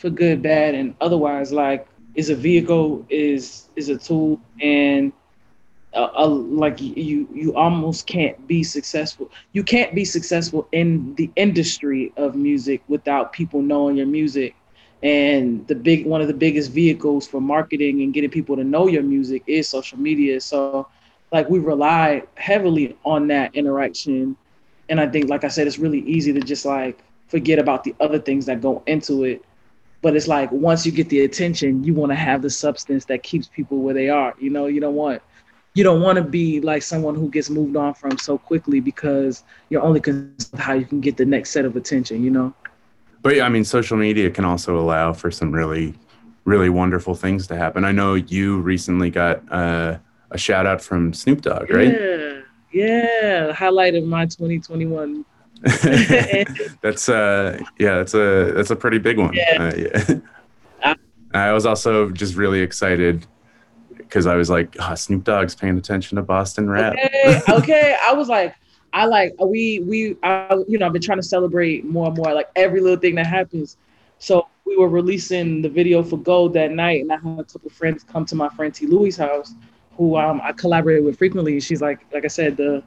for 0.01 0.09
good, 0.23 0.37
bad, 0.51 0.71
and 0.79 0.87
otherwise, 1.07 1.49
like 1.65 1.81
is 2.17 2.31
a 2.31 2.35
vehicle, 2.35 3.07
is 3.09 3.69
is 3.77 3.89
a 3.89 3.97
tool 3.99 4.41
and 4.61 5.13
uh, 5.95 6.09
uh, 6.17 6.27
like 6.27 6.81
you 6.81 7.27
you 7.33 7.55
almost 7.55 8.07
can't 8.07 8.47
be 8.47 8.63
successful. 8.63 9.31
You 9.53 9.63
can't 9.63 9.95
be 9.95 10.05
successful 10.05 10.67
in 10.71 11.15
the 11.15 11.31
industry 11.35 12.13
of 12.17 12.35
music 12.35 12.83
without 12.89 13.33
people 13.33 13.61
knowing 13.61 13.97
your 13.97 14.07
music. 14.07 14.55
And 15.03 15.67
the 15.67 15.75
big 15.75 16.05
one 16.07 16.21
of 16.21 16.27
the 16.27 16.33
biggest 16.33 16.71
vehicles 16.71 17.27
for 17.27 17.41
marketing 17.41 18.01
and 18.01 18.13
getting 18.13 18.31
people 18.31 18.57
to 18.57 18.63
know 18.65 18.87
your 18.87 19.03
music 19.03 19.43
is 19.47 19.69
social 19.69 19.99
media. 19.99 20.41
So 20.41 20.81
like 21.31 21.49
we 21.49 21.59
rely 21.59 22.23
heavily 22.35 22.97
on 23.05 23.27
that 23.27 23.55
interaction 23.55 24.35
and 24.89 24.99
i 24.99 25.07
think 25.07 25.29
like 25.29 25.43
i 25.43 25.47
said 25.49 25.67
it's 25.67 25.79
really 25.79 25.99
easy 26.01 26.33
to 26.33 26.41
just 26.41 26.65
like 26.65 26.99
forget 27.27 27.59
about 27.59 27.83
the 27.83 27.95
other 27.99 28.19
things 28.19 28.45
that 28.45 28.61
go 28.61 28.83
into 28.87 29.23
it 29.25 29.41
but 30.01 30.15
it's 30.15 30.27
like 30.27 30.51
once 30.51 30.85
you 30.85 30.91
get 30.91 31.09
the 31.09 31.21
attention 31.21 31.83
you 31.83 31.93
want 31.93 32.11
to 32.11 32.15
have 32.15 32.41
the 32.41 32.49
substance 32.49 33.05
that 33.05 33.23
keeps 33.23 33.47
people 33.47 33.79
where 33.79 33.93
they 33.93 34.09
are 34.09 34.33
you 34.39 34.49
know 34.49 34.65
you 34.67 34.79
don't 34.79 34.95
want 34.95 35.21
you 35.73 35.83
don't 35.83 36.01
want 36.01 36.15
to 36.17 36.23
be 36.23 36.59
like 36.61 36.81
someone 36.81 37.13
who 37.15 37.29
gets 37.29 37.49
moved 37.49 37.75
on 37.75 37.93
from 37.93 38.17
so 38.17 38.37
quickly 38.37 38.79
because 38.79 39.43
you're 39.69 39.81
only 39.81 39.99
concerned 39.99 40.59
how 40.59 40.73
you 40.73 40.85
can 40.85 40.99
get 40.99 41.17
the 41.17 41.25
next 41.25 41.51
set 41.51 41.65
of 41.65 41.75
attention 41.75 42.23
you 42.23 42.31
know 42.31 42.53
But 43.21 43.35
yeah, 43.35 43.45
I 43.45 43.49
mean, 43.49 43.63
social 43.65 43.97
media 43.97 44.29
can 44.29 44.45
also 44.45 44.77
allow 44.79 45.11
for 45.13 45.31
some 45.31 45.51
really, 45.51 45.93
really 46.45 46.69
wonderful 46.69 47.13
things 47.15 47.47
to 47.47 47.55
happen. 47.57 47.83
I 47.83 47.91
know 47.91 48.13
you 48.15 48.61
recently 48.61 49.09
got 49.09 49.41
uh, 49.51 49.97
a 50.31 50.37
shout 50.37 50.65
out 50.65 50.81
from 50.81 51.13
Snoop 51.13 51.41
Dogg, 51.41 51.69
right? 51.69 51.91
yeah 51.91 52.41
yeah 52.71 53.51
highlight 53.53 53.95
of 53.95 54.03
my 54.03 54.25
2021 54.25 55.25
that's 56.81 57.09
uh, 57.09 57.59
yeah, 57.79 57.97
that's 57.97 58.13
a 58.13 58.51
that's 58.55 58.71
a 58.71 58.75
pretty 58.75 58.97
big 58.97 59.17
one. 59.17 59.33
Yeah. 59.33 59.57
Uh, 59.59 59.75
yeah. 59.75 60.93
I 61.33 61.51
was 61.51 61.65
also 61.65 62.09
just 62.09 62.35
really 62.35 62.61
excited 62.61 63.25
because 63.97 64.27
I 64.27 64.35
was 64.35 64.49
like, 64.49 64.75
oh, 64.79 64.95
Snoop 64.95 65.23
Dogg's 65.23 65.55
paying 65.55 65.77
attention 65.77 66.15
to 66.15 66.21
Boston 66.21 66.69
rap. 66.69 66.93
okay, 66.93 67.41
okay. 67.49 67.97
I 68.07 68.13
was 68.13 68.29
like, 68.29 68.55
I 68.93 69.05
like 69.05 69.33
we 69.39 69.79
we 69.79 70.15
I, 70.23 70.55
you 70.67 70.77
know 70.77 70.85
I've 70.85 70.93
been 70.93 71.01
trying 71.01 71.19
to 71.19 71.27
celebrate 71.27 71.85
more 71.85 72.07
and 72.07 72.17
more 72.17 72.33
like 72.33 72.49
every 72.55 72.81
little 72.81 72.97
thing 72.97 73.15
that 73.15 73.27
happens. 73.27 73.77
So 74.19 74.47
we 74.65 74.75
were 74.77 74.89
releasing 74.89 75.61
the 75.61 75.69
video 75.69 76.03
for 76.03 76.17
Gold 76.17 76.53
that 76.53 76.71
night, 76.71 77.01
and 77.01 77.11
I 77.11 77.17
had 77.17 77.39
a 77.39 77.43
couple 77.43 77.69
friends 77.69 78.03
come 78.03 78.25
to 78.25 78.35
my 78.35 78.49
friend 78.49 78.73
T. 78.73 78.87
Louie's 78.87 79.17
house, 79.17 79.53
who 79.95 80.17
um, 80.17 80.41
I 80.43 80.51
collaborated 80.53 81.03
with 81.03 81.17
frequently. 81.17 81.59
She's 81.59 81.81
like, 81.81 81.99
like 82.13 82.25
I 82.25 82.27
said, 82.27 82.57
the 82.57 82.83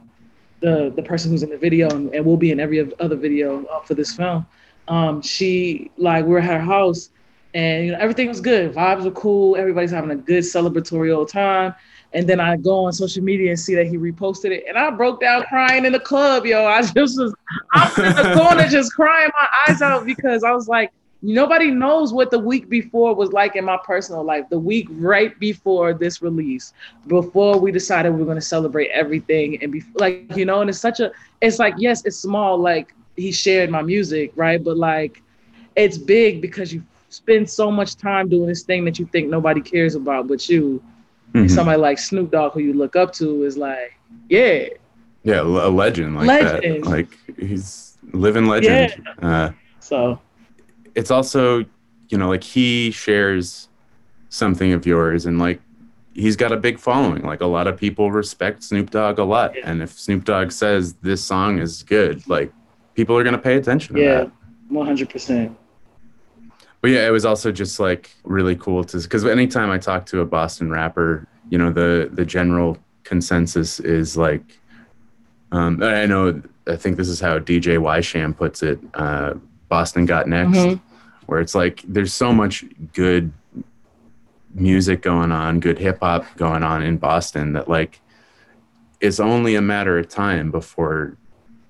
the 0.61 0.93
the 0.95 1.03
person 1.03 1.31
who's 1.31 1.43
in 1.43 1.49
the 1.49 1.57
video 1.57 1.89
and, 1.89 2.13
and 2.15 2.25
will 2.25 2.37
be 2.37 2.51
in 2.51 2.59
every 2.59 2.79
other 2.99 3.15
video 3.15 3.65
uh, 3.65 3.81
for 3.81 3.93
this 3.93 4.15
film. 4.15 4.45
Um, 4.87 5.21
she 5.21 5.91
like 5.97 6.25
we 6.25 6.31
we're 6.31 6.39
at 6.39 6.45
her 6.45 6.59
house, 6.59 7.09
and 7.53 7.85
you 7.85 7.91
know 7.91 7.97
everything 7.99 8.27
was 8.27 8.39
good. 8.39 8.73
Vibes 8.73 9.03
were 9.03 9.11
cool. 9.11 9.55
Everybody's 9.55 9.91
having 9.91 10.11
a 10.11 10.15
good 10.15 10.43
celebratory 10.43 11.13
old 11.13 11.29
time. 11.29 11.75
And 12.13 12.27
then 12.27 12.41
I 12.41 12.57
go 12.57 12.85
on 12.85 12.91
social 12.91 13.23
media 13.23 13.51
and 13.51 13.59
see 13.59 13.73
that 13.75 13.87
he 13.87 13.97
reposted 13.97 14.51
it, 14.51 14.65
and 14.67 14.77
I 14.77 14.89
broke 14.91 15.21
down 15.21 15.43
crying 15.43 15.85
in 15.85 15.93
the 15.93 15.99
club, 15.99 16.45
yo. 16.45 16.65
I 16.65 16.81
just 16.81 17.17
was, 17.17 17.33
I 17.73 17.87
was 17.87 17.97
in 17.97 18.15
the 18.15 18.35
corner 18.35 18.67
just 18.69 18.93
crying 18.93 19.29
my 19.33 19.47
eyes 19.67 19.81
out 19.81 20.05
because 20.05 20.43
I 20.43 20.51
was 20.51 20.67
like, 20.67 20.91
nobody 21.21 21.71
knows 21.71 22.13
what 22.13 22.31
the 22.31 22.39
week 22.39 22.69
before 22.69 23.15
was 23.15 23.31
like 23.31 23.55
in 23.55 23.65
my 23.65 23.77
personal 23.85 24.23
life. 24.23 24.45
The 24.49 24.59
week 24.59 24.87
right 24.91 25.37
before 25.39 25.93
this 25.93 26.21
release, 26.21 26.73
before 27.07 27.59
we 27.59 27.71
decided 27.71 28.11
we 28.13 28.19
were 28.19 28.25
going 28.25 28.37
to 28.39 28.41
celebrate 28.45 28.89
everything, 28.93 29.61
and 29.61 29.71
be 29.71 29.81
like, 29.95 30.15
you 30.17 30.27
know, 30.27 30.43
and 30.43 30.51
it's 30.53 30.61
such 30.63 30.83
a, 30.83 30.93
it's 31.19 31.39
like, 31.39 31.55
yes, 31.59 31.85
it's 31.87 32.01
small, 32.01 32.41
like 32.41 32.79
he 33.03 33.19
shared 33.19 33.59
my 33.61 33.81
music, 33.81 34.31
right? 34.35 34.63
But 34.63 34.77
like, 34.77 35.21
it's 35.75 35.97
big 35.97 36.41
because 36.41 36.73
you 36.73 36.83
spend 37.09 37.49
so 37.49 37.71
much 37.71 37.95
time 37.97 38.29
doing 38.29 38.47
this 38.47 38.63
thing 38.63 38.85
that 38.85 38.99
you 38.99 39.05
think 39.05 39.29
nobody 39.29 39.61
cares 39.61 39.95
about, 39.95 40.27
but 40.27 40.47
you 40.49 40.81
Mhm. 41.33 41.47
somebody 41.47 41.77
like 41.79 41.97
Snoop 41.99 42.31
Dogg, 42.31 42.53
who 42.53 42.59
you 42.59 42.73
look 42.73 42.95
up 42.95 43.13
to, 43.13 43.43
is 43.43 43.57
like, 43.57 43.93
yeah, 44.29 44.65
Yeah, 45.23 45.41
a 45.41 45.69
legend 45.69 46.15
like 46.15 46.37
Legend. 46.37 46.39
that. 46.39 46.65
Like 46.83 47.17
he's 47.37 47.97
living 48.13 48.45
legend. 48.47 48.93
Uh, 49.21 49.51
so 49.79 50.19
it's 50.95 51.11
also 51.11 51.65
you 52.09 52.17
know 52.17 52.27
like 52.29 52.43
he 52.43 52.91
shares 52.91 53.69
something 54.29 54.71
of 54.73 54.85
yours 54.85 55.25
and 55.25 55.39
like 55.39 55.61
he's 56.13 56.35
got 56.35 56.51
a 56.51 56.57
big 56.57 56.77
following 56.79 57.21
like 57.23 57.41
a 57.41 57.45
lot 57.45 57.67
of 57.67 57.77
people 57.77 58.11
respect 58.11 58.63
snoop 58.63 58.89
dogg 58.89 59.19
a 59.19 59.23
lot 59.23 59.55
Yeah. 59.55 59.69
and 59.69 59.81
if 59.81 59.97
snoop 59.99 60.25
dogg 60.25 60.51
says 60.51 60.93
this 61.01 61.23
song 61.23 61.59
is 61.59 61.83
good 61.83 62.27
like 62.27 62.51
people 62.95 63.17
are 63.17 63.23
going 63.23 63.35
to 63.35 63.41
pay 63.41 63.55
attention 63.55 63.95
to 63.95 64.01
yeah, 64.01 64.17
that 64.23 64.31
one 64.69 64.85
hundred 64.85 65.09
percent. 65.09 65.57
but 66.81 66.91
yeah 66.91 67.07
it 67.07 67.11
was 67.11 67.25
also 67.25 67.51
just 67.51 67.79
like 67.79 68.11
really 68.23 68.55
cool 68.55 68.83
to 68.83 68.97
because 68.99 69.25
anytime 69.25 69.69
i 69.69 69.77
talk 69.77 70.05
to 70.05 70.19
a 70.21 70.25
boston 70.25 70.69
rapper 70.69 71.27
you 71.49 71.57
know 71.57 71.71
the 71.71 72.09
the 72.13 72.25
general 72.25 72.77
consensus 73.03 73.79
is 73.79 74.15
like 74.17 74.59
um 75.51 75.81
i 75.83 76.05
know 76.05 76.41
i 76.67 76.75
think 76.75 76.95
this 76.97 77.07
is 77.09 77.19
how 77.19 77.37
dj 77.39 77.77
ysham 77.77 78.35
puts 78.35 78.63
it 78.63 78.79
uh 78.93 79.33
boston 79.71 80.05
got 80.05 80.27
next 80.27 80.57
Mhm. 80.57 80.79
where 81.27 81.39
it's 81.39 81.55
like 81.55 81.81
there's 81.87 82.13
so 82.13 82.33
much 82.33 82.65
good 82.93 83.31
music 84.53 85.01
going 85.01 85.31
on, 85.31 85.61
good 85.61 85.79
hip 85.79 85.99
hop 86.01 86.25
going 86.35 86.61
on 86.61 86.83
in 86.83 86.97
Boston 86.97 87.53
that 87.53 87.69
like 87.69 88.01
it's 88.99 89.17
only 89.21 89.55
a 89.55 89.61
matter 89.61 89.97
of 89.97 90.09
time 90.09 90.51
before 90.51 91.15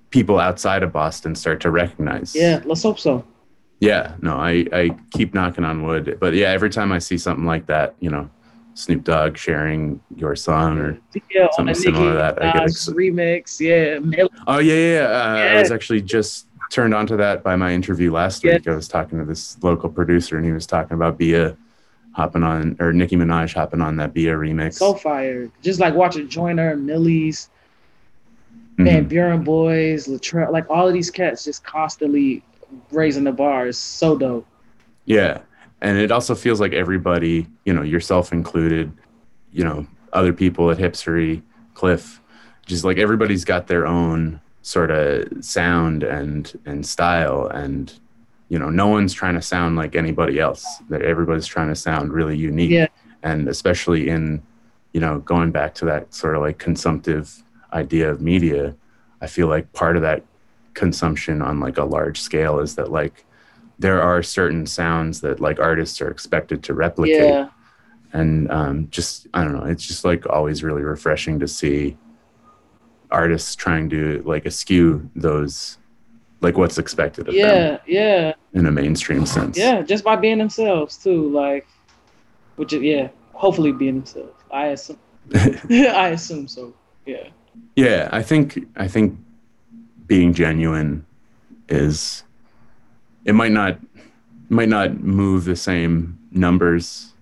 people 0.09 0.39
outside 0.39 0.81
of 0.81 0.91
Boston 0.91 1.35
start 1.35 1.61
to 1.61 1.69
recognize. 1.69 2.35
Yeah, 2.35 2.59
let's 2.65 2.81
hope 2.81 2.97
so. 2.99 3.23
Yeah. 3.79 4.13
No, 4.21 4.35
I, 4.35 4.65
I 4.73 4.95
keep 5.11 5.33
knocking 5.35 5.63
on 5.63 5.83
wood. 5.83 6.17
But 6.19 6.33
yeah, 6.33 6.47
every 6.49 6.71
time 6.71 6.91
I 6.91 6.97
see 6.97 7.17
something 7.19 7.45
like 7.45 7.67
that, 7.67 7.93
you 7.99 8.09
know, 8.09 8.27
Snoop 8.73 9.03
Dogg 9.03 9.37
sharing 9.37 10.01
your 10.15 10.35
song 10.35 10.79
or 10.79 10.97
Yeah, 11.33 11.47
Something 11.51 11.75
similar 11.75 12.13
to 12.13 12.17
that, 12.17 12.41
I 12.43 12.51
get 12.51 12.61
ex- 12.63 12.89
remix. 12.89 13.59
Yeah, 13.59 13.99
Oh 14.47 14.57
yeah, 14.57 14.73
yeah. 14.73 14.99
yeah. 15.01 15.05
Uh, 15.53 15.55
I 15.57 15.59
was 15.59 15.71
actually 15.71 16.01
just 16.01 16.47
turned 16.71 16.93
onto 16.93 17.17
that 17.17 17.43
by 17.43 17.55
my 17.55 17.73
interview 17.73 18.11
last 18.11 18.43
Yeah. 18.43 18.53
week. 18.53 18.67
I 18.67 18.75
was 18.75 18.87
talking 18.87 19.19
to 19.19 19.25
this 19.25 19.57
local 19.61 19.89
producer, 19.89 20.37
and 20.37 20.45
he 20.45 20.51
was 20.51 20.65
talking 20.65 20.95
about 20.95 21.17
Bia 21.17 21.55
hopping 22.13 22.43
on, 22.43 22.75
or 22.79 22.91
Nicki 22.93 23.15
Minaj 23.15 23.53
hopping 23.53 23.81
on 23.81 23.97
that 23.97 24.13
Bia 24.13 24.33
remix. 24.35 24.73
so 24.75 24.93
fire. 24.93 25.49
Just 25.61 25.79
like 25.79 25.93
watching 25.93 26.27
Joyner, 26.27 26.75
Millyz, 26.75 27.49
Mhm. 28.77 28.83
Van 28.85 29.03
Buren 29.05 29.43
Boys, 29.43 30.07
Latrell, 30.07 30.51
like 30.51 30.69
all 30.69 30.87
of 30.87 30.93
these 30.93 31.11
cats 31.11 31.43
just 31.45 31.63
constantly 31.63 32.41
raising 32.91 33.25
the 33.25 33.31
bar 33.31 33.67
is 33.67 33.77
so 33.77 34.17
dope. 34.17 34.45
Yeah. 35.05 35.39
And 35.81 35.97
it 35.97 36.11
also 36.11 36.35
feels 36.35 36.61
like 36.61 36.73
everybody, 36.73 37.47
you 37.65 37.73
know, 37.73 37.81
yourself 37.81 38.31
included, 38.31 38.91
you 39.51 39.63
know, 39.63 39.85
other 40.13 40.31
people 40.31 40.69
at 40.71 40.77
HipStory, 40.77 41.41
Cliff, 41.73 42.21
just 42.65 42.83
like 42.85 42.97
everybody's 42.97 43.43
got 43.43 43.67
their 43.67 43.85
own 43.87 44.39
sort 44.61 44.91
of 44.91 45.43
sound 45.43 46.03
and 46.03 46.57
and 46.65 46.85
style 46.85 47.47
and 47.47 47.93
you 48.49 48.59
know, 48.59 48.69
no 48.69 48.87
one's 48.87 49.13
trying 49.13 49.35
to 49.35 49.41
sound 49.41 49.77
like 49.77 49.95
anybody 49.95 50.37
else. 50.37 50.65
That 50.89 51.01
everybody's 51.03 51.47
trying 51.47 51.69
to 51.69 51.75
sound 51.75 52.11
really 52.11 52.35
unique. 52.37 52.71
Yeah. 52.71 52.87
And 53.23 53.47
especially 53.47 54.09
in, 54.09 54.43
you 54.91 54.99
know, 54.99 55.19
going 55.19 55.51
back 55.51 55.73
to 55.75 55.85
that 55.85 56.13
sort 56.13 56.35
of 56.35 56.41
like 56.41 56.57
consumptive 56.57 57.43
idea 57.71 58.11
of 58.11 58.19
media, 58.21 58.75
I 59.21 59.27
feel 59.27 59.47
like 59.47 59.71
part 59.71 59.95
of 59.95 60.01
that 60.01 60.25
consumption 60.73 61.41
on 61.41 61.61
like 61.61 61.77
a 61.77 61.85
large 61.85 62.19
scale 62.19 62.59
is 62.59 62.75
that 62.75 62.91
like 62.91 63.23
there 63.79 64.01
are 64.01 64.21
certain 64.21 64.65
sounds 64.65 65.21
that 65.21 65.39
like 65.39 65.59
artists 65.59 66.01
are 66.01 66.09
expected 66.09 66.61
to 66.63 66.73
replicate 66.73 67.21
Yeah. 67.29 67.49
and 68.13 68.49
um, 68.51 68.87
just 68.89 69.27
i 69.33 69.43
don't 69.43 69.53
know 69.53 69.65
it's 69.65 69.85
just 69.85 70.05
like 70.05 70.25
always 70.29 70.63
really 70.63 70.81
refreshing 70.81 71.39
to 71.39 71.47
see 71.47 71.97
artists 73.11 73.55
trying 73.55 73.89
to 73.89 74.21
like 74.25 74.45
eschew 74.45 75.09
those 75.15 75.77
like 76.41 76.57
what's 76.57 76.77
expected 76.77 77.27
of 77.27 77.35
them 77.35 77.45
Yeah, 77.45 77.77
yeah, 77.85 78.33
in 78.53 78.65
a 78.65 78.71
mainstream 78.71 79.25
sense 79.25 79.57
yeah. 79.57 79.81
Just 79.81 80.03
by 80.03 80.15
being 80.15 80.37
themselves 80.39 80.97
too, 80.97 81.29
like, 81.29 81.67
which 82.55 82.73
is 82.73 82.81
yeah, 82.81 83.09
hopefully 83.33 83.71
being 83.71 83.95
themselves. 83.95 84.33
I 84.51 84.67
assume. 84.67 84.99
I 85.35 86.09
assume 86.09 86.47
so. 86.47 86.73
Yeah. 87.05 87.29
yeah 87.75 88.09
i 88.11 88.21
think 88.21 88.59
i 88.75 88.87
think 88.87 89.17
being 90.05 90.33
genuine 90.33 91.03
is 91.67 92.23
it 93.25 93.33
might 93.33 93.51
not 93.51 93.79
might 94.49 94.69
not 94.69 94.99
move 95.01 95.45
the 95.45 95.55
same 95.55 96.17
numbers 96.31 97.13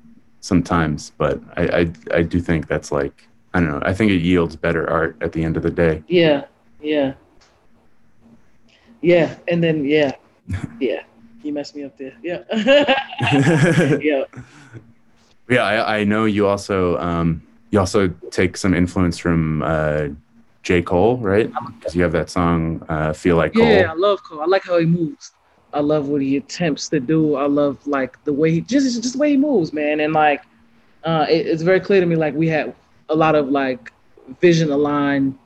sometimes 0.42 1.14
but 1.18 1.40
i 1.56 1.64
i, 1.80 1.92
I 2.20 2.22
do 2.24 2.42
think 2.42 2.68
that's 2.68 2.92
like 2.92 3.29
i 3.54 3.60
don't 3.60 3.70
know 3.70 3.82
i 3.84 3.94
think 3.94 4.12
it 4.12 4.22
yields 4.22 4.56
better 4.56 4.90
art 4.90 5.16
at 5.22 5.32
the 5.32 5.44
end 5.44 5.58
of 5.58 5.64
the 5.64 5.72
day 5.72 6.04
Yeah, 6.08 6.46
yeah, 6.82 7.14
yeah, 9.02 9.36
and 9.48 9.64
then 9.64 9.86
yeah, 9.86 10.12
yeah. 10.80 11.04
You 11.42 11.54
messed 11.54 11.74
me 11.76 11.84
up 11.86 11.98
there. 11.98 12.14
Yeah, 12.22 12.44
yeah, 14.02 14.24
Yeah, 15.50 15.64
I, 15.64 16.00
I 16.00 16.04
know 16.04 16.26
you 16.26 16.48
also 16.48 16.98
um, 16.98 17.42
you 17.72 17.80
also 17.80 18.10
take 18.30 18.58
some 18.58 18.74
influence 18.74 19.18
from 19.18 19.64
uh, 19.64 20.10
J. 20.64 20.82
Cole, 20.82 21.18
right? 21.18 21.50
Because 21.80 21.96
you 21.96 22.04
have 22.04 22.12
that 22.12 22.30
song 22.30 22.84
uh, 22.90 23.14
"Feel 23.14 23.38
Like 23.38 23.54
Cole." 23.54 23.66
yeah. 23.66 23.90
I 23.90 23.94
love 23.94 24.22
Cole. 24.24 24.42
I 24.42 24.46
like 24.46 24.66
how 24.66 24.78
he 24.78 24.86
moves. 24.86 25.32
I 25.74 25.80
love 25.80 26.10
what 26.10 26.22
he 26.22 26.36
attempts 26.36 26.90
to 26.90 27.00
do. 27.00 27.36
I 27.36 27.46
love 27.46 27.78
like 27.88 28.22
the 28.26 28.34
way 28.34 28.52
he 28.52 28.62
just 28.62 29.02
just 29.02 29.14
the 29.14 29.20
way 29.20 29.32
he 29.32 29.38
moves, 29.38 29.72
man. 29.72 30.02
And 30.02 30.14
like, 30.14 30.44
uh, 31.06 31.26
it, 31.30 31.48
it's 31.48 31.62
very 31.62 31.80
clear 31.80 32.02
to 32.02 32.06
me 32.06 32.18
like 32.18 32.34
we 32.34 32.50
had 32.50 32.76
a 33.10 33.16
lot 33.16 33.36
of 33.36 33.50
like 33.50 33.92
vision 34.40 34.72
aligned 34.72 35.38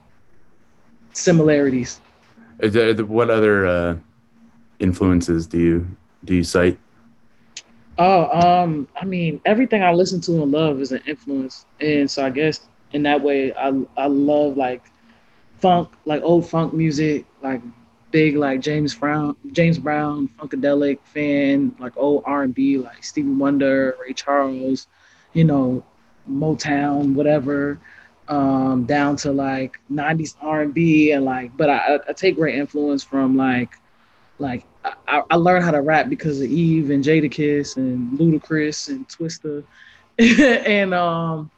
similarities. 1.14 2.00
What 2.60 3.30
other 3.30 3.66
uh, 3.66 3.96
influences 4.80 5.48
do 5.48 5.60
you 5.60 5.88
do 6.24 6.36
you 6.36 6.44
cite? 6.44 6.78
Oh, 7.98 8.26
um, 8.40 8.88
I 9.00 9.06
mean, 9.06 9.40
everything 9.46 9.84
I 9.84 9.92
listen 9.94 10.20
to 10.22 10.42
and 10.42 10.52
love 10.52 10.82
is 10.82 10.92
an 10.92 11.02
influence, 11.06 11.66
and 11.80 12.10
so 12.10 12.26
I 12.26 12.30
guess 12.30 12.62
in 12.92 13.04
that 13.04 13.22
way, 13.22 13.54
I 13.54 13.74
I 13.98 14.08
love 14.08 14.58
like 14.58 14.84
funk, 15.60 15.90
like 16.06 16.22
old 16.24 16.50
funk 16.50 16.74
music, 16.74 17.26
like 17.42 17.62
big 18.12 18.36
like 18.36 18.62
James 18.62 18.96
Brown, 18.96 19.36
James 19.52 19.78
Brown, 19.78 20.30
funkadelic 20.40 21.00
fan, 21.04 21.76
like 21.80 21.94
old 21.98 22.24
R 22.26 22.44
and 22.44 22.54
B, 22.54 22.78
like 22.78 23.04
Stevie 23.04 23.30
Wonder, 23.30 23.96
Ray 24.00 24.14
Charles, 24.14 24.88
you 25.34 25.44
know, 25.44 25.84
Motown, 26.30 27.14
whatever, 27.14 27.80
um, 28.28 28.86
down 28.86 29.16
to 29.18 29.32
like 29.32 29.80
'90s 29.92 30.36
R 30.42 30.62
and 30.62 30.74
B, 30.74 31.12
and 31.12 31.26
like, 31.26 31.56
but 31.58 31.70
I, 31.70 32.00
I 32.08 32.14
take 32.14 32.36
great 32.36 32.56
influence 32.56 33.04
from 33.04 33.36
like 33.36 33.70
like 34.40 34.66
I, 35.08 35.22
I 35.30 35.36
learned 35.36 35.64
how 35.64 35.72
to 35.72 35.82
rap 35.82 36.10
because 36.10 36.42
of 36.42 36.50
Eve 36.50 36.90
and 36.90 37.04
Jadakiss 37.04 37.78
and 37.78 38.18
Ludacris 38.18 38.90
and 38.90 39.08
Twista, 39.08 39.64
and 40.68 40.94
um, 40.94 41.50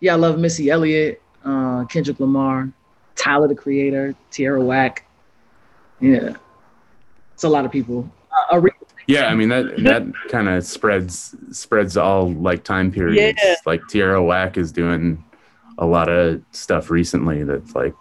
yeah, 0.00 0.12
I 0.12 0.16
love 0.16 0.38
Missy 0.38 0.70
Elliott, 0.70 1.22
uh, 1.44 1.84
Kendrick 1.84 2.20
Lamar, 2.20 2.72
Tyler 3.16 3.48
the 3.48 3.54
Creator, 3.54 4.14
Tierra 4.30 4.62
Whack. 4.62 5.06
Yeah, 6.00 6.34
it's 7.34 7.44
a 7.44 7.48
lot 7.48 7.64
of 7.64 7.70
people. 7.70 8.10
Uh, 8.32 8.56
Aretha- 8.60 8.70
Yeah, 9.10 9.26
I 9.26 9.34
mean 9.34 9.48
that 9.48 9.76
that 9.84 10.04
kind 10.28 10.48
of 10.48 10.64
spreads 10.64 11.34
spreads 11.50 11.96
all 11.96 12.32
like 12.32 12.64
time 12.64 12.92
periods. 12.92 13.38
Yeah. 13.42 13.54
Like 13.66 13.82
Tierra 13.88 14.22
Whack 14.22 14.56
is 14.56 14.72
doing 14.72 15.24
a 15.78 15.86
lot 15.86 16.08
of 16.08 16.42
stuff 16.52 16.90
recently 16.90 17.42
that's 17.42 17.74
like 17.74 17.94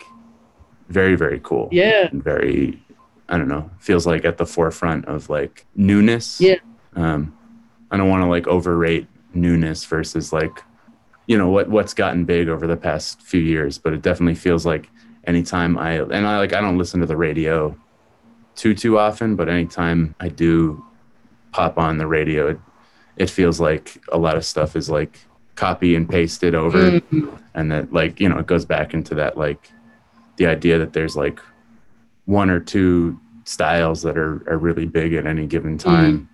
very 0.89 1.16
very 1.16 1.39
cool. 1.43 1.70
yeah, 1.72 2.10
very 2.14 2.82
I 3.30 3.38
don't 3.38 3.47
know, 3.47 3.70
feels 3.80 4.07
like 4.07 4.26
at 4.26 4.38
the 4.38 4.45
forefront 4.45 5.05
of 5.05 5.30
like 5.30 5.66
newness. 5.76 6.41
Yeah. 6.41 6.57
Um, 6.95 7.38
I 7.91 7.97
don't 7.97 8.10
want 8.10 8.24
to 8.24 8.28
like 8.28 8.47
overrate 8.47 9.07
newness 9.34 9.86
versus 9.86 10.34
like, 10.34 10.64
you 11.28 11.38
know, 11.38 11.49
what 11.49 11.70
what's 11.70 11.93
gotten 11.93 12.26
big 12.26 12.49
over 12.49 12.68
the 12.68 12.78
past 12.78 13.22
few 13.22 13.41
years, 13.41 13.78
but 13.78 13.93
it 13.93 14.01
definitely 14.01 14.36
feels 14.36 14.66
like 14.66 14.89
anytime 15.26 15.78
I 15.78 15.99
and 15.99 16.26
I 16.28 16.38
like 16.39 16.53
I 16.53 16.62
don't 16.62 16.78
listen 16.78 16.99
to 17.01 17.05
the 17.05 17.18
radio 17.18 17.78
too 18.55 18.74
too 18.74 18.97
often, 18.97 19.36
but 19.36 19.47
anytime 19.47 20.16
I 20.20 20.30
do 20.30 20.84
pop 21.52 21.78
on 21.78 21.97
the 21.97 22.08
radio, 22.08 22.47
it 22.50 22.60
it 23.18 23.30
feels 23.30 23.60
like 23.60 24.02
a 24.12 24.18
lot 24.18 24.38
of 24.38 24.45
stuff 24.45 24.76
is 24.76 24.89
like 24.89 25.20
copy 25.56 25.93
and 25.95 26.08
pasted 26.08 26.56
over 26.56 26.91
Mhm. 27.02 27.38
and 27.54 27.70
that 27.72 27.91
like 27.91 28.20
you 28.22 28.30
know 28.30 28.38
it 28.38 28.47
goes 28.47 28.64
back 28.64 28.93
into 28.93 29.14
that 29.16 29.38
like 29.38 29.70
the 30.38 30.45
idea 30.45 30.78
that 30.80 30.93
there's 30.93 31.18
like 31.18 31.39
one 32.26 32.50
or 32.50 32.62
two 32.62 33.20
styles 33.43 34.02
that 34.04 34.18
are, 34.18 34.41
are 34.50 34.58
really 34.58 34.86
big 34.86 35.14
at 35.14 35.26
any 35.26 35.45
given 35.45 35.78
time 35.78 36.30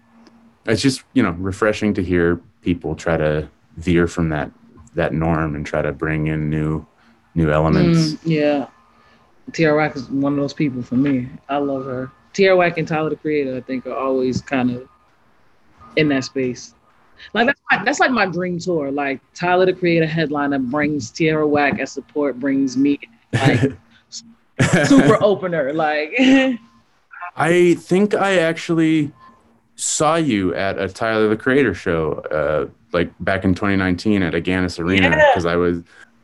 it's 0.67 0.81
just 0.81 1.01
you 1.13 1.23
know 1.23 1.31
refreshing 1.39 1.91
to 1.95 2.03
hear 2.03 2.39
people 2.61 2.93
try 2.95 3.17
to 3.17 3.47
veer 3.77 4.05
from 4.05 4.29
that 4.29 4.51
that 4.93 5.11
norm 5.11 5.55
and 5.55 5.65
try 5.65 5.81
to 5.81 5.91
bring 5.91 6.27
in 6.27 6.49
new 6.49 6.85
new 7.33 7.49
elements 7.51 8.13
Mm, 8.13 8.19
yeah. 8.25 8.67
Tierra 9.53 9.75
Whack 9.75 9.95
is 9.95 10.07
one 10.09 10.33
of 10.33 10.39
those 10.39 10.53
people 10.53 10.81
for 10.81 10.95
me. 10.95 11.29
I 11.49 11.57
love 11.57 11.85
her. 11.85 12.09
Tierra 12.33 12.57
Whack 12.57 12.77
and 12.79 12.87
Tyler 12.87 13.11
the 13.11 13.15
Creator, 13.15 13.55
I 13.57 13.61
think, 13.61 13.85
are 13.85 13.93
always 13.95 14.41
kind 14.41 14.71
of 14.71 14.87
in 15.97 16.09
that 16.09 16.23
space. 16.23 16.73
Like 17.33 17.47
that's 17.47 17.61
my, 17.71 17.83
that's 17.83 17.99
like 17.99 18.11
my 18.11 18.25
dream 18.25 18.59
tour. 18.59 18.91
Like 18.91 19.19
Tyler 19.33 19.65
the 19.65 19.73
Creator 19.73 20.05
headliner 20.05 20.59
brings 20.59 21.09
Tierra 21.11 21.47
Whack 21.47 21.79
as 21.79 21.91
support, 21.91 22.39
brings 22.39 22.75
me 22.77 22.99
like 23.33 23.71
super 24.85 25.17
opener. 25.23 25.73
Like 25.73 26.13
i 27.37 27.73
think 27.75 28.13
i 28.13 28.37
actually 28.37 29.11
saw 29.75 30.15
you 30.15 30.53
at 30.55 30.79
a 30.79 30.87
tyler 30.87 31.27
the 31.27 31.35
creator 31.35 31.73
show 31.73 32.13
uh 32.31 32.65
like 32.93 33.11
back 33.19 33.43
in 33.43 33.53
2019 33.53 34.23
at 34.23 34.31
Agganis 34.33 34.79
arena 34.79 35.09
Yeah. 35.09 35.31
because 35.33 35.45
i 35.45 35.57
was 35.57 35.81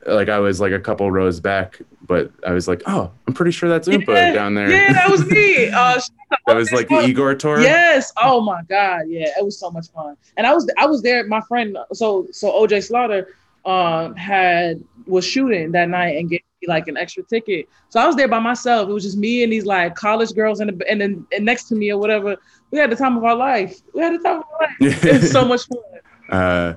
like 0.08 0.30
i 0.30 0.40
was 0.40 0.60
like 0.60 0.72
a 0.72 0.80
couple 0.80 1.10
rows 1.12 1.40
back 1.40 1.80
but 2.08 2.32
i 2.46 2.52
was 2.52 2.68
like 2.68 2.82
oh 2.88 3.12
i'm 3.28 3.34
pretty 3.34 3.52
sure 3.52 3.70
that's 3.70 3.88
Oompa 3.88 4.08
Yeah, 4.08 4.34
down 4.34 4.54
there 4.56 4.70
yeah, 4.70 4.94
that 4.94 5.10
was 5.10 5.26
me. 5.26 5.70
Uh, 5.74 6.00
that 6.48 6.56
was 6.56 6.72
like 6.72 6.88
the 6.88 7.02
igor 7.02 7.36
tour 7.36 7.62
Yes. 7.62 8.12
Oh 8.18 8.42
my 8.42 8.62
God. 8.70 9.04
Yeah, 9.10 9.28
it 9.38 9.44
was 9.44 9.60
so 9.60 9.70
much 9.70 9.88
fun. 9.92 10.16
And 10.38 10.48
I 10.48 10.54
was 10.54 10.70
I 10.78 10.86
was 10.86 11.02
there. 11.02 11.26
My 11.28 11.42
friend. 11.42 11.78
So 11.94 12.28
so 12.32 12.52
OJ 12.52 12.88
Slaughter 12.88 13.36
um 13.66 14.16
had 14.16 14.82
was 15.06 15.26
shooting 15.26 15.72
that 15.74 15.90
night 15.90 16.18
and 16.18 16.30
gave 16.30 16.40
me 16.62 16.68
like 16.68 16.88
an 16.88 16.96
extra 16.98 17.24
ticket. 17.24 17.68
So 17.90 18.00
I 18.00 18.08
was 18.08 18.16
there 18.16 18.28
by 18.30 18.40
myself. 18.40 18.90
It 18.90 18.94
was 18.94 19.04
just 19.04 19.18
me 19.18 19.44
and 19.44 19.52
these 19.52 19.66
like 19.66 19.96
college 19.96 20.34
girls 20.34 20.62
and 20.62 20.70
the, 20.80 20.90
and 20.90 21.02
then 21.02 21.28
and 21.36 21.46
next 21.46 21.66
to 21.66 21.76
me 21.76 21.92
or 21.92 21.98
whatever. 22.00 22.38
We 22.72 22.80
had 22.80 22.90
the 22.90 22.96
time 22.96 23.18
of 23.18 23.24
our 23.26 23.36
life. 23.36 23.82
We 23.94 24.02
had 24.02 24.14
the 24.14 24.24
time 24.24 24.38
of 24.38 24.44
our 24.54 24.68
life. 24.68 25.06
It 25.06 25.22
was 25.22 25.32
so 25.32 25.44
much 25.52 25.68
fun. 25.68 25.80
uh 26.30 26.74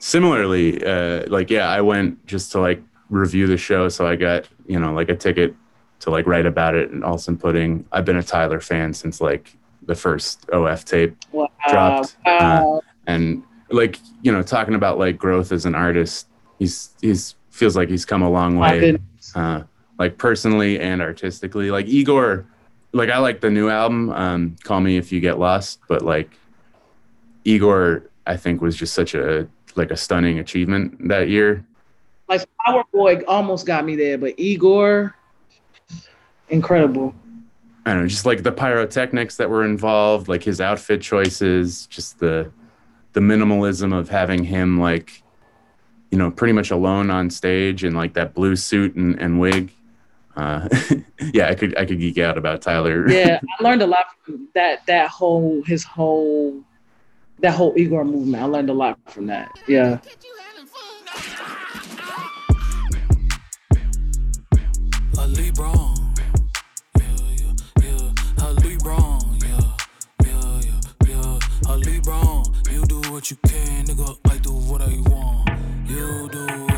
similarly 0.00 0.82
uh 0.84 1.22
like 1.28 1.50
yeah 1.50 1.68
i 1.68 1.80
went 1.80 2.24
just 2.26 2.50
to 2.50 2.58
like 2.60 2.82
review 3.10 3.46
the 3.46 3.56
show 3.56 3.88
so 3.88 4.06
i 4.06 4.16
got 4.16 4.48
you 4.66 4.78
know 4.80 4.92
like 4.92 5.08
a 5.10 5.14
ticket 5.16 5.54
to 6.00 6.10
like 6.10 6.26
write 6.26 6.46
about 6.46 6.74
it 6.74 6.90
and 6.90 7.04
Allston 7.04 7.36
Pudding 7.36 7.84
i've 7.92 8.04
been 8.06 8.16
a 8.16 8.22
tyler 8.22 8.60
fan 8.60 8.94
since 8.94 9.20
like 9.20 9.56
the 9.86 9.94
first 9.94 10.48
of 10.50 10.84
tape 10.84 11.16
Wow. 11.32 11.48
Dropped. 11.70 12.16
Wow. 12.24 12.80
and 13.06 13.42
like 13.70 13.98
you 14.22 14.32
know 14.32 14.42
talking 14.42 14.74
about 14.74 14.98
like 14.98 15.18
growth 15.18 15.52
as 15.52 15.66
an 15.66 15.74
artist 15.74 16.26
he's 16.58 16.90
he's 17.02 17.34
feels 17.50 17.76
like 17.76 17.88
he's 17.90 18.04
come 18.06 18.22
a 18.22 18.30
long 18.30 18.56
way 18.56 18.96
uh 19.34 19.62
like 19.98 20.16
personally 20.16 20.80
and 20.80 21.02
artistically 21.02 21.70
like 21.70 21.86
igor 21.86 22.46
like 22.92 23.10
i 23.10 23.18
like 23.18 23.42
the 23.42 23.50
new 23.50 23.68
album 23.68 24.10
um 24.10 24.56
call 24.64 24.80
me 24.80 24.96
if 24.96 25.12
you 25.12 25.20
get 25.20 25.38
lost 25.38 25.78
but 25.88 26.02
like 26.02 26.30
igor 27.44 28.02
i 28.26 28.36
think 28.36 28.60
was 28.60 28.76
just 28.76 28.94
such 28.94 29.14
a 29.14 29.46
like 29.76 29.90
a 29.90 29.96
stunning 29.96 30.38
achievement 30.38 31.08
that 31.08 31.28
year 31.28 31.64
Like 32.28 32.46
Flower 32.64 32.84
Boy 32.92 33.22
almost 33.26 33.66
got 33.66 33.84
me 33.84 33.96
there, 33.96 34.18
but 34.18 34.38
Igor, 34.38 35.14
incredible. 36.48 37.14
I 37.86 37.92
don't 37.94 38.02
know, 38.02 38.08
just 38.08 38.26
like 38.26 38.42
the 38.42 38.52
pyrotechnics 38.52 39.36
that 39.36 39.48
were 39.48 39.64
involved, 39.64 40.28
like 40.28 40.42
his 40.42 40.60
outfit 40.60 41.00
choices, 41.00 41.86
just 41.86 42.18
the 42.18 42.50
the 43.12 43.20
minimalism 43.20 43.96
of 43.96 44.08
having 44.08 44.44
him 44.44 44.78
like, 44.78 45.22
you 46.10 46.18
know, 46.18 46.30
pretty 46.30 46.52
much 46.52 46.70
alone 46.70 47.10
on 47.10 47.30
stage 47.30 47.82
in 47.82 47.94
like 47.94 48.14
that 48.14 48.34
blue 48.34 48.54
suit 48.54 48.94
and, 48.94 49.18
and 49.18 49.40
wig. 49.40 49.72
Uh, 50.36 50.68
yeah, 51.32 51.48
I 51.48 51.54
could 51.54 51.76
I 51.76 51.84
could 51.86 51.98
geek 51.98 52.18
out 52.18 52.38
about 52.38 52.62
Tyler. 52.62 53.10
Yeah, 53.10 53.40
I 53.58 53.62
learned 53.62 53.82
a 53.82 53.86
lot 53.86 54.06
from 54.22 54.48
that 54.54 54.86
that 54.86 55.08
whole 55.08 55.62
his 55.64 55.82
whole 55.82 56.62
that 57.42 57.54
whole 57.54 57.74
Igor 57.76 58.04
movement. 58.04 58.42
I 58.42 58.46
learned 58.46 58.70
a 58.70 58.74
lot 58.74 58.98
from 59.06 59.26
that. 59.26 59.50
Yeah. 59.66 59.98
you 73.30 73.36
can, 73.46 73.84
nigga. 73.84 74.18
I 74.28 74.38
do 74.38 74.50
what 74.50 74.80
I 74.82 74.96
want. 75.08 75.50
You 75.88 76.28
do 76.30 76.69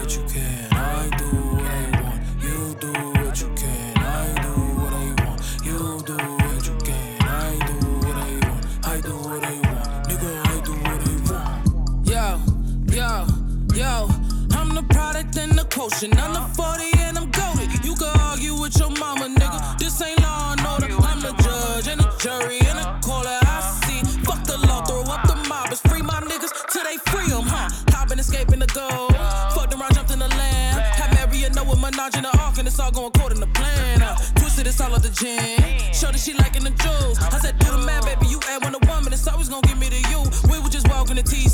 yo. 13.74 14.08
I'm 14.52 14.74
the 14.74 14.84
product 14.90 15.36
and 15.38 15.52
the 15.52 15.64
quotient. 15.64 16.20
I'm 16.20 16.32
the 16.32 16.40
40 16.54 16.98
and 16.98 17.18
I'm 17.18 17.30
goaded. 17.30 17.84
You 17.84 17.94
can 17.94 18.12
argue 18.20 18.54
with 18.54 18.78
your 18.78 18.90
mama, 18.90 19.26
nigga. 19.28 19.78
This 19.78 20.00
ain't 20.02 20.20
law 20.20 20.52
and 20.52 20.66
order. 20.66 20.94
I'm 21.02 21.20
the 21.20 21.32
judge 21.42 21.88
and 21.88 22.00
the 22.00 22.10
jury 22.18 22.58
and 22.60 22.78
the 22.78 22.88
caller. 23.06 23.38
I 23.42 23.60
see. 23.84 24.02
Fuck 24.24 24.44
the 24.44 24.58
law, 24.68 24.82
throw 24.84 25.02
up 25.02 25.26
the 25.26 25.36
mob. 25.48 25.68
It's 25.70 25.80
free 25.82 26.02
my 26.02 26.20
niggas 26.20 26.52
till 26.72 26.84
they 26.84 26.98
free 27.10 27.28
them, 27.28 27.44
huh? 27.44 27.68
Hopping, 27.90 28.18
escaping 28.18 28.60
the 28.60 28.66
goal. 28.66 29.08
Fucked 29.54 29.74
around, 29.74 29.94
jumped 29.94 30.12
in 30.12 30.18
the 30.18 30.28
land. 30.28 30.80
Had 30.80 31.14
Mary 31.14 31.44
and 31.44 31.54
Noah, 31.54 31.76
Minaj 31.76 32.16
in 32.16 32.22
the 32.22 32.32
ark, 32.38 32.58
and 32.58 32.68
it's 32.68 32.78
all 32.78 32.90
going 32.90 33.10
according 33.14 33.40
to 33.40 33.46
plan. 33.46 34.02
Uh, 34.02 34.16
twisted, 34.36 34.66
it's 34.66 34.80
all 34.80 34.94
at 34.94 35.02
the 35.02 35.10
gym. 35.10 35.94
Shorty, 35.94 36.18
she 36.18 36.34
liking 36.34 36.64
the 36.64 36.70
jewels. 36.70 37.18
I 37.18 37.38
said, 37.38 37.58
do 37.58 37.70
the 37.72 37.78
man, 37.78 38.04
baby. 38.04 38.26
You 38.26 38.40
add 38.50 38.62
one 38.62 38.72
to 38.72 38.78
one, 38.86 38.98
woman, 38.98 39.12
it's 39.12 39.26
always 39.26 39.48
gonna 39.48 39.66
give 39.66 39.78
me 39.78 39.88
to 39.88 40.00
you. 40.10 40.20
We 40.50 40.60
were 40.60 40.68
just 40.68 40.88
walking 40.88 41.16
the 41.16 41.22
T 41.22 41.48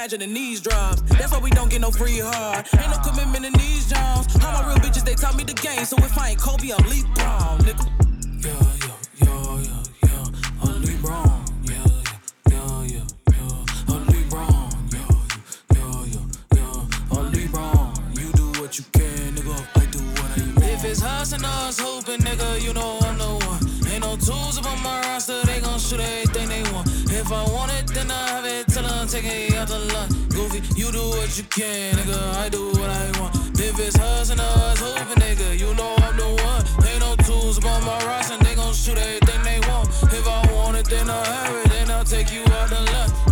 is. 0.00 0.12
Imagine 0.12 0.22
in 0.22 0.34
these 0.34 0.60
drops. 0.60 1.02
That's 1.02 1.32
why 1.32 1.38
we 1.40 1.50
don't 1.50 1.70
get 1.70 1.80
no 1.80 1.90
free 1.90 2.20
hard. 2.20 2.66
Ain't 2.78 2.90
no 2.90 2.98
commitment 2.98 3.44
in 3.44 3.52
these 3.54 3.88
Jones. 3.88 4.26
All 4.44 4.52
my 4.52 4.66
real 4.68 4.78
bitches, 4.78 5.04
they 5.04 5.14
taught 5.14 5.36
me 5.36 5.44
the 5.44 5.54
game. 5.54 5.84
So 5.84 5.96
if 5.98 6.16
I 6.18 6.30
ain't 6.30 6.40
Kobe, 6.40 6.70
I'm 6.72 6.88
Lee 6.88 7.02
Brown, 7.14 7.58
nigga. 7.60 7.84
Yeah, 8.42 8.50
yeah, 8.80 8.96
yeah, 9.22 9.60
yeah, 9.60 9.82
yeah. 10.04 10.62
I'm 10.62 10.82
LeBron. 10.82 11.30
Yeah, 11.68 11.84
yeah, 12.48 12.82
yeah, 12.84 12.84
yeah, 12.84 13.04
yeah. 13.36 13.94
I'm 13.94 14.06
LeBron. 14.06 14.72
Yeah, 14.94 15.12
yeah, 15.74 16.04
yeah, 16.14 16.24
yeah. 16.56 17.18
I'm 17.18 17.32
LeBron. 17.32 18.18
You 18.18 18.32
do 18.32 18.60
what 18.60 18.78
you 18.78 18.84
can, 18.92 19.34
nigga. 19.36 19.56
I 19.76 19.84
do 19.86 19.98
what 19.98 20.30
I 20.32 20.42
want. 20.46 20.64
If 20.64 20.84
it's 20.84 21.00
hustling 21.00 21.44
us, 21.44 21.78
hoping, 21.78 22.20
nigga, 22.20 22.62
you 22.62 22.72
know 22.72 22.98
I'm 23.02 23.18
the 23.18 23.46
one. 23.46 23.92
Ain't 23.92 24.02
no 24.02 24.16
tools 24.16 24.56
up 24.58 24.66
on 24.66 24.82
my 24.82 25.00
roster, 25.02 25.44
they 25.44 25.60
gon' 25.60 25.78
shoot 25.78 26.00
everything 26.00 26.48
they 26.48 26.62
want. 26.72 26.99
If 27.20 27.30
I 27.32 27.44
want 27.52 27.70
it, 27.72 27.86
then 27.88 28.10
I 28.10 28.28
have 28.28 28.46
it, 28.46 28.66
tell 28.68 28.82
them 28.82 29.06
take 29.06 29.26
it 29.26 29.54
out 29.54 29.68
the 29.68 29.78
lunch. 29.92 30.12
Goofy, 30.30 30.62
you 30.74 30.90
do 30.90 31.04
what 31.10 31.36
you 31.36 31.44
can, 31.44 31.94
nigga, 31.96 32.16
I 32.36 32.48
do 32.48 32.68
what 32.72 32.88
I 32.88 33.20
want. 33.20 33.36
If 33.60 33.78
it's 33.78 33.94
hustling 33.94 34.40
us, 34.40 34.80
hoping, 34.80 35.22
nigga, 35.22 35.58
you 35.60 35.74
know 35.74 35.94
I'm 35.98 36.16
the 36.16 36.24
one. 36.24 36.88
Ain't 36.88 37.00
no 37.00 37.14
tools 37.26 37.58
up 37.58 37.66
on 37.66 37.84
my 37.84 37.98
roster, 38.06 38.42
they 38.42 38.54
gon' 38.54 38.72
shoot 38.72 38.96
everything 38.96 39.42
they 39.42 39.60
want. 39.68 39.90
If 40.04 40.26
I 40.26 40.50
want 40.54 40.78
it, 40.78 40.86
then 40.86 41.10
I 41.10 41.22
have 41.22 41.56
it, 41.56 41.70
then 41.70 41.90
I'll 41.90 42.04
take 42.04 42.32
you 42.32 42.40
out 42.40 42.70
the 42.70 42.80
lunch. 42.80 43.29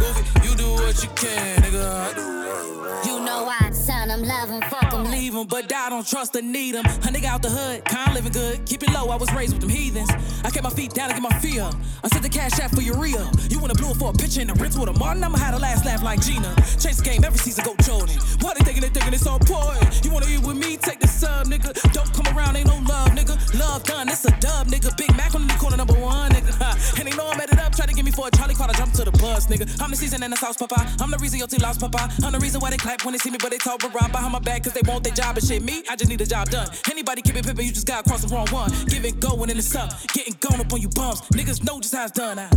Do 0.58 0.68
what 0.74 1.02
you 1.02 1.10
can, 1.14 1.62
nigga, 1.62 1.84
I 1.84 2.14
do 2.14 2.20
what 2.20 2.48
I 2.48 2.94
want. 2.94 3.06
You 3.06 3.20
know 3.20 3.48
I 3.48 3.70
son, 3.72 4.10
I'm 4.10 4.22
loving, 4.22 4.60
fuck 4.62 4.92
'em, 4.92 5.04
leave 5.10 5.34
'em, 5.34 5.46
but 5.46 5.72
I 5.72 5.88
don't 5.90 6.06
trust 6.06 6.36
or 6.36 6.42
need 6.42 6.74
'em. 6.74 6.84
A 6.86 7.08
nigga 7.14 7.26
out 7.26 7.42
the 7.42 7.50
hood, 7.50 7.84
kind 7.84 8.14
living 8.14 8.32
good. 8.32 8.66
Keep 8.66 8.82
it 8.84 8.90
low, 8.92 9.08
I 9.08 9.16
was 9.16 9.32
raised 9.32 9.52
with 9.52 9.62
them 9.62 9.70
heathens. 9.70 10.10
I 10.44 10.50
kept 10.50 10.64
my 10.64 10.70
feet 10.70 10.92
down 10.94 11.08
to 11.08 11.14
get 11.14 11.22
my 11.22 11.38
fear. 11.40 11.62
up. 11.62 11.74
I 12.04 12.08
sent 12.08 12.22
the 12.22 12.28
cash 12.28 12.58
out 12.60 12.70
for 12.70 12.82
urea. 12.82 13.24
You 13.50 13.58
wanna 13.58 13.74
blow 13.74 13.90
it 13.90 13.96
for 13.98 14.10
a 14.10 14.12
picture 14.12 14.40
in 14.40 14.48
the 14.48 14.54
rinse 14.54 14.76
with 14.76 14.88
a 14.88 14.92
Martin? 14.98 15.22
I'ma 15.24 15.38
have 15.38 15.54
the 15.54 15.60
last 15.60 15.84
laugh 15.84 16.02
like 16.02 16.20
Gina. 16.20 16.54
Change 16.82 16.96
the 16.96 17.04
game 17.10 17.24
every 17.24 17.38
season, 17.38 17.64
go 17.64 17.74
Jordan. 17.82 18.16
What 18.40 18.56
they 18.58 18.64
thinking 18.64 18.82
they 18.82 18.88
thinking 18.90 19.14
it's 19.14 19.26
all 19.26 19.38
important? 19.38 20.04
You 20.04 20.10
wanna 20.10 20.26
eat 20.28 20.42
with 20.42 20.56
me? 20.56 20.76
Take 20.76 21.00
the 21.00 21.08
sub, 21.08 21.46
nigga. 21.46 21.70
Don't 21.92 22.10
come 22.14 22.28
around, 22.36 22.56
ain't 22.56 22.66
no 22.68 22.78
love, 22.92 23.10
nigga. 23.18 23.34
Love 23.58 23.82
done, 23.84 24.08
it's 24.08 24.24
a 24.24 24.32
dub, 24.40 24.66
nigga. 24.68 24.96
Big 24.96 25.14
Mac 25.16 25.34
on 25.34 25.46
the 25.46 25.54
corner, 25.54 25.76
number 25.76 25.94
one, 25.94 26.30
nigga. 26.32 26.54
And 26.98 27.06
they 27.06 27.14
know 27.16 27.28
I'm 27.28 27.40
at 27.40 27.52
it 27.52 27.58
up, 27.60 27.74
try 27.76 27.86
to 27.86 27.94
get 27.94 28.04
me 28.04 28.10
for 28.10 28.26
a 28.28 28.30
Charlie 28.30 28.54
Carter, 28.54 28.74
jump 28.74 28.92
to 28.94 29.04
the 29.04 29.12
bus, 29.12 29.46
nigga. 29.46 29.66
I'm 29.80 29.90
the 29.90 29.96
season 29.96 30.22
and 30.22 30.32
the 30.32 30.36
sauce, 30.54 30.68
papa. 30.68 31.02
I'm 31.02 31.10
the 31.10 31.18
reason 31.18 31.38
your 31.38 31.48
team 31.48 31.60
lost, 31.60 31.80
papa. 31.80 32.08
I'm 32.22 32.32
the 32.32 32.38
reason 32.38 32.60
why 32.60 32.70
they 32.70 32.76
clap 32.76 33.04
when 33.04 33.12
they 33.12 33.18
see 33.18 33.30
me, 33.30 33.38
but 33.40 33.50
they 33.50 33.58
talk 33.58 33.82
around 33.84 34.12
behind 34.12 34.32
my 34.32 34.38
back, 34.38 34.64
cause 34.64 34.72
they 34.72 34.82
want 34.86 35.04
their 35.04 35.12
job 35.12 35.36
and 35.36 35.46
shit. 35.46 35.62
Me, 35.62 35.82
I 35.88 35.96
just 35.96 36.08
need 36.08 36.20
a 36.20 36.26
job 36.26 36.50
done. 36.50 36.68
Anybody 36.90 37.22
keep 37.22 37.36
it 37.36 37.44
pimpin', 37.44 37.64
you 37.64 37.72
just 37.72 37.86
gotta 37.86 38.08
cross 38.08 38.22
the 38.22 38.34
wrong 38.34 38.48
one. 38.48 38.70
Give 38.86 39.04
it 39.04 39.20
going 39.20 39.50
in 39.50 39.56
the 39.56 39.62
sun, 39.62 39.88
getting 40.14 40.34
gone 40.40 40.60
up 40.60 40.72
on 40.72 40.80
you 40.80 40.88
bums. 40.88 41.20
Niggas 41.32 41.64
know 41.64 41.80
just 41.80 41.94
how 41.94 42.04
it's 42.04 42.12
done. 42.12 42.38
I, 42.38 42.48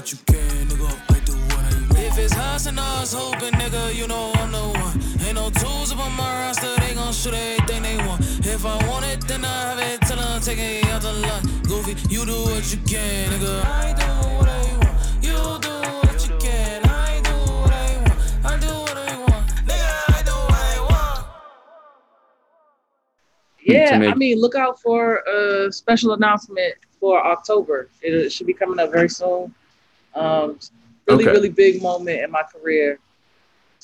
you 0.00 0.18
can, 0.26 0.66
nigga. 0.66 0.90
I 1.10 1.20
do 1.20 1.32
what 1.34 1.58
I 1.58 1.76
want. 1.86 1.98
If 1.98 2.18
it's 2.18 2.32
hustling 2.32 2.78
us, 2.78 3.12
hoping, 3.12 3.52
nigga, 3.52 3.94
you 3.94 4.08
know 4.08 4.32
I'm 4.34 4.50
the 4.50 4.58
one. 4.58 5.09
Ain't 5.30 5.38
no 5.38 5.48
tools 5.48 5.92
up 5.92 6.00
on 6.00 6.12
my 6.16 6.24
roster, 6.42 6.74
they 6.80 6.92
gon' 6.92 7.12
shoot 7.12 7.32
everything 7.32 7.82
they 7.84 7.96
want. 7.98 8.20
If 8.44 8.66
I 8.66 8.74
want 8.88 9.04
it, 9.06 9.20
then 9.28 9.44
I 9.44 9.48
have 9.48 9.78
it, 9.78 10.00
tell 10.00 10.16
them 10.16 10.40
take 10.42 10.58
it 10.58 10.84
out 10.86 11.02
the 11.02 11.12
lunch. 11.12 11.44
Goofy, 11.68 11.92
you 12.12 12.26
do 12.26 12.32
what 12.32 12.68
you 12.72 12.78
can, 12.78 13.30
nigga. 13.30 13.64
I 13.64 13.92
do 13.92 14.06
what 14.34 14.48
I 14.48 14.62
want. 14.74 15.22
You 15.22 15.38
do 15.62 15.70
what 16.02 16.28
you 16.28 16.36
can. 16.38 16.82
I 16.84 17.20
do 17.22 17.30
what 17.30 17.70
I 17.70 17.96
want. 17.98 18.44
I 18.44 18.58
do 18.58 18.66
what 18.66 18.96
I 18.96 19.18
want. 19.20 19.46
Nigga, 19.68 20.18
I 20.18 20.22
do 20.24 20.32
what 20.32 20.52
I 20.52 20.80
want. 20.90 21.26
Yeah, 23.62 24.10
I 24.10 24.14
mean, 24.16 24.40
look 24.40 24.56
out 24.56 24.80
for 24.80 25.18
a 25.18 25.70
special 25.70 26.12
announcement 26.12 26.74
for 26.98 27.24
October. 27.24 27.88
It, 28.02 28.14
it 28.14 28.32
should 28.32 28.48
be 28.48 28.52
coming 28.52 28.80
up 28.80 28.90
very 28.90 29.08
soon. 29.08 29.54
Um, 30.12 30.58
really, 31.06 31.22
Okay. 31.22 31.30
really 31.30 31.50
big 31.50 31.80
moment 31.80 32.20
in 32.20 32.32
my 32.32 32.42
career. 32.42 32.98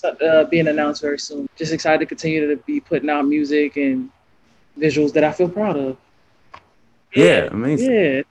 Uh, 0.04 0.44
being 0.44 0.68
announced 0.68 1.00
very 1.00 1.18
soon. 1.18 1.48
Just 1.56 1.72
excited 1.72 2.00
to 2.00 2.06
continue 2.06 2.46
to 2.54 2.62
be 2.64 2.80
putting 2.80 3.08
out 3.08 3.26
music 3.26 3.76
and 3.76 4.10
visuals 4.78 5.12
that 5.14 5.24
I 5.24 5.32
feel 5.32 5.48
proud 5.48 5.76
of. 5.76 5.96
Yeah, 7.14 7.48
amazing. 7.50 7.92
Yeah, 7.92 8.22